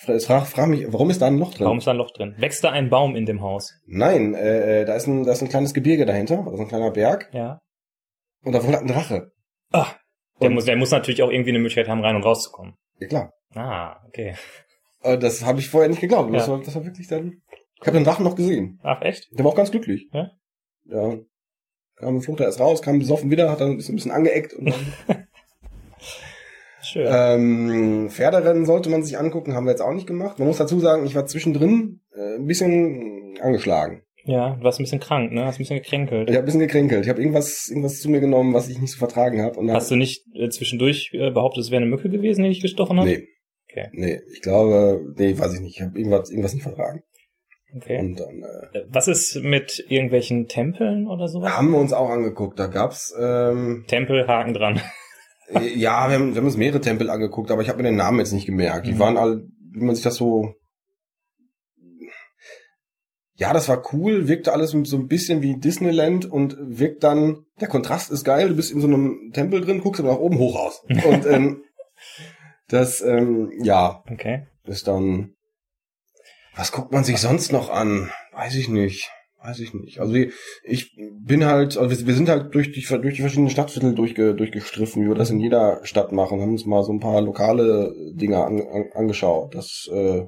frag, 0.00 0.46
frag 0.46 0.68
mich, 0.68 0.90
warum 0.92 1.10
ist 1.10 1.20
da 1.20 1.26
ein 1.26 1.38
Loch 1.38 1.52
drin? 1.54 1.66
Warum 1.66 1.78
ist 1.78 1.86
da 1.86 1.90
ein 1.92 1.96
Loch 1.98 2.10
drin? 2.12 2.34
Wächst 2.38 2.64
da 2.64 2.70
ein 2.70 2.88
Baum 2.90 3.14
in 3.16 3.26
dem 3.26 3.42
Haus? 3.42 3.72
Nein, 3.86 4.34
äh, 4.34 4.84
da 4.84 4.94
ist 4.94 5.06
ein, 5.06 5.24
da 5.24 5.32
ist 5.32 5.42
ein 5.42 5.48
kleines 5.48 5.74
Gebirge 5.74 6.06
dahinter, 6.06 6.46
also 6.46 6.62
ein 6.62 6.68
kleiner 6.68 6.90
Berg, 6.90 7.28
Ja. 7.32 7.60
und 8.44 8.52
da 8.52 8.64
wohnt 8.64 8.76
ein 8.76 8.86
Drache. 8.86 9.32
Ah, 9.72 9.88
der 10.40 10.48
Und- 10.48 10.54
muss, 10.54 10.64
der 10.64 10.76
muss 10.76 10.90
natürlich 10.90 11.22
auch 11.22 11.30
irgendwie 11.30 11.50
eine 11.50 11.58
Möglichkeit 11.58 11.88
haben, 11.88 12.00
rein 12.00 12.16
und 12.16 12.22
rauszukommen. 12.24 12.74
Ja 12.98 13.06
klar. 13.08 13.32
Ah, 13.54 13.96
okay. 14.08 14.34
Äh, 15.02 15.18
das 15.18 15.44
habe 15.44 15.60
ich 15.60 15.68
vorher 15.68 15.90
nicht 15.90 16.00
geglaubt. 16.00 16.32
Das, 16.34 16.46
Ja. 16.46 16.52
war, 16.54 16.60
das 16.62 16.74
war 16.74 16.84
wirklich 16.84 17.08
dann. 17.08 17.42
Ich 17.80 17.86
habe 17.86 17.98
den 17.98 18.04
Drachen 18.04 18.24
noch 18.24 18.36
gesehen. 18.36 18.78
Ach, 18.82 19.02
echt? 19.02 19.28
Der 19.32 19.44
war 19.44 19.52
auch 19.52 19.56
ganz 19.56 19.70
glücklich. 19.70 20.08
Ja? 20.12 20.30
Ja. 20.84 21.18
Kam, 21.96 22.22
flog 22.22 22.40
er 22.40 22.46
erst 22.46 22.60
raus, 22.60 22.80
kam 22.80 22.98
besoffen 23.00 23.30
wieder, 23.30 23.50
hat 23.50 23.60
dann 23.60 23.72
ein 23.72 23.76
bisschen, 23.76 23.92
ein 23.94 23.96
bisschen 23.96 24.10
angeeckt. 24.12 24.54
Und 24.54 24.70
dann, 24.70 25.26
Schön. 26.92 27.06
ähm, 27.10 28.10
Pferderennen 28.10 28.66
sollte 28.66 28.90
man 28.90 29.02
sich 29.02 29.18
angucken, 29.18 29.54
haben 29.54 29.64
wir 29.64 29.70
jetzt 29.72 29.80
auch 29.82 29.92
nicht 29.94 30.06
gemacht. 30.06 30.38
Man 30.38 30.48
muss 30.48 30.58
dazu 30.58 30.78
sagen, 30.78 31.06
ich 31.06 31.14
war 31.14 31.26
zwischendrin 31.26 32.00
äh, 32.14 32.36
ein 32.36 32.46
bisschen 32.46 33.34
angeschlagen. 33.40 34.02
ja, 34.24 34.54
du 34.56 34.62
warst 34.64 34.78
ein 34.78 34.84
bisschen 34.84 35.00
krank, 35.00 35.32
ne? 35.32 35.44
Hast 35.46 35.56
ein 35.56 35.58
bisschen 35.58 35.76
gekränkelt. 35.78 36.28
Ich 36.28 36.36
habe 36.36 36.44
ein 36.44 36.46
bisschen 36.46 36.60
gekränkelt. 36.60 37.02
Ich 37.04 37.08
habe 37.08 37.20
irgendwas, 37.20 37.68
irgendwas 37.68 37.98
zu 38.00 38.10
mir 38.10 38.20
genommen, 38.20 38.52
was 38.54 38.68
ich 38.68 38.78
nicht 38.80 38.92
so 38.92 38.98
vertragen 38.98 39.42
habe. 39.42 39.58
Hast 39.72 39.90
du 39.90 39.96
nicht 39.96 40.24
äh, 40.34 40.48
zwischendurch 40.50 41.10
äh, 41.14 41.30
behauptet, 41.30 41.64
es 41.64 41.70
wäre 41.70 41.80
eine 41.82 41.90
Mücke 41.90 42.08
gewesen, 42.10 42.42
die 42.44 42.50
dich 42.50 42.60
gestochen 42.60 42.98
hat? 43.00 43.06
Nee. 43.06 43.26
Okay. 43.70 43.88
Nee, 43.92 44.20
ich 44.30 44.42
glaube, 44.42 45.00
nee, 45.16 45.36
weiß 45.38 45.54
ich 45.54 45.60
nicht. 45.60 45.76
Ich 45.76 45.82
habe 45.82 45.98
irgendwas, 45.98 46.30
irgendwas 46.30 46.52
nicht 46.52 46.62
vertragen. 46.62 47.02
Okay. 47.74 47.98
Und 48.00 48.20
dann 48.20 48.42
äh, 48.74 48.78
Äh, 48.80 48.84
Was 48.90 49.08
ist 49.08 49.36
mit 49.42 49.82
irgendwelchen 49.88 50.46
Tempeln 50.46 51.08
oder 51.08 51.26
sowas? 51.26 51.56
haben 51.56 51.70
wir 51.70 51.78
uns 51.78 51.94
auch 51.94 52.10
angeguckt. 52.10 52.58
Da 52.58 52.66
gab's 52.66 53.14
ähm, 53.18 53.84
Tempel, 53.88 54.26
Haken 54.26 54.52
dran. 54.52 54.80
Ja, 55.60 56.08
wir 56.08 56.14
haben, 56.16 56.30
wir 56.34 56.36
haben 56.40 56.46
uns 56.46 56.56
mehrere 56.56 56.80
Tempel 56.80 57.10
angeguckt, 57.10 57.50
aber 57.50 57.62
ich 57.62 57.68
habe 57.68 57.78
mir 57.78 57.88
den 57.88 57.96
Namen 57.96 58.18
jetzt 58.18 58.32
nicht 58.32 58.46
gemerkt. 58.46 58.86
Die 58.86 58.92
Mhm. 58.92 58.98
waren 58.98 59.16
alle, 59.16 59.46
wie 59.72 59.80
man 59.84 59.94
sich 59.94 60.04
das 60.04 60.16
so. 60.16 60.54
Ja, 63.34 63.52
das 63.52 63.68
war 63.68 63.82
cool, 63.92 64.28
wirkte 64.28 64.52
alles 64.52 64.70
so 64.70 64.96
ein 64.96 65.08
bisschen 65.08 65.42
wie 65.42 65.58
Disneyland 65.58 66.30
und 66.30 66.56
wirkt 66.60 67.02
dann, 67.02 67.44
der 67.60 67.68
Kontrast 67.68 68.10
ist 68.12 68.24
geil, 68.24 68.48
du 68.50 68.54
bist 68.56 68.70
in 68.70 68.80
so 68.80 68.86
einem 68.86 69.30
Tempel 69.32 69.60
drin, 69.62 69.80
guckst 69.80 70.00
aber 70.00 70.10
nach 70.12 70.18
oben 70.18 70.38
hoch 70.38 70.56
raus. 70.58 70.82
Und 71.04 71.26
ähm, 71.26 71.64
das, 72.68 73.00
ähm, 73.00 73.50
ja, 73.62 74.02
Okay. 74.10 74.46
ist 74.64 74.86
dann. 74.86 75.34
Was 76.54 76.70
guckt 76.72 76.92
man 76.92 77.02
sich 77.04 77.18
sonst 77.18 77.50
noch 77.52 77.70
an? 77.70 78.10
Weiß 78.32 78.54
ich 78.54 78.68
nicht. 78.68 79.10
Weiß 79.44 79.58
ich 79.58 79.74
nicht. 79.74 79.98
Also 79.98 80.14
ich- 80.14 80.96
bin 81.24 81.44
halt, 81.44 81.76
also 81.76 82.06
wir- 82.06 82.14
sind 82.14 82.28
halt 82.28 82.54
durch 82.54 82.70
die, 82.72 82.80
durch 83.00 83.14
die 83.16 83.20
verschiedenen 83.22 83.50
Stadtviertel 83.50 83.94
durchge, 83.94 84.34
durchgestriffen, 84.34 85.02
wie 85.02 85.08
wir 85.08 85.14
das 85.16 85.30
in 85.30 85.40
jeder 85.40 85.80
Stadt 85.84 86.12
machen, 86.12 86.40
haben 86.40 86.52
uns 86.52 86.64
mal 86.66 86.82
so 86.84 86.92
ein 86.92 87.00
paar 87.00 87.20
lokale 87.20 87.92
Dinge 88.14 88.44
an, 88.44 88.60
an, 88.60 88.84
angeschaut. 88.94 89.54
Das, 89.54 89.88
äh, 89.92 90.22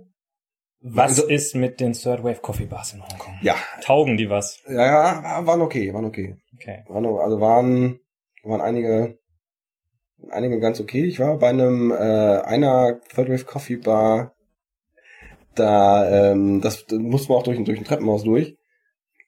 Was 0.80 1.20
Also- 1.20 1.28
ist 1.28 1.54
mit 1.54 1.80
den 1.80 1.92
Third 1.94 2.22
Wave 2.24 2.40
Coffee 2.42 2.66
Bars 2.66 2.92
in 2.92 3.00
Hongkong? 3.02 3.34
ja, 3.42 3.54
Taugen 3.82 4.16
die 4.16 4.28
was? 4.28 4.60
ja, 4.68 4.84
ja, 4.84 5.22
war- 5.22 5.46
waren 5.46 5.60
okay, 5.62 5.94
waren 5.94 6.04
okay. 6.04 6.36
Okay. 6.56 6.84
Waren, 6.88 7.06
also 7.06 7.40
waren, 7.40 7.98
waren 8.42 8.60
einige, 8.60 9.18
einige 10.30 10.58
ganz 10.60 10.80
okay. 10.80 11.04
Ich 11.04 11.18
war 11.20 11.38
bei 11.38 11.48
einem, 11.50 11.90
äh, 11.90 11.94
einer 11.94 13.00
Third 13.14 13.28
Wave 13.30 13.44
Coffee 13.44 13.76
Bar, 13.76 14.34
da, 15.54 16.32
ähm, 16.32 16.60
das, 16.60 16.84
da 16.86 16.96
mussten 16.98 17.28
wir 17.32 17.36
auch 17.36 17.42
durch, 17.44 17.62
durch 17.64 17.78
ein 17.78 17.84
Treppenhaus 17.84 18.24
durch. 18.24 18.56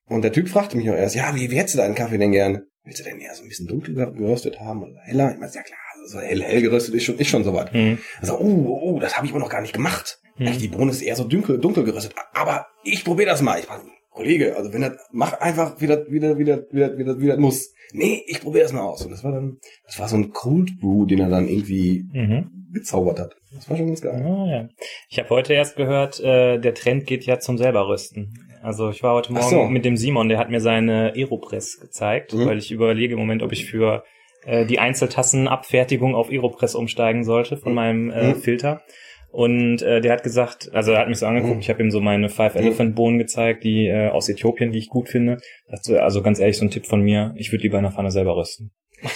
Und 0.09 0.23
der 0.23 0.33
Typ 0.33 0.49
fragte 0.49 0.77
mich 0.77 0.88
auch 0.90 0.95
erst, 0.95 1.14
ja, 1.16 1.35
wie, 1.35 1.51
wie 1.51 1.57
hättest 1.57 1.75
du 1.75 1.79
deinen 1.79 1.95
Kaffee 1.95 2.19
denn 2.19 2.33
gern? 2.33 2.62
Willst 2.85 3.01
du 3.01 3.05
denn 3.05 3.19
eher 3.19 3.35
so 3.35 3.42
ein 3.42 3.49
bisschen 3.49 3.66
dunkel 3.66 3.95
geröstet 3.95 4.61
haben 4.61 4.83
oder 4.85 5.01
heller? 5.03 5.33
Ich 5.33 5.38
meine, 5.40 5.53
ja 5.53 5.62
klar, 5.62 5.79
so 6.07 6.21
hell, 6.21 6.42
hell 6.42 6.62
geröstet 6.62 6.95
ist 6.95 7.05
schon, 7.05 7.19
ist 7.19 7.29
schon 7.29 7.42
soweit. 7.42 7.73
Hm. 7.73 7.99
Also, 8.21 8.38
oh, 8.38 8.81
oh, 8.83 9.01
das 9.01 9.16
habe 9.16 9.27
ich 9.27 9.33
aber 9.33 9.40
noch 9.40 9.51
gar 9.51 9.61
nicht 9.61 9.73
gemacht. 9.73 10.21
Hm. 10.37 10.47
Eigentlich, 10.47 10.62
Die 10.62 10.69
Bohne 10.69 10.92
ist 10.92 11.03
eher 11.03 11.16
so 11.16 11.25
dunkel, 11.25 11.59
dunkel 11.59 11.83
geröstet. 11.83 12.14
Aber 12.33 12.66
ich 12.85 13.05
probiere 13.05 13.31
das 13.31 13.42
mal. 13.42 13.59
Ich 13.59 13.69
meine, 13.69 13.83
Kollege, 14.11 14.57
also 14.57 14.73
wenn 14.73 14.83
das, 14.83 14.92
mach 15.11 15.40
einfach 15.40 15.81
wieder, 15.81 16.07
wieder, 16.09 16.38
wieder, 16.38 16.62
wieder, 16.71 16.97
wieder, 16.97 17.19
wieder 17.19 17.37
muss. 17.37 17.73
Nee, 17.92 18.23
ich 18.29 18.40
probiere 18.40 18.62
das 18.62 18.73
mal 18.73 18.83
aus. 18.83 19.05
Und 19.05 19.11
das 19.11 19.25
war 19.25 19.33
dann, 19.33 19.59
das 19.85 19.99
war 19.99 20.09
so 20.09 20.16
ein 20.16 20.31
Cold 20.31 20.79
Brew, 20.81 21.05
den 21.07 21.19
er 21.21 21.29
dann 21.29 21.49
irgendwie 21.49 22.05
Mhm. 22.12 22.69
gezaubert 22.73 23.19
hat. 23.19 23.35
Das 23.55 23.69
war 23.69 23.77
schon 23.77 23.87
ganz 23.88 24.01
geil. 24.01 24.23
Ah, 24.25 24.47
ja. 24.49 24.69
Ich 25.09 25.19
habe 25.19 25.29
heute 25.31 25.53
erst 25.55 25.77
gehört, 25.77 26.21
äh, 26.21 26.59
der 26.59 26.75
Trend 26.75 27.07
geht 27.07 27.25
ja 27.27 27.38
zum 27.40 27.59
selberrösten. 27.59 28.33
Also 28.66 28.90
ich 28.90 29.00
war 29.05 29.14
heute 29.14 29.33
Morgen 29.33 29.48
so. 29.48 29.64
mit 29.66 29.85
dem 29.85 29.96
Simon, 29.96 30.29
der 30.29 30.38
hat 30.38 30.50
mir 30.50 30.59
seine 30.61 31.12
Aeropress 31.14 31.79
gezeigt, 31.79 32.35
Mhm. 32.35 32.46
weil 32.46 32.59
ich 32.59 32.72
überlege 32.72 33.14
im 33.14 33.20
Moment, 33.20 33.44
ob 33.44 33.52
ich 33.52 33.64
für 33.66 34.02
äh, 34.44 34.66
die 34.66 34.81
Einzeltassenabfertigung 34.81 36.16
auf 36.16 36.31
Aeropress 36.31 36.74
umsteigen 36.74 37.22
sollte 37.22 37.57
von 37.57 37.70
Mhm. 37.72 37.76
meinem 37.76 38.11
äh, 38.11 38.29
Mhm. 38.29 38.35
Filter. 38.40 38.83
Und 39.31 39.83
äh, 39.83 40.00
der 40.00 40.12
hat 40.14 40.22
gesagt, 40.24 40.70
also 40.72 40.90
er 40.92 40.98
hat 41.00 41.09
mich 41.09 41.18
so 41.18 41.26
angeguckt, 41.26 41.55
Mhm. 41.55 41.61
ich 41.61 41.68
habe 41.70 41.81
ihm 41.83 41.90
so 41.92 42.00
meine 42.00 42.29
Five 42.29 42.57
Elephant 42.57 42.96
Bohnen 42.96 43.18
gezeigt, 43.18 43.62
die 43.62 43.87
äh, 43.87 44.09
aus 44.09 44.29
Äthiopien, 44.29 44.72
die 44.72 44.79
ich 44.79 44.88
gut 44.88 45.09
finde. 45.09 45.38
Dachte, 45.70 46.02
also 46.02 46.20
ganz 46.22 46.40
ehrlich, 46.40 46.57
so 46.59 46.64
ein 46.64 46.70
Tipp 46.70 46.87
von 46.87 47.02
mir, 47.02 47.35
ich 47.37 47.52
würde 47.52 47.62
lieber 47.62 47.79
in 47.79 47.85
der 47.85 47.92
Pfanne 47.92 48.11
selber 48.11 48.37
rösten. 48.37 48.72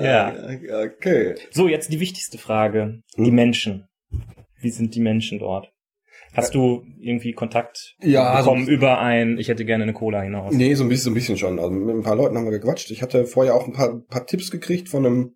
Ja. 0.00 0.30
Äh, 0.30 0.58
Okay. 0.96 1.34
So, 1.50 1.68
jetzt 1.68 1.92
die 1.92 2.00
wichtigste 2.00 2.38
Frage. 2.38 3.02
Die 3.18 3.30
Menschen. 3.30 3.86
Wie 4.60 4.70
sind 4.70 4.94
die 4.94 5.00
Menschen 5.00 5.38
dort? 5.38 5.72
Hast 6.34 6.54
du 6.54 6.84
irgendwie 7.00 7.32
Kontakt 7.32 7.96
Ja, 8.00 8.38
bekommen 8.38 8.66
so- 8.66 8.70
über 8.70 8.98
ein, 9.00 9.38
ich 9.38 9.48
hätte 9.48 9.64
gerne 9.64 9.82
eine 9.84 9.92
Cola 9.92 10.20
hinaus? 10.22 10.54
Nee, 10.54 10.74
so 10.74 10.84
ein 10.84 10.88
bisschen, 10.88 11.04
so 11.04 11.10
ein 11.10 11.14
bisschen 11.14 11.36
schon. 11.36 11.58
Also 11.58 11.70
mit 11.72 11.94
ein 11.94 12.02
paar 12.02 12.16
Leuten 12.16 12.36
haben 12.36 12.44
wir 12.44 12.52
gequatscht. 12.52 12.90
Ich 12.90 13.02
hatte 13.02 13.26
vorher 13.26 13.54
auch 13.54 13.66
ein 13.66 13.72
paar, 13.72 13.98
paar 14.00 14.26
Tipps 14.26 14.50
gekriegt 14.50 14.88
von 14.88 15.04
einem, 15.04 15.34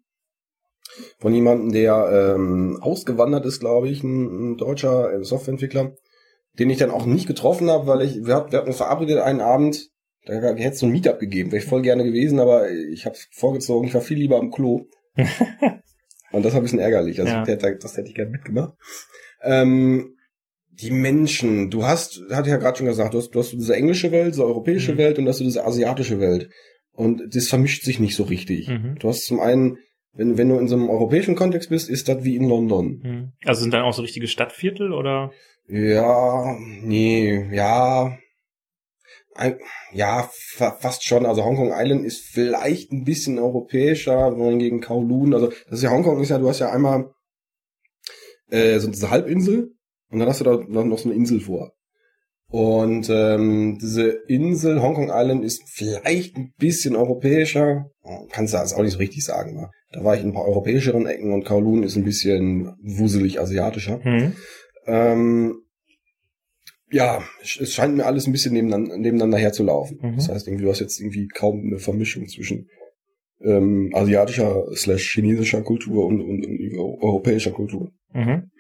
von 1.19 1.35
jemandem, 1.35 1.73
der 1.73 2.35
ähm, 2.37 2.79
ausgewandert 2.81 3.45
ist, 3.47 3.61
glaube 3.61 3.89
ich, 3.89 4.03
ein, 4.05 4.53
ein 4.53 4.57
deutscher 4.57 5.13
äh, 5.13 5.25
Softwareentwickler, 5.25 5.93
den 6.59 6.71
ich 6.71 6.79
dann 6.79 6.91
auch 6.93 7.07
nicht 7.07 7.27
getroffen 7.27 7.69
habe, 7.71 7.87
weil 7.89 8.03
ich, 8.03 8.15
wir, 8.17 8.27
wir 8.27 8.59
hatten 8.59 8.69
uns 8.69 8.77
verabredet 8.77 9.19
einen 9.19 9.41
Abend, 9.41 9.91
da 10.27 10.35
hätte 10.35 10.63
es 10.63 10.79
so 10.79 10.87
ein 10.87 10.93
Meetup 10.93 11.19
gegeben, 11.19 11.51
wäre 11.53 11.63
ich 11.63 11.69
voll 11.69 11.83
gerne 11.83 12.05
gewesen, 12.05 12.39
aber 12.39 12.71
ich 12.71 13.05
habe 13.05 13.17
vorgezogen, 13.33 13.89
ich 13.89 13.95
war 13.95 14.01
viel 14.01 14.19
lieber 14.19 14.39
am 14.39 14.51
Klo. 14.51 14.87
Und 16.33 16.45
das 16.45 16.53
war 16.53 16.61
ein 16.61 16.65
bisschen 16.65 16.79
ärgerlich. 16.79 17.21
Also 17.21 17.33
Ja. 17.33 17.45
das 17.45 17.97
hätte 17.97 18.09
ich 18.09 18.15
gerne 18.15 18.31
mitgemacht. 18.31 18.73
Ähm, 19.43 20.17
die 20.81 20.91
Menschen, 20.91 21.71
du 21.71 21.85
hast, 21.85 22.21
hatte 22.31 22.49
ich 22.49 22.53
ja 22.53 22.57
gerade 22.57 22.77
schon 22.77 22.87
gesagt, 22.87 23.15
du 23.15 23.19
hast, 23.19 23.31
du 23.31 23.39
hast 23.39 23.53
diese 23.53 23.77
englische 23.77 24.11
Welt, 24.13 24.33
diese 24.35 24.45
europäische 24.45 24.93
Mhm. 24.93 24.99
Welt 24.99 25.19
und 25.19 25.25
du 25.25 25.31
hast 25.31 25.39
so 25.39 25.45
diese 25.45 25.65
asiatische 25.65 26.21
Welt. 26.21 26.51
Und 26.93 27.35
das 27.35 27.49
vermischt 27.49 27.85
sich 27.85 28.01
nicht 28.01 28.17
so 28.17 28.25
richtig. 28.25 28.69
Mhm. 28.69 28.97
Du 28.99 29.09
hast 29.09 29.25
zum 29.25 29.41
einen, 29.41 29.79
wenn, 30.13 30.39
wenn 30.39 30.49
du 30.49 30.59
in 30.59 30.69
so 30.69 30.77
einem 30.77 30.89
europäischen 30.89 31.37
Kontext 31.37 31.71
bist, 31.71 31.89
ist 31.89 32.09
das 32.09 32.25
wie 32.25 32.37
in 32.37 32.49
London. 32.49 33.01
Hm. 33.03 33.33
Also 33.45 33.63
sind 33.63 33.75
dann 33.75 33.83
auch 33.83 33.95
so 33.95 34.03
richtige 34.03 34.29
Stadtviertel 34.29 34.93
oder? 34.93 35.33
Ja, 35.67 36.57
nee, 36.83 37.49
ja. 37.53 38.17
Ein, 39.35 39.59
ja, 39.93 40.31
fa 40.53 40.77
fast 40.79 41.05
schon. 41.05 41.27
Also 41.27 41.45
Hongkong 41.45 41.73
Island 41.75 42.05
ist 42.05 42.21
vielleicht 42.21 42.93
ein 42.93 43.03
bisschen 43.03 43.41
europäischer, 43.41 44.37
wohingegen 44.37 44.81
Kowloon, 44.81 45.35
also 45.35 45.49
das 45.49 45.79
ist 45.79 45.83
ja 45.83 45.91
Hongkong 45.91 46.21
ist 46.21 46.29
ja, 46.29 46.39
du 46.39 46.49
hast 46.49 46.61
ja 46.61 46.71
einmal 46.71 47.13
äh, 48.51 48.79
so 48.79 48.89
diese 48.89 49.11
Halbinsel 49.11 49.73
und 50.11 50.19
dann 50.19 50.29
hast 50.29 50.41
du 50.41 50.45
da 50.45 50.57
noch, 50.57 50.99
so 50.99 51.09
eine 51.09 51.19
Insel 51.19 51.41
vor. 51.41 51.73
Und 52.49 53.09
ähm, 53.11 53.79
diese 53.81 54.09
Insel, 54.29 54.81
Hongkong 54.81 55.11
Island, 55.13 55.45
ist 55.45 55.63
vielleicht 55.67 56.37
ein 56.37 56.53
bisschen 56.57 56.95
europäischer. 56.95 57.87
Kannst 58.31 58.55
du 58.55 58.59
das 58.59 58.75
auch 58.75 58.83
nicht 58.83 58.93
so 58.93 58.99
richtig 58.99 59.25
sagen. 59.25 59.57
Ne? 59.57 59.71
Da 59.93 60.05
war 60.05 60.15
ich 60.15 60.23
in 60.23 60.29
ein 60.29 60.35
paar 60.35 60.47
europäischeren 60.47 61.07
Ecken 61.07 61.33
und 61.33 61.45
Kowloon 61.45 61.83
ist 61.83 61.97
ein 61.97 62.05
bisschen 62.05 62.77
wuselig 62.83 63.41
asiatischer. 63.41 63.99
Hm. 64.05 64.35
Ähm, 64.87 65.65
ja, 66.91 67.25
es 67.43 67.59
es 67.61 67.75
scheint 67.75 67.97
mir 67.97 68.07
alles 68.07 68.27
ein 68.27 68.33
bisschen 68.33 68.53
nebeneinander, 68.53 68.97
nebeneinander 68.99 69.39
herzulaufen. 69.39 69.99
Mhm. 70.01 70.17
Das 70.17 70.29
heißt, 70.29 70.47
irgendwie, 70.47 70.65
du 70.65 70.71
hast 70.71 70.81
jetzt 70.81 71.01
irgendwie 71.01 71.27
kaum 71.27 71.61
eine 71.67 71.79
Vermischung 71.79 72.29
zwischen 72.29 72.69
ähm, 73.41 73.91
asiatischer 73.95 74.65
slash 74.75 75.13
chinesischer 75.13 75.63
Kultur 75.63 76.07
und, 76.07 76.21
und, 76.21 76.47
und 76.47 76.79
europäischer 76.79 77.51
Kultur. 77.51 77.91
Mhm. 78.13 78.51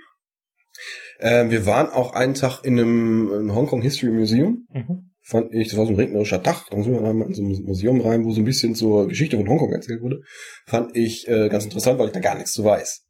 Ähm, 1.20 1.50
wir 1.50 1.66
waren 1.66 1.88
auch 1.90 2.12
einen 2.12 2.34
Tag 2.34 2.62
in 2.64 2.78
einem, 2.78 3.32
in 3.32 3.54
Hongkong 3.54 3.82
History 3.82 4.10
Museum. 4.10 4.66
Mhm. 4.72 5.10
Fand 5.26 5.54
ich, 5.54 5.68
das 5.68 5.78
war 5.78 5.86
so 5.86 5.92
ein 5.92 5.96
regnerischer 5.96 6.42
Tag. 6.42 6.66
Dann 6.70 6.82
sind 6.82 6.92
wir 6.92 7.00
dann 7.00 7.16
mal 7.16 7.26
in 7.28 7.34
so 7.34 7.42
ein 7.42 7.64
Museum 7.64 8.00
rein, 8.00 8.24
wo 8.24 8.32
so 8.32 8.40
ein 8.42 8.44
bisschen 8.44 8.74
zur 8.74 9.08
Geschichte 9.08 9.36
von 9.38 9.48
Hongkong 9.48 9.72
erzählt 9.72 10.02
wurde. 10.02 10.20
Fand 10.66 10.94
ich 10.96 11.26
äh, 11.28 11.48
ganz 11.48 11.64
interessant, 11.64 11.98
weil 11.98 12.08
ich 12.08 12.12
da 12.12 12.20
gar 12.20 12.34
nichts 12.34 12.52
zu 12.52 12.64
weiß. 12.64 13.06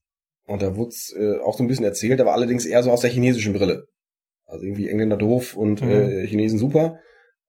Und 0.47 0.63
da 0.63 0.77
wurde 0.77 0.95
äh, 1.17 1.41
auch 1.41 1.57
so 1.57 1.65
ein 1.65 1.69
bisschen 1.69 1.85
erzählt, 1.85 2.21
aber 2.21 2.35
allerdings 2.35 2.67
eher 2.67 2.83
so 2.83 2.91
aus 2.93 3.01
der 3.01 3.11
chinesischen 3.11 3.53
Brille. 3.53 3.87
Also 4.47 4.65
irgendwie 4.65 4.89
Engländer 4.89 5.17
doof 5.17 5.57
und 5.57 5.81
Mhm. 5.83 5.91
äh, 5.91 6.27
Chinesen 6.27 6.59
super. 6.59 6.99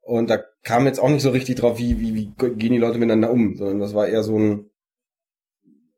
Und 0.02 0.30
da 0.30 0.44
kam 0.64 0.86
jetzt 0.88 1.00
auch 1.00 1.10
nicht 1.10 1.22
so 1.22 1.30
richtig 1.32 1.58
drauf, 1.58 1.78
wie, 1.78 2.00
wie, 2.00 2.16
wie 2.16 2.26
gehen 2.36 2.74
die 2.74 2.78
Leute 2.78 2.98
miteinander 2.98 3.32
um, 3.32 3.56
sondern 3.56 3.80
das 3.80 3.94
war 3.94 4.08
eher 4.08 4.24
so 4.24 4.38
ein, 4.40 4.70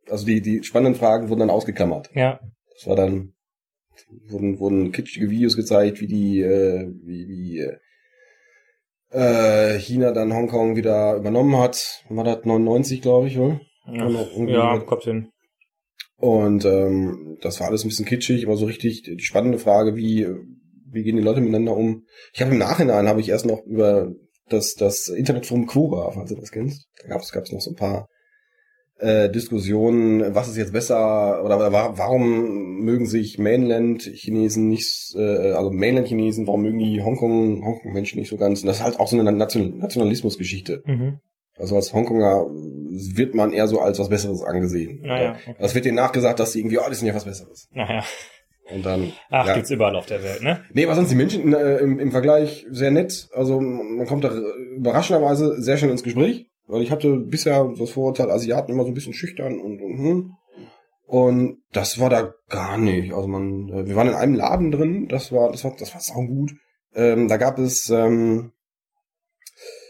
also 0.09 0.25
die, 0.25 0.41
die 0.41 0.63
spannenden 0.63 0.95
Fragen 0.99 1.29
wurden 1.29 1.41
dann 1.41 1.49
ausgeklammert. 1.49 2.09
Ja. 2.13 2.39
Das 2.73 2.87
war 2.87 2.95
dann, 2.95 3.33
wurden, 4.27 4.59
wurden 4.59 4.91
kitschige 4.91 5.29
Videos 5.29 5.55
gezeigt, 5.55 6.01
wie 6.01 6.07
die, 6.07 6.41
äh, 6.41 6.91
wie, 7.03 7.27
wie 7.27 7.67
äh, 9.11 9.79
China 9.79 10.11
dann 10.11 10.33
Hongkong 10.33 10.75
wieder 10.75 11.15
übernommen 11.15 11.57
hat. 11.57 12.03
War 12.09 12.23
das 12.23 12.45
99, 12.45 13.01
glaube 13.01 13.27
ich, 13.27 13.37
oder? 13.37 13.61
Ja, 13.91 14.09
ja 14.47 14.79
kommt 14.79 15.03
hin. 15.03 15.29
Und 16.17 16.65
ähm, 16.65 17.37
das 17.41 17.59
war 17.59 17.67
alles 17.67 17.83
ein 17.83 17.89
bisschen 17.89 18.05
kitschig, 18.05 18.45
aber 18.45 18.57
so 18.57 18.65
richtig 18.65 19.03
die 19.03 19.23
spannende 19.23 19.59
Frage, 19.59 19.95
wie 19.95 20.27
wie 20.89 21.03
gehen 21.03 21.17
die 21.17 21.21
Leute 21.21 21.41
miteinander 21.41 21.75
um? 21.75 22.05
Ich 22.33 22.41
habe 22.41 22.51
im 22.51 22.57
Nachhinein 22.57 23.07
habe 23.07 23.19
ich 23.19 23.29
erst 23.29 23.45
noch 23.45 23.63
über 23.65 24.11
das 24.49 24.73
das 24.73 25.09
Internetforum 25.09 25.67
Quora, 25.67 26.11
falls 26.11 26.29
du 26.29 26.35
das 26.35 26.51
kennst, 26.51 26.87
da 27.01 27.09
gab 27.09 27.21
es 27.21 27.51
noch 27.51 27.61
so 27.61 27.71
ein 27.71 27.75
paar 27.75 28.07
äh, 28.99 29.29
Diskussionen, 29.29 30.33
was 30.33 30.47
ist 30.47 30.57
jetzt 30.57 30.73
besser 30.73 31.43
oder, 31.43 31.57
oder 31.57 31.71
warum 31.71 32.81
mögen 32.81 33.05
sich 33.05 33.37
Mainland-Chinesen 33.37 34.67
nicht, 34.67 35.15
äh, 35.15 35.51
also 35.51 35.71
Mainland-Chinesen, 35.71 36.47
warum 36.47 36.63
mögen 36.63 36.79
die 36.79 37.01
Hongkong 37.03 37.63
Hongkong-Menschen 37.63 38.19
nicht 38.19 38.29
so 38.29 38.37
ganz? 38.37 38.61
Und 38.61 38.67
das 38.67 38.77
ist 38.77 38.83
halt 38.83 38.99
auch 38.99 39.07
so 39.07 39.19
eine 39.19 39.31
Nation 39.31 39.77
Nationalismus-Geschichte. 39.77 40.83
Mhm. 40.85 41.19
Also 41.59 41.75
als 41.75 41.93
Hongkonger 41.93 42.45
wird 42.49 43.33
man 43.33 43.51
eher 43.51 43.67
so 43.67 43.79
als 43.79 43.99
was 43.99 44.09
Besseres 44.09 44.43
angesehen. 44.43 45.01
Naja, 45.03 45.31
okay. 45.31 45.55
Das 45.59 45.73
wird 45.75 45.85
denen 45.85 45.95
nachgesagt, 45.95 46.39
dass 46.39 46.53
sie 46.53 46.59
irgendwie, 46.59 46.77
oh, 46.77 46.83
das 46.87 46.99
sind 46.99 47.07
ja 47.07 47.15
was 47.15 47.25
Besseres. 47.25 47.67
Naja. 47.71 48.03
Und 48.73 48.85
dann. 48.85 49.13
Ach, 49.29 49.47
ja. 49.47 49.53
gibt's 49.55 49.71
überall 49.71 49.95
auf 49.95 50.05
der 50.07 50.23
Welt, 50.23 50.43
ne? 50.43 50.61
Nee, 50.73 50.85
aber 50.85 50.95
sonst 50.95 51.09
die 51.09 51.15
Menschen 51.15 51.53
äh, 51.53 51.77
im, 51.77 51.99
im 51.99 52.11
Vergleich 52.11 52.65
sehr 52.69 52.91
nett. 52.91 53.29
Also 53.33 53.59
man 53.61 54.05
kommt 54.05 54.23
da 54.23 54.31
überraschenderweise 54.75 55.61
sehr 55.61 55.77
schnell 55.77 55.91
ins 55.91 56.03
Gespräch. 56.03 56.47
Weil 56.67 56.81
ich 56.81 56.91
hatte 56.91 57.15
bisher 57.17 57.73
das 57.77 57.89
Vorurteil, 57.91 58.29
Asiaten 58.29 58.71
immer 58.71 58.83
so 58.83 58.89
ein 58.89 58.93
bisschen 58.93 59.13
schüchtern 59.13 59.59
und 59.59 59.81
und, 59.81 59.97
hm. 59.97 60.31
und 61.05 61.63
das 61.71 61.99
war 61.99 62.09
da 62.09 62.33
gar 62.49 62.77
nicht. 62.77 63.13
Also 63.13 63.27
man, 63.27 63.69
äh, 63.69 63.87
wir 63.87 63.95
waren 63.95 64.09
in 64.09 64.13
einem 64.13 64.35
Laden 64.35 64.71
drin, 64.71 65.07
das 65.07 65.31
war, 65.31 65.51
das 65.51 65.63
war, 65.63 65.75
das 65.77 65.93
war 65.93 66.01
saugut. 66.01 66.51
Ähm, 66.93 67.27
da 67.27 67.37
gab 67.37 67.57
es 67.57 67.89
ähm, 67.89 68.51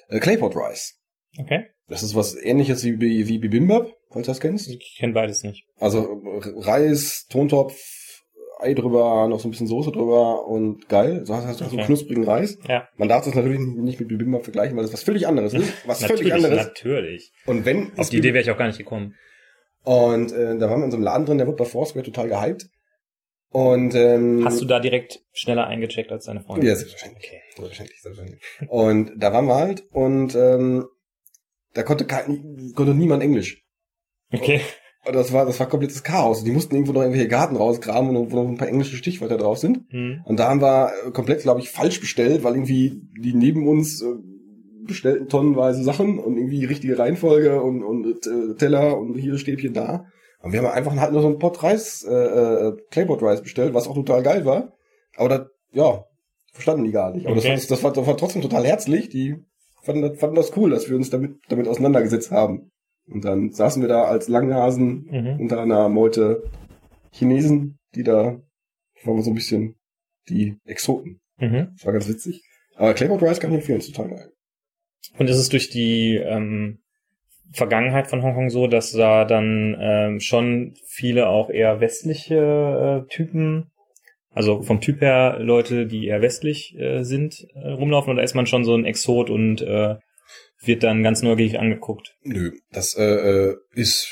äh, 0.09 0.19
Claypot 0.19 0.55
Rice. 0.55 0.99
Okay. 1.39 1.65
Das 1.87 2.03
ist 2.03 2.15
was 2.15 2.35
ähnliches 2.35 2.83
wie, 2.83 2.99
wie, 2.99 3.27
wie 3.27 3.39
Bibimbap, 3.39 3.93
falls 4.11 4.25
du 4.25 4.31
das 4.31 4.39
kennst. 4.39 4.67
Ich 4.67 4.97
kenne 4.99 5.13
beides 5.13 5.43
nicht. 5.43 5.65
Also 5.77 6.21
äh, 6.23 6.41
Reis, 6.59 7.25
Tontopf, 7.29 7.75
Ei 8.59 8.73
drüber, 8.73 9.27
noch 9.27 9.39
so 9.39 9.47
ein 9.47 9.51
bisschen 9.51 9.67
Soße 9.67 9.91
drüber 9.91 10.47
und 10.47 10.89
geil. 10.89 11.25
So 11.25 11.35
hast 11.35 11.47
du 11.47 11.53
so 11.53 11.65
Okay. 11.65 11.77
einen 11.77 11.85
knusprigen 11.85 12.23
Reis. 12.23 12.57
Ja. 12.67 12.87
Man 12.97 13.07
darf 13.07 13.25
das 13.25 13.35
natürlich 13.35 13.59
nicht 13.59 13.99
mit 13.99 14.09
Bibimbap 14.09 14.43
vergleichen, 14.43 14.75
weil 14.75 14.83
das 14.83 14.93
was 14.93 15.03
völlig 15.03 15.27
anderes 15.27 15.53
ist. 15.53 15.71
Was 15.87 15.99
völlig 16.03 16.27
natürlich, 16.27 16.33
anderes. 16.33 16.65
natürlich. 16.67 17.31
Und 17.45 17.65
wenn 17.65 17.91
Auf 17.97 18.09
die 18.09 18.17
Idee 18.17 18.33
wäre 18.33 18.41
ich 18.43 18.49
auch 18.51 18.57
gar 18.57 18.67
nicht 18.67 18.79
gekommen. 18.79 19.13
Und 19.83 20.31
äh, 20.31 20.57
da 20.57 20.69
waren 20.69 20.79
wir 20.81 20.85
in 20.85 20.91
so 20.91 20.97
einem 20.97 21.03
Laden 21.03 21.25
drin, 21.25 21.37
der 21.37 21.47
wird 21.47 21.57
bei 21.57 21.65
Foursquare 21.65 22.03
total 22.03 22.27
gehypt. 22.29 22.67
Und 23.49 23.95
ähm, 23.95 24.43
Hast 24.43 24.59
du 24.61 24.65
da 24.65 24.79
direkt 24.79 25.21
schneller 25.31 25.67
eingecheckt 25.67 26.11
als 26.11 26.25
deine 26.25 26.41
Freundin? 26.41 26.67
Ja, 26.67 26.75
selbstverständlich. 26.75 27.31
Selbstverständlich, 27.55 28.01
selbstverständlich. 28.01 28.43
Und 28.69 29.11
da 29.17 29.31
waren 29.31 29.45
wir 29.45 29.55
halt 29.55 29.83
und 29.91 30.35
ähm, 30.35 30.85
da 31.73 31.83
konnte, 31.83 32.05
kein, 32.05 32.73
konnte 32.75 32.93
niemand 32.93 33.23
Englisch. 33.23 33.63
Okay. 34.33 34.61
Und 35.07 35.15
das 35.15 35.31
war, 35.31 35.45
das 35.45 35.59
war 35.59 35.67
komplettes 35.67 36.03
Chaos. 36.03 36.43
Die 36.43 36.51
mussten 36.51 36.75
irgendwo 36.75 36.91
noch 36.91 37.01
irgendwelche 37.01 37.29
Garten 37.29 37.55
rausgraben, 37.55 38.09
wo 38.09 38.35
noch 38.35 38.47
ein 38.47 38.57
paar 38.57 38.67
englische 38.67 38.97
Stichwörter 38.97 39.37
drauf 39.37 39.57
sind. 39.57 39.85
Hm. 39.89 40.21
Und 40.25 40.37
da 40.39 40.49
haben 40.49 40.61
wir 40.61 40.91
komplett, 41.13 41.41
glaube 41.41 41.61
ich, 41.61 41.69
falsch 41.69 41.99
bestellt, 42.01 42.43
weil 42.43 42.53
irgendwie 42.55 43.01
die 43.17 43.33
neben 43.33 43.67
uns 43.67 44.01
äh, 44.01 44.15
bestellten 44.85 45.29
tonnenweise 45.29 45.83
Sachen 45.83 46.19
und 46.19 46.37
irgendwie 46.37 46.65
richtige 46.65 46.97
Reihenfolge 46.99 47.61
und, 47.61 47.83
und 47.83 48.25
äh, 48.27 48.55
Teller 48.55 48.97
und 48.97 49.15
hier 49.17 49.37
Stäbchen 49.37 49.73
da. 49.73 50.05
Und 50.41 50.53
wir 50.53 50.59
haben 50.61 50.67
einfach 50.67 50.95
halt 50.95 51.13
nur 51.13 51.21
so 51.21 51.27
ein 51.27 51.39
Pot 51.39 51.63
Reis, 51.63 52.05
äh, 52.07 52.13
äh, 52.13 52.73
Claypot 52.91 53.21
Rice 53.23 53.41
bestellt, 53.41 53.73
was 53.73 53.87
auch 53.87 53.95
total 53.95 54.23
geil 54.23 54.45
war. 54.45 54.73
Aber 55.15 55.29
das, 55.29 55.41
ja, 55.71 56.03
verstanden 56.53 56.83
die 56.85 56.91
gar 56.91 57.11
nicht. 57.13 57.25
Aber 57.25 57.37
Okay. 57.37 57.53
das, 57.55 57.69
war, 57.69 57.75
das, 57.75 57.83
war, 57.83 57.93
das 57.93 58.07
war 58.07 58.17
trotzdem 58.17 58.41
total 58.41 58.65
herzlich. 58.65 59.09
Die 59.09 59.35
fanden 59.83 60.01
das, 60.01 60.19
fanden 60.19 60.35
das 60.35 60.55
cool, 60.57 60.69
dass 60.69 60.89
wir 60.89 60.95
uns 60.95 61.09
damit, 61.09 61.37
damit 61.49 61.67
auseinandergesetzt 61.67 62.31
haben. 62.31 62.71
Und 63.09 63.23
dann 63.23 63.51
saßen 63.51 63.81
wir 63.81 63.89
da 63.89 64.03
als 64.03 64.27
Langnasen 64.27 65.07
Mhm. 65.09 65.39
unter 65.39 65.61
einer 65.61 65.89
Meute 65.89 66.43
Chinesen, 67.11 67.79
die 67.95 68.03
da, 68.03 68.39
waren 69.03 69.15
wir 69.15 69.23
so 69.23 69.31
ein 69.31 69.35
bisschen 69.35 69.75
die 70.29 70.57
Exoten. 70.65 71.19
Mhm. 71.39 71.69
Das 71.75 71.85
war 71.85 71.93
ganz 71.93 72.07
witzig. 72.09 72.43
Aber 72.75 72.93
Claypot 72.93 73.21
Rice 73.23 73.39
kann 73.39 73.51
ich 73.51 73.57
empfehlen, 73.57 73.79
ist 73.79 73.95
total 73.95 74.09
geil. 74.11 74.31
Und 75.17 75.29
ist 75.29 75.37
es 75.37 75.49
durch 75.49 75.69
die 75.69 76.15
ähm, 76.15 76.79
Vergangenheit 77.53 78.07
von 78.07 78.23
Hongkong 78.23 78.49
so, 78.49 78.67
dass 78.67 78.91
da 78.91 79.23
dann 79.25 79.75
ähm, 79.79 80.19
schon 80.19 80.73
viele 80.85 81.27
auch 81.29 81.49
eher 81.49 81.79
westliche 81.79 83.05
äh, 83.05 83.07
Typen, 83.07 83.71
also 84.31 84.61
vom 84.61 84.81
Typ 84.81 85.01
her 85.01 85.37
Leute, 85.39 85.87
die 85.87 86.07
eher 86.07 86.21
westlich 86.21 86.75
äh, 86.77 87.03
sind, 87.03 87.47
äh, 87.55 87.69
rumlaufen 87.69 88.13
oder 88.13 88.23
ist 88.23 88.35
man 88.35 88.45
schon 88.45 88.65
so 88.65 88.75
ein 88.75 88.85
Exot 88.85 89.29
und 89.29 89.61
äh, 89.61 89.95
wird 90.63 90.83
dann 90.83 91.03
ganz 91.03 91.21
neugierig 91.21 91.59
angeguckt? 91.59 92.15
Nö, 92.23 92.51
das 92.71 92.95
äh, 92.95 93.03
äh, 93.03 93.55
ist, 93.73 94.07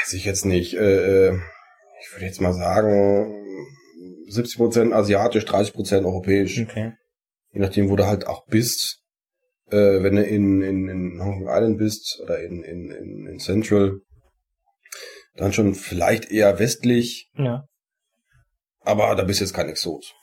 weiß 0.00 0.12
ich 0.14 0.24
jetzt 0.24 0.44
nicht, 0.44 0.74
äh, 0.74 1.28
äh, 1.28 1.38
ich 2.00 2.12
würde 2.12 2.26
jetzt 2.26 2.40
mal 2.40 2.52
sagen, 2.52 3.42
70% 4.30 4.92
asiatisch, 4.92 5.44
30% 5.44 6.04
europäisch. 6.04 6.60
Okay. 6.60 6.92
Je 7.52 7.60
nachdem, 7.60 7.88
wo 7.88 7.96
du 7.96 8.06
halt 8.06 8.26
auch 8.26 8.44
bist. 8.46 9.00
Äh, 9.70 10.02
wenn 10.02 10.14
du 10.16 10.22
in, 10.22 10.62
in, 10.62 10.88
in 10.88 11.20
Hong 11.20 11.44
Kong 11.44 11.48
Island 11.48 11.78
bist 11.78 12.20
oder 12.22 12.38
in, 12.40 12.62
in, 12.62 12.90
in, 12.90 13.26
in 13.26 13.38
Central, 13.40 14.00
dann 15.34 15.52
schon 15.52 15.74
vielleicht 15.74 16.30
eher 16.30 16.58
westlich, 16.60 17.30
Ja. 17.34 17.64
aber 18.80 19.14
da 19.16 19.24
bist 19.24 19.40
du 19.40 19.44
jetzt 19.44 19.54
kein 19.54 19.68
Exot. 19.68 20.14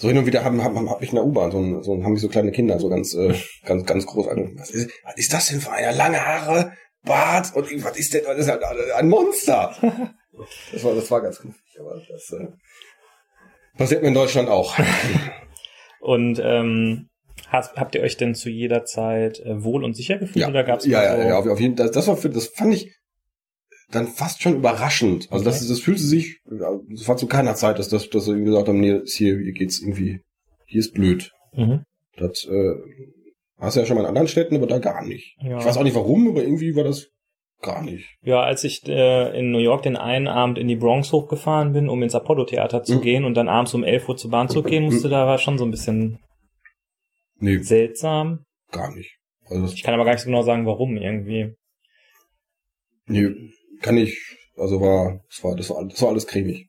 So 0.00 0.06
hin 0.08 0.16
und 0.18 0.26
wieder 0.26 0.44
haben, 0.44 0.62
haben, 0.62 0.88
hab 0.88 1.02
ich 1.02 1.08
in 1.10 1.16
der 1.16 1.24
U-Bahn, 1.24 1.50
so, 1.50 1.58
ein- 1.58 1.82
so 1.82 1.92
ein- 1.92 2.04
haben 2.04 2.12
mich 2.12 2.22
so 2.22 2.28
kleine 2.28 2.52
Kinder 2.52 2.78
so 2.78 2.88
ganz, 2.88 3.14
äh, 3.14 3.34
ganz, 3.66 3.84
ganz 3.84 4.06
groß 4.06 4.28
angeguckt. 4.28 4.60
Was 4.60 4.70
ist, 4.70 4.90
was 5.04 5.16
ist 5.16 5.32
das 5.32 5.48
denn 5.48 5.60
für 5.60 5.72
einer? 5.72 5.92
Lange 5.92 6.24
Haare, 6.24 6.72
Bart 7.04 7.54
und 7.56 7.66
was 7.84 7.96
ist 7.98 8.14
denn, 8.14 8.22
das 8.24 8.38
ist 8.38 8.48
ein, 8.48 8.58
ein 8.96 9.08
Monster. 9.08 9.74
Das 10.72 10.84
war, 10.84 10.94
das 10.94 11.10
war 11.10 11.20
ganz 11.20 11.40
knuffig, 11.40 11.80
aber 11.80 12.00
das 12.08 12.30
äh, 12.30 12.46
passiert 13.76 14.02
mir 14.02 14.08
in 14.08 14.14
Deutschland 14.14 14.48
auch. 14.48 14.78
Und 16.00 16.40
ähm, 16.40 17.08
hast, 17.48 17.74
habt 17.74 17.96
ihr 17.96 18.02
euch 18.02 18.16
denn 18.18 18.36
zu 18.36 18.48
jeder 18.48 18.84
Zeit 18.84 19.40
äh, 19.40 19.64
wohl 19.64 19.82
und 19.82 19.94
sicher 19.94 20.16
gefühlt 20.16 20.36
Ja, 20.36 20.48
oder 20.48 20.62
gab's 20.62 20.86
ja, 20.86 21.02
ja, 21.02 21.16
so, 21.16 21.28
ja, 21.28 21.52
auf, 21.52 21.58
jeden 21.60 21.74
das, 21.74 21.90
das 21.90 22.06
war 22.06 22.16
für, 22.16 22.30
das 22.30 22.46
fand 22.46 22.72
ich 22.72 22.94
dann 23.90 24.06
fast 24.08 24.42
schon 24.42 24.56
überraschend. 24.56 25.28
Also 25.30 25.44
das, 25.44 25.66
das 25.66 25.80
fühlte 25.80 26.02
sich, 26.02 26.40
das 26.44 27.08
war 27.08 27.16
zu 27.16 27.26
keiner 27.26 27.54
Zeit, 27.54 27.78
dass, 27.78 27.88
das, 27.88 28.08
dass 28.10 28.26
sie 28.26 28.42
gesagt 28.44 28.68
haben, 28.68 28.80
nee, 28.80 29.00
hier, 29.06 29.38
hier 29.38 29.52
geht's 29.52 29.80
irgendwie, 29.80 30.20
hier 30.66 30.80
ist 30.80 30.92
blöd. 30.94 31.30
Mhm. 31.54 31.84
Das 32.16 32.44
äh, 32.44 32.74
hast 33.58 33.76
du 33.76 33.80
ja 33.80 33.86
schon 33.86 33.96
mal 33.96 34.02
in 34.02 34.08
anderen 34.08 34.28
Städten, 34.28 34.56
aber 34.56 34.66
da 34.66 34.78
gar 34.78 35.04
nicht. 35.06 35.36
Ja. 35.40 35.58
Ich 35.58 35.64
weiß 35.64 35.76
auch 35.78 35.82
nicht 35.84 35.96
warum, 35.96 36.28
aber 36.28 36.42
irgendwie 36.42 36.76
war 36.76 36.84
das 36.84 37.08
gar 37.62 37.82
nicht. 37.82 38.16
Ja, 38.22 38.42
als 38.42 38.62
ich 38.64 38.86
äh, 38.88 39.38
in 39.38 39.50
New 39.50 39.58
York 39.58 39.82
den 39.82 39.96
einen 39.96 40.28
Abend 40.28 40.58
in 40.58 40.68
die 40.68 40.76
Bronx 40.76 41.10
hochgefahren 41.12 41.72
bin, 41.72 41.88
um 41.88 42.02
ins 42.02 42.14
Apollo-Theater 42.14 42.82
zu 42.82 42.96
Mhm. 42.96 43.00
gehen 43.00 43.24
und 43.24 43.34
dann 43.34 43.48
abends 43.48 43.72
um 43.74 43.84
11 43.84 44.08
Uhr 44.08 44.16
zur 44.16 44.30
Bahn 44.30 44.48
zu 44.48 44.62
gehen 44.62 44.84
musste, 44.84 45.08
da 45.08 45.26
war 45.26 45.38
schon 45.38 45.58
so 45.58 45.64
ein 45.64 45.70
bisschen 45.70 46.18
Nee, 47.40 47.58
seltsam. 47.58 48.44
gar 48.70 48.94
nicht. 48.94 49.16
Also 49.46 49.72
Ich 49.72 49.82
kann 49.82 49.94
aber 49.94 50.04
gar 50.04 50.12
nicht 50.12 50.20
so 50.22 50.26
genau 50.26 50.42
sagen, 50.42 50.66
warum 50.66 50.96
irgendwie. 50.98 51.54
nee, 53.06 53.28
kann 53.80 53.96
ich, 53.96 54.18
also 54.56 54.80
war, 54.80 55.20
das 55.28 55.44
war, 55.44 55.56
das 55.56 55.70
war, 55.70 55.84
das 55.86 56.02
war 56.02 56.08
alles 56.10 56.26
cremig. 56.26 56.68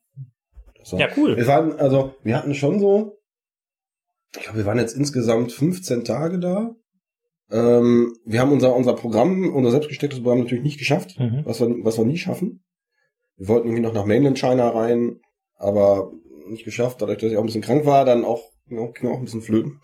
Das 0.78 0.92
war, 0.92 1.00
Ja, 1.00 1.08
cool. 1.16 1.36
Wir 1.36 1.46
waren, 1.46 1.72
also, 1.78 2.14
wir 2.22 2.36
hatten 2.36 2.54
schon 2.54 2.78
so, 2.80 3.16
ich 4.36 4.42
glaube, 4.42 4.58
wir 4.58 4.66
waren 4.66 4.78
jetzt 4.78 4.96
insgesamt 4.96 5.52
15 5.52 6.04
Tage 6.04 6.38
da. 6.38 6.74
Ähm, 7.50 8.14
wir 8.24 8.40
haben 8.40 8.52
unser, 8.52 8.74
unser 8.76 8.94
Programm, 8.94 9.52
unser 9.52 9.72
selbstgestecktes 9.72 10.22
Programm 10.22 10.40
natürlich 10.40 10.62
nicht 10.62 10.78
geschafft, 10.78 11.18
Mhm. 11.18 11.42
was 11.44 11.60
wir, 11.60 11.68
was 11.82 11.98
wir 11.98 12.04
nie 12.04 12.16
schaffen. 12.18 12.62
Wir 13.36 13.48
wollten 13.48 13.66
irgendwie 13.68 13.82
noch 13.82 13.92
nach 13.94 14.04
Mainland 14.04 14.38
China 14.38 14.68
rein, 14.68 15.18
aber 15.56 16.12
nicht 16.48 16.64
geschafft, 16.64 17.02
dadurch, 17.02 17.18
dass 17.18 17.30
ich 17.32 17.36
auch 17.36 17.42
ein 17.42 17.46
bisschen 17.46 17.62
krank 17.62 17.86
war, 17.86 18.04
dann 18.04 18.24
auch, 18.24 18.42
ja, 18.68 18.86
ging 18.92 19.10
auch 19.10 19.18
ein 19.18 19.24
bisschen 19.24 19.42
flöten. 19.42 19.80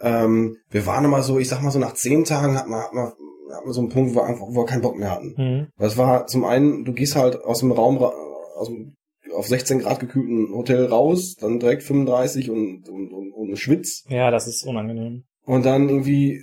Ähm, 0.00 0.56
wir 0.68 0.84
waren 0.86 1.04
immer 1.04 1.22
so, 1.22 1.38
ich 1.38 1.48
sag 1.48 1.62
mal 1.62 1.70
so 1.70 1.78
nach 1.78 1.94
zehn 1.94 2.24
Tagen 2.24 2.58
hat 2.58 2.66
man, 2.68 2.80
hat 2.82 2.92
man, 2.92 3.12
hat 3.54 3.64
man 3.64 3.72
so 3.72 3.80
einen 3.80 3.88
Punkt, 3.90 4.10
wo 4.14 4.20
wir 4.20 4.24
einfach, 4.24 4.46
wo 4.48 4.54
wir 4.54 4.66
keinen 4.66 4.82
Bock 4.82 4.96
mehr 4.98 5.10
hatten. 5.10 5.34
Mhm. 5.36 5.66
Weil 5.76 5.88
es 5.88 5.96
war 5.96 6.26
zum 6.26 6.44
einen, 6.44 6.84
du 6.84 6.92
gehst 6.92 7.16
halt 7.16 7.36
aus 7.44 7.60
dem 7.60 7.72
Raum, 7.72 7.98
ra- 7.98 8.12
aus 8.56 8.68
dem 8.68 8.94
auf 9.34 9.46
16 9.48 9.80
Grad 9.80 10.00
gekühlten 10.00 10.54
Hotel 10.54 10.86
raus, 10.86 11.34
dann 11.38 11.58
direkt 11.60 11.82
35 11.82 12.50
und, 12.50 12.88
und, 12.88 13.12
und, 13.12 13.32
und 13.32 13.56
Schwitz. 13.58 14.04
Ja, 14.08 14.30
das 14.30 14.46
ist 14.46 14.64
unangenehm. 14.66 15.24
Und 15.44 15.66
dann 15.66 15.88
irgendwie 15.88 16.40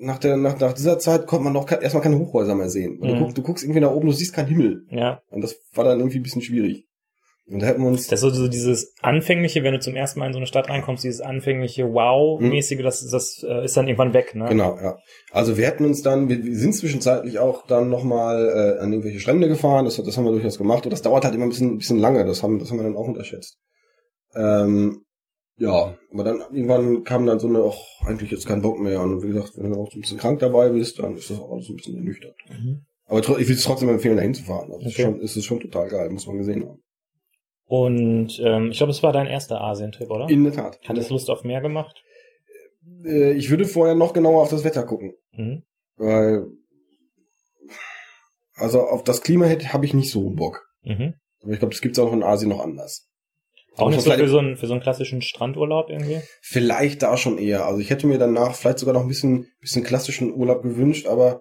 nach 0.00 0.18
der 0.18 0.36
nach, 0.36 0.58
nach 0.58 0.72
dieser 0.72 0.98
Zeit 0.98 1.26
konnte 1.26 1.44
man 1.44 1.54
doch 1.54 1.64
ke- 1.64 1.78
erstmal 1.80 2.02
keine 2.02 2.18
Hochhäuser 2.18 2.54
mehr 2.54 2.68
sehen. 2.68 2.98
Mhm. 3.00 3.06
du, 3.08 3.18
guckst, 3.18 3.38
du 3.38 3.42
guckst 3.42 3.64
irgendwie 3.64 3.80
nach 3.80 3.92
oben, 3.92 4.06
du 4.08 4.12
siehst 4.12 4.34
keinen 4.34 4.48
Himmel. 4.48 4.84
Ja. 4.90 5.22
Und 5.30 5.42
das 5.42 5.56
war 5.74 5.84
dann 5.84 5.98
irgendwie 6.00 6.18
ein 6.18 6.22
bisschen 6.24 6.42
schwierig. 6.42 6.86
Und 7.52 7.60
da 7.60 7.66
hätten 7.66 7.82
wir 7.82 7.88
uns. 7.88 8.06
Das 8.08 8.22
ist 8.22 8.34
so 8.34 8.48
dieses 8.48 8.94
anfängliche, 9.02 9.62
wenn 9.62 9.74
du 9.74 9.80
zum 9.80 9.94
ersten 9.94 10.20
Mal 10.20 10.28
in 10.28 10.32
so 10.32 10.38
eine 10.38 10.46
Stadt 10.46 10.70
reinkommst, 10.70 11.04
dieses 11.04 11.20
anfängliche 11.20 11.84
Wow-mäßige, 11.84 12.82
das, 12.82 13.06
das 13.10 13.44
äh, 13.46 13.64
ist 13.64 13.76
dann 13.76 13.88
irgendwann 13.88 14.14
weg, 14.14 14.34
ne? 14.34 14.44
Mhm. 14.44 14.48
Genau, 14.48 14.78
ja. 14.82 14.96
Also 15.32 15.56
wir 15.58 15.66
hätten 15.66 15.84
uns 15.84 16.02
dann, 16.02 16.28
wir, 16.28 16.42
wir 16.42 16.56
sind 16.56 16.74
zwischenzeitlich 16.74 17.38
auch 17.38 17.66
dann 17.66 17.90
nochmal 17.90 18.48
äh, 18.48 18.82
an 18.82 18.90
irgendwelche 18.92 19.20
Strände 19.20 19.48
gefahren, 19.48 19.84
das, 19.84 19.96
das 19.96 20.16
haben 20.16 20.24
wir 20.24 20.32
durchaus 20.32 20.56
gemacht. 20.56 20.84
Und 20.84 20.90
das 20.90 21.02
dauert 21.02 21.24
halt 21.24 21.34
immer 21.34 21.44
ein 21.44 21.50
bisschen, 21.50 21.74
ein 21.74 21.78
bisschen 21.78 21.98
lange, 21.98 22.24
das 22.24 22.42
haben, 22.42 22.58
das 22.58 22.70
haben 22.70 22.78
wir 22.78 22.84
dann 22.84 22.96
auch 22.96 23.08
unterschätzt. 23.08 23.58
Ähm, 24.34 25.04
ja, 25.58 25.94
aber 26.12 26.24
dann 26.24 26.40
irgendwann 26.52 27.04
kam 27.04 27.26
dann 27.26 27.38
so 27.38 27.48
eine, 27.48 27.62
ach, 27.62 28.06
eigentlich 28.06 28.30
jetzt 28.30 28.46
kein 28.46 28.62
Bock 28.62 28.80
mehr. 28.80 29.02
Und 29.02 29.22
wie 29.22 29.28
gesagt, 29.28 29.52
wenn 29.56 29.70
du 29.70 29.80
auch 29.80 29.90
so 29.92 29.98
ein 29.98 30.00
bisschen 30.00 30.18
krank 30.18 30.40
dabei 30.40 30.70
bist, 30.70 30.98
dann 30.98 31.16
ist 31.16 31.30
das 31.30 31.38
auch 31.38 31.52
alles 31.52 31.68
ein 31.68 31.76
bisschen 31.76 31.96
ernüchternd. 31.96 32.34
Mhm. 32.48 32.86
Aber 33.04 33.18
ich 33.20 33.28
würde 33.28 33.52
es 33.52 33.64
trotzdem 33.64 33.90
empfehlen, 33.90 34.16
dahin 34.16 34.32
zu 34.32 34.42
fahren. 34.42 34.72
Also 34.72 34.86
es 34.86 34.86
ist 34.86 34.94
Okay. 34.94 35.02
schon, 35.02 35.20
es 35.20 35.36
ist 35.36 35.44
schon 35.44 35.60
total 35.60 35.88
geil, 35.88 36.08
muss 36.08 36.26
man 36.26 36.38
gesehen 36.38 36.66
haben. 36.66 36.80
Und 37.72 38.38
ähm, 38.44 38.70
ich 38.70 38.76
glaube, 38.76 38.90
es 38.90 39.02
war 39.02 39.14
dein 39.14 39.26
erster 39.26 39.62
Asientrip, 39.62 40.10
oder? 40.10 40.28
In 40.28 40.44
der 40.44 40.52
Tat. 40.52 40.78
Hattest 40.86 41.08
du 41.08 41.14
Lust 41.14 41.30
auf 41.30 41.42
mehr 41.42 41.62
gemacht? 41.62 42.04
Äh, 43.02 43.32
ich 43.32 43.48
würde 43.48 43.64
vorher 43.64 43.94
noch 43.94 44.12
genauer 44.12 44.42
auf 44.42 44.50
das 44.50 44.62
Wetter 44.62 44.82
gucken. 44.84 45.14
Mhm. 45.32 45.62
Weil, 45.96 46.48
also 48.56 48.82
auf 48.82 49.04
das 49.04 49.22
Klima 49.22 49.46
habe 49.48 49.86
ich 49.86 49.94
nicht 49.94 50.10
so 50.10 50.28
Bock. 50.28 50.68
Mhm. 50.82 51.14
Aber 51.40 51.52
ich 51.52 51.60
glaube, 51.60 51.72
das 51.72 51.80
gibt's 51.80 51.98
auch 51.98 52.12
in 52.12 52.22
Asien 52.22 52.50
noch 52.50 52.60
anders. 52.60 53.08
Auch 53.78 53.88
nicht 53.88 54.02
so 54.02 54.10
für 54.10 54.28
so, 54.28 54.36
einen, 54.36 54.58
für 54.58 54.66
so 54.66 54.74
einen 54.74 54.82
klassischen 54.82 55.22
Strandurlaub 55.22 55.88
irgendwie? 55.88 56.20
Vielleicht 56.42 57.02
da 57.02 57.16
schon 57.16 57.38
eher. 57.38 57.64
Also 57.64 57.80
ich 57.80 57.88
hätte 57.88 58.06
mir 58.06 58.18
danach 58.18 58.54
vielleicht 58.54 58.80
sogar 58.80 58.92
noch 58.92 59.00
ein 59.00 59.08
bisschen, 59.08 59.46
bisschen 59.62 59.82
klassischen 59.82 60.34
Urlaub 60.34 60.62
gewünscht, 60.62 61.06
aber 61.06 61.40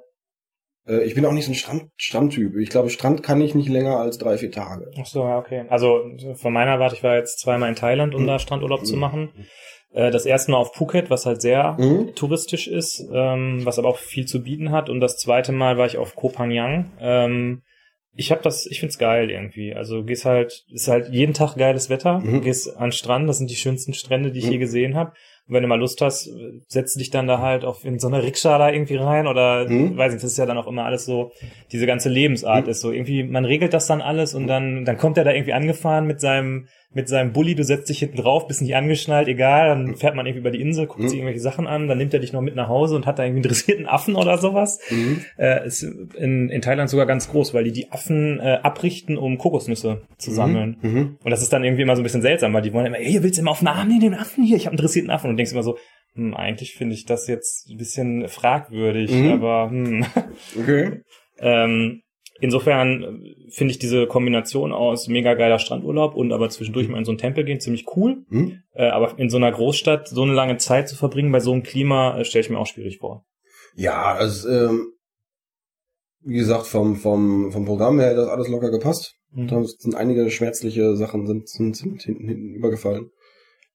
ich 0.88 1.14
bin 1.16 1.26
auch 1.26 1.32
nicht 1.32 1.46
so 1.46 1.52
ein 1.52 1.56
Strand, 1.56 1.90
Strandtyp. 1.96 2.56
Ich 2.58 2.70
glaube, 2.70 2.90
Strand 2.90 3.22
kann 3.24 3.40
ich 3.42 3.54
nicht 3.56 3.70
länger 3.70 3.98
als 3.98 4.18
drei, 4.18 4.38
vier 4.38 4.52
Tage. 4.52 4.90
Ach 5.00 5.06
so, 5.06 5.24
ja, 5.24 5.38
okay. 5.38 5.66
Also 5.70 6.02
von 6.36 6.52
meiner 6.54 6.80
Warte, 6.80 6.96
ich 6.96 7.04
war 7.04 7.16
jetzt 7.18 7.40
zweimal 7.40 7.70
in 7.70 7.76
Thailand, 7.76 8.16
um 8.16 8.24
Mhm. 8.24 8.28
da 8.28 8.40
Strandurlaub 8.40 8.86
zu 8.86 8.96
machen. 8.98 9.30
Äh, 9.94 10.10
das 10.10 10.26
erste 10.26 10.52
Mal 10.52 10.58
auf 10.58 10.74
Phuket, 10.74 11.10
was 11.10 11.26
halt 11.26 11.42
sehr 11.42 11.74
Mhm. 11.80 12.16
touristisch 12.16 12.68
ist, 12.68 13.04
ähm, 13.14 13.62
was 13.66 13.78
aber 13.78 13.90
auch 13.90 13.98
viel 13.98 14.26
zu 14.26 14.42
bieten 14.42 14.72
hat. 14.72 14.90
Und 14.90 15.02
das 15.02 15.18
zweite 15.18 15.52
Mal 15.52 15.78
war 15.78 15.86
ich 15.86 15.98
auf 15.98 16.16
Koh 16.16 16.30
Phangan. 16.30 16.92
Ähm, 17.00 17.62
ich 18.14 18.32
habe 18.32 18.42
das, 18.42 18.66
ich 18.66 18.80
find's 18.80 18.98
geil 18.98 19.30
irgendwie. 19.30 19.74
Also 19.74 20.04
gehst 20.04 20.26
halt, 20.26 20.66
ist 20.74 20.88
halt 20.88 21.10
jeden 21.14 21.34
Tag 21.34 21.56
geiles 21.56 21.90
Wetter. 21.90 22.20
Mhm. 22.20 22.42
Gehst 22.42 22.76
an 22.76 22.92
Strand, 22.92 23.30
das 23.30 23.38
sind 23.38 23.50
die 23.50 23.56
schönsten 23.56 23.94
Strände, 23.94 24.32
die 24.32 24.40
ich 24.40 24.46
Mhm. 24.48 24.52
je 24.54 24.58
gesehen 24.58 24.96
habe. 24.96 25.14
Und 25.48 25.56
wenn 25.56 25.64
du 25.64 25.68
mal 25.68 25.80
Lust 25.80 26.00
hast, 26.02 26.30
setzt 26.68 27.00
dich 27.00 27.10
dann 27.10 27.28
da 27.28 27.40
halt 27.40 27.66
auf 27.66 27.84
in 27.84 28.00
so 28.00 28.08
eine 28.08 28.24
Rikscha 28.24 28.58
da 28.58 28.70
irgendwie 28.72 28.96
rein 28.96 29.28
oder 29.28 29.68
Mhm. 29.68 29.98
weiß 29.98 30.14
nicht, 30.14 30.24
das 30.24 30.32
ist 30.32 30.38
ja 30.38 30.46
dann 30.46 30.58
auch 30.58 30.68
immer 30.68 30.86
alles 30.86 31.06
so, 31.06 31.32
diese 31.72 31.86
ganze 31.88 32.10
Lebensart 32.10 32.66
Mhm. 32.66 32.72
ist 32.72 32.82
so 32.82 32.92
irgendwie, 32.92 33.24
man 33.24 33.46
regelt 33.46 33.74
das 33.74 33.88
dann 33.88 34.02
alles 34.02 34.34
und 34.34 34.48
dann, 34.48 34.86
dann 34.86 34.98
kommt 34.98 35.18
er 35.18 35.24
da 35.24 35.32
irgendwie 35.34 35.54
angefahren 35.54 36.06
mit 36.06 36.22
seinem, 36.22 36.68
mit 36.94 37.08
seinem 37.08 37.32
Bulli, 37.32 37.56
du 37.56 37.64
setzt 37.64 37.88
dich 37.90 38.00
hinten 38.00 38.18
drauf, 38.18 38.48
bist 38.48 38.62
nicht 38.62 38.76
angeschnallt, 38.76 39.28
egal, 39.30 39.70
dann 39.70 39.96
fährt 39.96 40.14
man 40.16 40.26
irgendwie 40.26 40.42
über 40.42 40.52
die 40.52 40.60
Insel, 40.60 40.88
guckt 40.88 41.00
Mhm. 41.00 41.08
sich 41.08 41.18
irgendwelche 41.20 41.40
Sachen 41.40 41.66
an, 41.66 41.88
dann 41.88 41.98
nimmt 41.98 42.14
er 42.14 42.20
dich 42.20 42.34
noch 42.34 42.42
mit 42.42 42.56
nach 42.56 42.68
Hause 42.68 42.96
und 42.98 43.06
hat 43.06 43.18
da 43.18 43.24
irgendwie 43.24 43.38
einen 43.38 43.44
interessierten 43.46 43.86
Affen 43.88 44.16
oder 44.16 44.38
sowas. 44.38 44.80
Mhm. 44.90 45.22
Äh, 45.38 45.66
ist 45.68 45.84
in, 45.84 46.50
in 46.50 46.62
Thailand 46.62 46.90
sogar 46.90 47.06
ganz 47.06 47.30
groß, 47.30 47.54
weil 47.54 47.64
die 47.64 47.72
die 47.72 47.92
Affen 47.92 48.40
äh, 48.40 48.60
abrichten, 48.62 49.18
um 49.18 49.38
Kokosnüsse 49.38 50.02
zu 50.18 50.32
sammeln. 50.32 50.78
Mhm. 50.82 51.18
Und 51.24 51.32
das 51.32 51.42
ist 51.42 51.54
dann 51.54 51.64
irgendwie 51.64 51.84
immer 51.84 51.96
so 51.96 52.02
ein 52.02 52.04
bisschen 52.04 52.22
seltsam, 52.22 52.54
weil 52.54 52.62
die 52.62 52.74
wollen 52.74 52.88
immer, 52.88 53.00
ey, 53.00 53.24
willst 53.24 53.38
du 53.38 53.42
immer 53.42 53.52
auf 53.52 53.60
den 53.60 53.70
Arm 53.70 53.88
nehmen, 53.88 54.02
den 54.02 54.14
Affen 54.14 54.44
hier? 54.44 54.58
Ich 54.58 54.66
habe 54.66 54.74
einen 54.74 54.80
interessierten 54.80 55.12
Affen. 55.12 55.30
Und 55.30 55.38
denkst 55.38 55.54
immer 55.54 55.64
so, 55.64 55.78
hm, 56.16 56.34
eigentlich 56.36 56.74
finde 56.76 56.94
ich 56.96 57.06
das 57.06 57.28
jetzt 57.28 57.70
ein 57.70 57.78
bisschen 57.78 58.28
fragwürdig, 58.28 59.12
Mhm. 59.12 59.32
aber 59.32 59.70
hm. 59.70 60.06
Okay. 60.60 61.02
ähm, 61.40 62.02
insofern 62.42 63.04
äh, 63.04 63.52
finde 63.52 63.72
ich 63.72 63.80
diese 63.80 64.08
Kombination 64.08 64.74
aus 64.74 65.08
mega 65.08 65.34
geiler 65.36 65.60
Strandurlaub 65.60 66.16
und 66.16 66.34
aber 66.34 66.50
zwischendurch 66.50 66.88
mal 66.90 66.98
in 66.98 67.06
so 67.06 67.12
einen 67.12 67.18
Tempel 67.18 67.46
gehen 67.46 67.60
ziemlich 67.60 67.86
cool. 67.96 68.26
Mhm. 68.30 68.64
Äh, 68.74 68.90
aber 68.90 69.18
in 69.18 69.30
so 69.30 69.38
einer 69.38 69.52
Großstadt 69.52 70.10
so 70.10 70.24
eine 70.24 70.34
lange 70.34 70.58
Zeit 70.58 70.90
zu 70.90 70.96
verbringen 70.96 71.32
bei 71.32 71.40
so 71.40 71.54
einem 71.54 71.64
Klima, 71.64 72.18
äh, 72.18 72.26
stelle 72.26 72.44
ich 72.44 72.50
mir 72.50 72.60
auch 72.60 72.68
schwierig 72.68 72.98
vor. 73.00 73.26
Ja, 73.76 74.14
also 74.14 74.50
ähm, 74.50 74.94
wie 76.24 76.36
gesagt, 76.36 76.68
vom, 76.68 76.98
vom, 76.98 77.52
vom 77.52 77.66
Programm 77.66 78.00
her 78.00 78.12
hat 78.12 78.18
das 78.18 78.28
alles 78.28 78.48
locker 78.50 78.70
gepasst. 78.70 79.16
Da 79.34 79.64
sind 79.64 79.96
einige 79.96 80.30
schmerzliche 80.30 80.98
Sachen 80.98 81.26
sind, 81.26 81.48
sind, 81.48 81.78
sind 81.78 82.02
hinten, 82.02 82.28
hinten 82.28 82.54
übergefallen. 82.54 83.12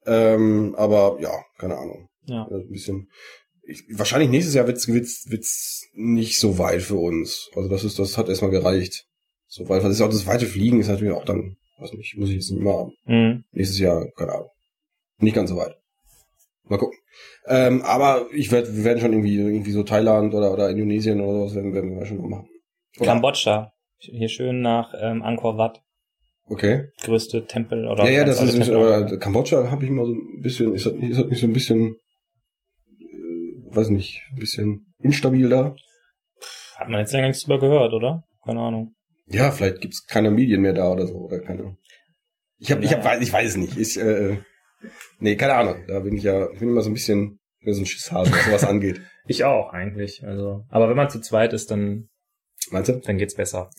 Ähm, 0.05 0.75
aber 0.77 1.17
ja, 1.21 1.33
keine 1.59 1.79
Ahnung. 1.79 2.09
Ja. 2.27 2.45
Also 2.45 2.57
ein 2.57 2.71
bisschen. 2.71 3.09
Ich, 3.67 3.85
wahrscheinlich 3.91 4.31
nächstes 4.31 4.55
Jahr 4.55 4.67
wird's, 4.67 4.87
wird's, 4.89 5.27
wird's 5.29 5.89
nicht 5.95 6.39
so 6.39 6.59
weit 6.59 6.83
für 6.83 6.97
uns. 6.97 7.51
Also 7.55 7.69
das 7.69 7.85
ist, 7.85 7.99
das 7.99 8.17
hat 8.17 8.29
erstmal 8.29 8.51
gereicht. 8.51 9.07
So 9.49 9.69
weit. 9.69 9.83
Das 9.83 9.93
ist 9.93 10.01
auch 10.01 10.09
das 10.11 10.27
weite 10.27 10.47
Fliegen 10.47 10.81
ist 10.81 10.89
natürlich 10.89 11.15
auch 11.15 11.25
dann, 11.25 11.57
weiß 11.79 11.93
nicht, 11.95 12.17
muss 12.17 12.29
ich 12.29 12.37
jetzt 12.37 12.51
nicht 12.51 12.63
mehr 12.63 12.75
haben. 12.75 12.93
Mhm. 13.05 13.45
Nächstes 13.53 13.79
Jahr, 13.79 14.07
keine 14.17 14.33
Ahnung. 14.33 14.51
Nicht 15.19 15.35
ganz 15.35 15.51
so 15.51 15.57
weit. 15.57 15.77
Mal 16.65 16.79
gucken. 16.79 16.99
Ähm, 17.47 17.83
aber 17.83 18.27
ich 18.33 18.51
werd, 18.51 18.75
wir 18.77 18.85
werden 18.85 19.01
schon 19.01 19.13
irgendwie, 19.13 19.37
irgendwie 19.37 19.71
so 19.71 19.83
Thailand 19.83 20.35
oder, 20.35 20.53
oder 20.53 20.69
Indonesien 20.69 21.21
oder 21.21 21.39
sowas 21.39 21.55
werden, 21.55 21.75
werden 21.75 21.99
wir 21.99 22.07
schon 22.07 22.19
noch 22.19 22.29
machen. 22.29 22.49
Oder? 22.99 23.07
Kambodscha. 23.07 23.73
Hier 23.99 24.29
schön 24.29 24.61
nach 24.61 24.93
ähm, 25.01 25.23
Angkor 25.23 25.57
Wat. 25.57 25.81
Okay. 26.49 26.89
Größte 27.03 27.47
Tempel 27.47 27.89
oder 27.89 28.05
Ja, 28.05 28.11
ja, 28.11 28.25
das 28.25 28.43
ist, 28.43 28.53
Tempel. 28.55 28.77
aber 28.77 29.19
Kambodscha 29.19 29.71
habe 29.71 29.85
ich 29.85 29.91
mal 29.91 30.07
so 30.07 30.13
ein 30.13 30.43
bisschen, 30.43 30.75
ist 30.75 30.87
das, 30.87 30.93
ist 30.93 31.19
das 31.19 31.27
nicht 31.27 31.41
so 31.41 31.47
ein 31.47 31.53
bisschen, 31.53 31.87
äh, 31.89 31.97
weiß 33.71 33.89
nicht, 33.91 34.23
ein 34.33 34.39
bisschen 34.39 34.95
instabil 34.99 35.49
da? 35.49 35.75
Hat 36.77 36.89
man 36.89 37.01
jetzt 37.01 37.13
länger 37.13 37.29
nichts 37.29 37.43
drüber 37.45 37.61
gehört, 37.61 37.93
oder? 37.93 38.25
Keine 38.45 38.61
Ahnung. 38.61 38.95
Ja, 39.27 39.51
vielleicht 39.51 39.81
gibt's 39.81 40.07
keine 40.07 40.31
Medien 40.31 40.61
mehr 40.61 40.73
da 40.75 40.91
oder 40.93 41.07
so, 41.07 41.15
oder 41.17 41.41
keine. 41.41 41.77
Ich 42.59 42.71
hab, 42.71 42.83
ich 42.83 42.93
hab, 42.93 43.05
weiß- 43.05 43.21
ich 43.23 43.33
weiß 43.33 43.51
es 43.51 43.57
nicht. 43.57 43.77
Ich, 43.77 43.99
äh, 43.99 44.39
nee, 45.19 45.37
keine 45.37 45.55
Ahnung. 45.55 45.85
Da 45.89 46.01
bin 46.01 46.17
ich 46.17 46.23
ja, 46.23 46.51
ich 46.53 46.59
bin 46.59 46.69
immer 46.69 46.83
so 46.83 46.91
ein 46.91 46.95
bisschen, 46.95 47.41
so 47.65 47.81
ein 47.81 47.87
Schisshase, 47.87 48.31
was 48.33 48.45
sowas 48.45 48.65
angeht. 48.65 49.01
Ich 49.29 49.43
auch 49.43 49.73
eigentlich. 49.73 50.23
Also, 50.25 50.65
aber 50.69 50.89
wenn 50.89 50.97
man 50.97 51.11
zu 51.11 51.21
zweit 51.21 51.53
ist, 51.53 51.73
dann 51.73 52.09
Meinst 52.71 52.89
du? 52.91 53.01
dann 53.01 53.19
geht's 53.19 53.35
besser. 53.35 53.71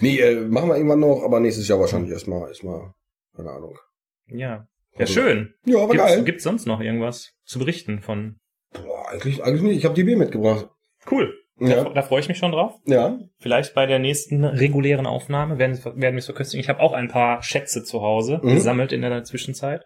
Nee, 0.00 0.18
äh, 0.18 0.40
machen 0.40 0.68
wir 0.68 0.74
irgendwann 0.76 0.98
noch, 0.98 1.22
aber 1.22 1.38
nächstes 1.38 1.68
Jahr 1.68 1.78
wahrscheinlich 1.78 2.10
erstmal, 2.10 2.48
erstmal, 2.48 2.90
keine 3.36 3.50
Ahnung. 3.52 3.78
Ja. 4.26 4.66
Ja, 4.94 4.98
Also- 4.98 5.12
schön. 5.12 5.54
Ja, 5.64 5.78
aber 5.78 5.92
Gibt's, 5.92 6.06
geil. 6.08 6.24
gibt's 6.24 6.42
sonst 6.42 6.66
noch 6.66 6.80
irgendwas 6.80 7.30
zu 7.44 7.60
berichten 7.60 8.00
von? 8.02 8.40
Boah, 8.72 9.08
eigentlich, 9.10 9.42
eigentlich 9.42 9.62
nicht. 9.62 9.76
Ich 9.78 9.84
habe 9.84 9.94
die 9.94 10.04
Bier 10.04 10.16
mitgebracht. 10.16 10.68
Cool. 11.10 11.34
Da, 11.58 11.66
Ja. 11.66 11.84
da 11.90 12.02
freue 12.02 12.20
ich 12.20 12.28
mich 12.28 12.38
schon 12.38 12.52
drauf. 12.52 12.74
Ja. 12.86 13.18
Vielleicht 13.38 13.74
bei 13.74 13.84
der 13.86 13.98
nächsten 13.98 14.44
regulären 14.44 15.06
Aufnahme 15.06 15.58
werden, 15.58 15.78
werden 15.84 16.14
wir 16.14 16.22
so 16.22 16.32
köstlich. 16.32 16.60
Ich 16.60 16.68
habe 16.68 16.80
auch 16.80 16.92
ein 16.94 17.08
paar 17.08 17.42
Schätze 17.42 17.82
zu 17.84 18.00
Hause 18.00 18.40
Mhm. 18.42 18.54
gesammelt 18.54 18.92
in 18.92 19.02
der 19.02 19.24
Zwischenzeit. 19.24 19.84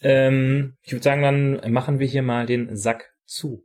Ähm, 0.00 0.76
ich 0.82 0.92
würde 0.92 1.02
sagen, 1.04 1.22
dann 1.22 1.72
machen 1.72 1.98
wir 1.98 2.06
hier 2.06 2.22
mal 2.22 2.46
den 2.46 2.76
Sack 2.76 3.12
zu. 3.24 3.62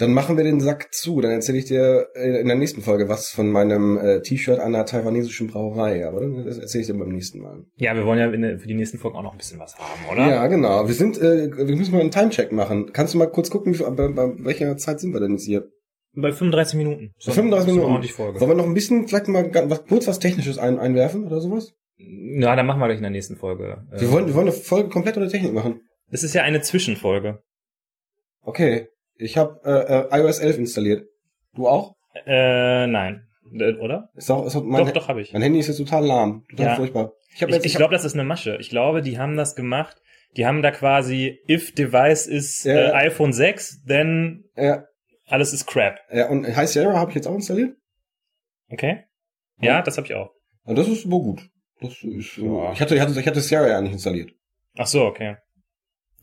Dann 0.00 0.14
machen 0.14 0.36
wir 0.36 0.44
den 0.44 0.60
Sack 0.60 0.92
zu. 0.94 1.20
Dann 1.20 1.30
erzähle 1.30 1.58
ich 1.58 1.66
dir 1.66 2.08
äh, 2.14 2.40
in 2.40 2.46
der 2.48 2.56
nächsten 2.56 2.80
Folge 2.80 3.08
was 3.08 3.28
von 3.28 3.50
meinem 3.50 3.98
äh, 3.98 4.22
T-Shirt 4.22 4.58
einer 4.58 4.86
taiwanesischen 4.86 5.48
Brauerei. 5.48 6.06
Aber 6.06 6.20
das 6.44 6.58
erzähle 6.58 6.80
ich 6.82 6.86
dir 6.88 6.94
beim 6.98 7.10
nächsten 7.10 7.40
Mal. 7.40 7.64
Ja, 7.76 7.94
wir 7.94 8.04
wollen 8.06 8.18
ja 8.18 8.30
in 8.30 8.58
für 8.58 8.66
die 8.66 8.74
nächsten 8.74 8.98
Folgen 8.98 9.16
auch 9.18 9.22
noch 9.22 9.32
ein 9.32 9.38
bisschen 9.38 9.58
was 9.60 9.76
haben, 9.78 10.00
oder? 10.10 10.28
Ja, 10.28 10.46
genau. 10.46 10.86
Wir 10.88 10.94
sind, 10.94 11.18
äh, 11.18 11.50
wir 11.54 11.76
müssen 11.76 11.92
mal 11.92 12.00
einen 12.00 12.10
Timecheck 12.10 12.50
machen. 12.50 12.90
Kannst 12.92 13.12
du 13.14 13.18
mal 13.18 13.26
kurz 13.26 13.50
gucken, 13.50 13.74
wie, 13.78 13.82
bei, 13.82 14.08
bei 14.08 14.32
welcher 14.44 14.76
Zeit 14.78 15.00
sind 15.00 15.12
wir 15.12 15.20
denn 15.20 15.32
jetzt 15.32 15.44
hier? 15.44 15.68
Bei 16.14 16.32
35 16.32 16.76
Minuten. 16.78 17.12
Bei 17.24 17.32
35 17.32 17.72
So 17.74 17.80
eine 17.80 17.88
Minuten. 17.88 18.08
Folge. 18.08 18.40
Wollen 18.40 18.50
wir 18.50 18.56
noch 18.56 18.64
ein 18.66 18.74
bisschen, 18.74 19.06
vielleicht 19.06 19.28
mal 19.28 19.50
was, 19.70 19.84
kurz 19.86 20.06
was 20.08 20.18
Technisches 20.18 20.58
ein, 20.58 20.78
einwerfen 20.78 21.24
oder 21.26 21.40
sowas? 21.40 21.72
Ja, 21.98 22.56
dann 22.56 22.66
machen 22.66 22.80
wir 22.80 22.86
gleich 22.86 22.96
in 22.96 23.02
der 23.02 23.10
nächsten 23.12 23.36
Folge. 23.36 23.84
Wir 23.90 24.00
Äh, 24.00 24.10
wollen, 24.10 24.26
wir 24.26 24.34
wollen 24.34 24.48
eine 24.48 24.56
Folge 24.56 24.88
komplett 24.88 25.16
ohne 25.18 25.28
Technik 25.28 25.52
machen. 25.52 25.82
Das 26.10 26.22
ist 26.24 26.34
ja 26.34 26.42
eine 26.42 26.62
Zwischenfolge. 26.62 27.40
Okay. 28.42 28.88
Ich 29.20 29.36
habe 29.36 29.60
äh, 29.64 30.16
äh, 30.16 30.20
iOS 30.20 30.38
11 30.38 30.58
installiert. 30.58 31.06
Du 31.54 31.68
auch? 31.68 31.94
Äh, 32.26 32.86
nein. 32.86 33.26
Äh, 33.52 33.74
Oder? 33.74 34.10
Ist 34.14 34.30
auch, 34.30 34.46
ist 34.46 34.56
auch 34.56 34.62
mein, 34.62 34.84
doch, 34.86 34.92
doch, 34.92 35.08
habe 35.08 35.20
ich. 35.20 35.32
Mein 35.32 35.42
Handy 35.42 35.58
ist 35.58 35.68
jetzt 35.68 35.78
total 35.78 36.04
lahm. 36.06 36.44
Total 36.50 36.66
Ja. 36.66 36.76
furchtbar. 36.76 37.12
Ich 37.28 37.34
Ich, 37.34 37.40
jetzt, 37.48 37.58
ich 37.60 37.72
ich 37.72 37.76
glaube, 37.76 37.92
das 37.92 38.04
ist 38.04 38.14
eine 38.14 38.24
Masche. 38.24 38.56
Ich 38.60 38.70
glaube, 38.70 39.02
die 39.02 39.18
haben 39.18 39.36
das 39.36 39.54
gemacht. 39.54 39.96
Die 40.36 40.46
haben 40.46 40.62
da 40.62 40.70
quasi, 40.70 41.40
if 41.48 41.74
device 41.74 42.26
is 42.26 42.62
Ja. 42.64 42.74
äh, 42.74 43.06
iPhone 43.08 43.32
6, 43.32 43.82
then 43.86 44.44
ja, 44.56 44.84
alles 45.26 45.52
ist 45.52 45.66
crap. 45.66 45.98
ja, 46.12 46.28
und 46.28 46.44
High 46.56 46.68
Sierra 46.68 46.94
habe 46.94 47.10
ich 47.10 47.16
jetzt 47.16 47.26
auch 47.26 47.34
installiert. 47.34 47.76
Okay? 48.70 49.04
Ja, 49.60 49.82
das 49.82 49.96
habe 49.96 50.06
ich 50.06 50.14
auch. 50.14 50.30
Und 50.64 50.78
das 50.78 50.86
ist 50.88 51.10
wohl 51.10 51.20
gut. 51.22 51.42
Das 51.80 51.92
ist, 52.02 52.38
äh, 52.38 52.42
Ja. 52.44 52.72
ich 52.72 52.80
hatte, 52.80 52.94
ich 52.94 53.00
hatte, 53.00 53.18
ich 53.18 53.26
hatte 53.26 53.40
Sierra 53.40 53.68
ja 53.68 53.80
nicht 53.80 53.92
installiert. 53.92 54.30
Ach 54.76 54.86
so, 54.86 55.04
okay. 55.04 55.36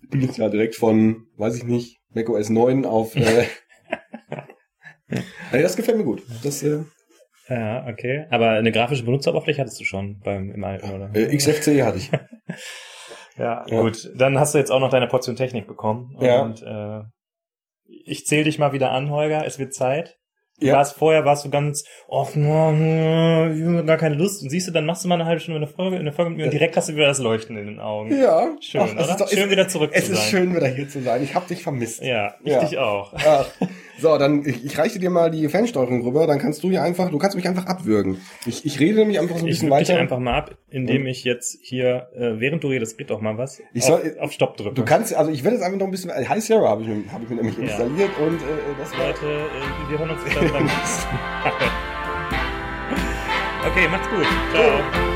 Ich 0.04 0.10
bin 0.10 0.22
jetzt 0.22 0.38
ja 0.38 0.48
direkt 0.50 0.76
von, 0.76 1.28
weiß 1.36 1.58
ich 1.58 1.64
nicht, 1.66 1.98
macOS 2.18 2.50
9 2.50 2.86
auf, 2.86 3.16
äh, 3.16 3.46
nee, 5.52 5.62
das 5.62 5.76
gefällt 5.76 5.98
mir 5.98 6.04
gut. 6.04 6.24
Das, 6.44 6.62
äh, 6.64 6.84
Ja, 7.50 7.88
okay. 7.88 8.26
Aber 8.30 8.50
eine 8.52 8.72
grafische 8.72 9.04
Benutzeroberfläche 9.04 9.62
hattest 9.62 9.80
du 9.80 9.86
schon 9.86 10.20
beim 10.20 10.52
im 10.52 10.64
alten, 10.64 10.92
oder? 10.92 11.10
äh, 11.14 11.36
XFCE 11.36 11.84
hatte 11.86 11.98
ich. 11.98 12.12
Ja, 13.38 13.64
Ja. 13.68 13.82
gut. 13.82 14.10
Dann 14.16 14.40
hast 14.40 14.56
du 14.56 14.58
jetzt 14.58 14.72
auch 14.72 14.80
noch 14.80 14.90
deine 14.90 15.06
Portion 15.06 15.36
Technik 15.36 15.68
bekommen. 15.68 16.18
Ja. 16.20 16.42
Und 16.42 16.64
äh, 16.64 17.04
ich 18.04 18.26
zähle 18.26 18.46
dich 18.46 18.58
mal 18.58 18.74
wieder 18.74 18.90
an, 18.90 19.12
Holger. 19.12 19.46
Es 19.46 19.60
wird 19.60 19.76
Zeit. 19.76 20.18
Du 20.60 20.66
Ja. 20.66 20.74
warst 20.74 20.96
vorher, 20.98 21.24
warst 21.24 21.46
du 21.46 21.52
ganz, 21.52 21.84
ich 21.84 22.14
hab 22.36 23.86
gar 23.86 23.98
keine 23.98 24.16
Lust. 24.16 24.42
Und 24.42 24.50
siehst 24.50 24.68
du, 24.68 24.72
dann 24.72 24.88
machst 24.88 25.04
du 25.04 25.08
mal 25.08 25.16
eine 25.16 25.26
halbe 25.26 25.40
Stunde 25.40 25.58
eine 25.60 25.68
Folge, 25.68 25.98
eine 25.98 26.12
Folge 26.12 26.32
mit 26.32 26.40
mir 26.40 26.46
und 26.46 26.52
direkt 26.54 26.76
hast 26.76 26.90
du 26.90 26.96
wieder 26.96 27.06
das 27.08 27.20
Leuchten 27.20 27.56
in 27.58 27.68
den 27.68 27.80
Augen. 27.80 28.12
Ja. 28.18 28.48
Schön, 28.60 28.82
Ach, 28.84 28.92
oder? 28.94 29.02
ist 29.12 29.18
doch- 29.22 29.30
schön 29.30 29.44
es- 29.46 29.50
wieder 29.52 29.68
zurück 29.68 29.92
Es 29.94 30.06
zu 30.08 30.14
ist 30.14 30.18
sein. 30.20 30.30
schön, 30.30 30.56
wieder 30.56 30.68
hier 30.68 30.90
zu 30.90 31.02
sein. 31.04 31.22
Ich 31.24 31.36
hab 31.36 31.48
dich 31.48 31.62
vermisst. 31.62 32.02
Ja, 32.02 32.34
ich 32.44 32.52
Ja. 32.54 32.60
dich 32.64 32.78
auch. 32.80 33.14
Ach. 33.16 33.46
So, 34.00 34.16
dann, 34.20 34.46
ich, 34.46 34.64
ich 34.64 34.78
reiche 34.78 35.00
dir 35.00 35.10
mal 35.10 35.32
die 35.32 35.48
Fernsteuerung 35.50 36.04
rüber, 36.04 36.28
dann 36.28 36.38
kannst 36.38 36.64
du 36.64 36.70
hier 36.70 36.84
einfach, 36.84 37.10
du 37.10 37.18
kannst 37.18 37.36
mich 37.36 37.48
einfach 37.48 37.66
abwürgen. 37.66 38.22
Ich, 38.46 38.64
ich 38.64 38.80
rede 38.80 39.00
nämlich 39.00 39.20
einfach 39.20 39.38
so 39.38 39.44
ein 39.44 39.48
Ich 39.48 39.56
bisschen 39.56 39.70
würg 39.72 39.80
dich 39.80 39.90
weiter. 39.90 40.00
einfach 40.00 40.20
mal 40.20 40.36
ab. 40.38 40.52
indem 40.70 41.08
ich 41.08 41.24
jetzt 41.24 41.58
hier, 41.64 42.10
äh, 42.16 42.40
während 42.40 42.64
du 42.64 42.68
redest, 42.68 43.00
red 43.00 43.10
doch 43.10 43.22
mal 43.22 43.38
was, 43.38 43.60
Ich 43.74 43.84
auf, 43.84 44.02
soll- 44.02 44.18
auf 44.20 44.32
Stopp 44.34 44.58
drücken. 44.58 44.76
Du 44.76 44.84
kannst, 44.86 45.16
also 45.16 45.32
ich 45.32 45.44
werde 45.44 45.56
jetzt 45.56 45.64
einfach 45.66 45.80
noch 45.80 45.86
ein 45.88 45.92
bisschen, 45.92 46.12
High 46.12 46.44
Sierra 46.44 46.70
habe 46.70 46.82
ich, 46.84 46.88
mir- 46.90 47.12
habe 47.12 47.24
ich 47.24 47.30
mir 47.30 47.38
nämlich 47.38 47.56
Ja. 47.58 47.64
installiert 47.64 48.10
und 48.20 48.36
äh, 48.36 48.40
das 48.78 48.92
war 48.98 49.08
Leute, 49.08 49.26
äh, 49.26 49.90
wir 49.92 49.98
hören 49.98 50.10
uns 50.12 50.22
beim 50.52 50.66
nächsten 50.66 51.16
Mal. 51.16 51.54
Okay, 53.70 53.88
macht's 53.88 54.10
gut. 54.10 54.26
Ciao. 54.52 55.07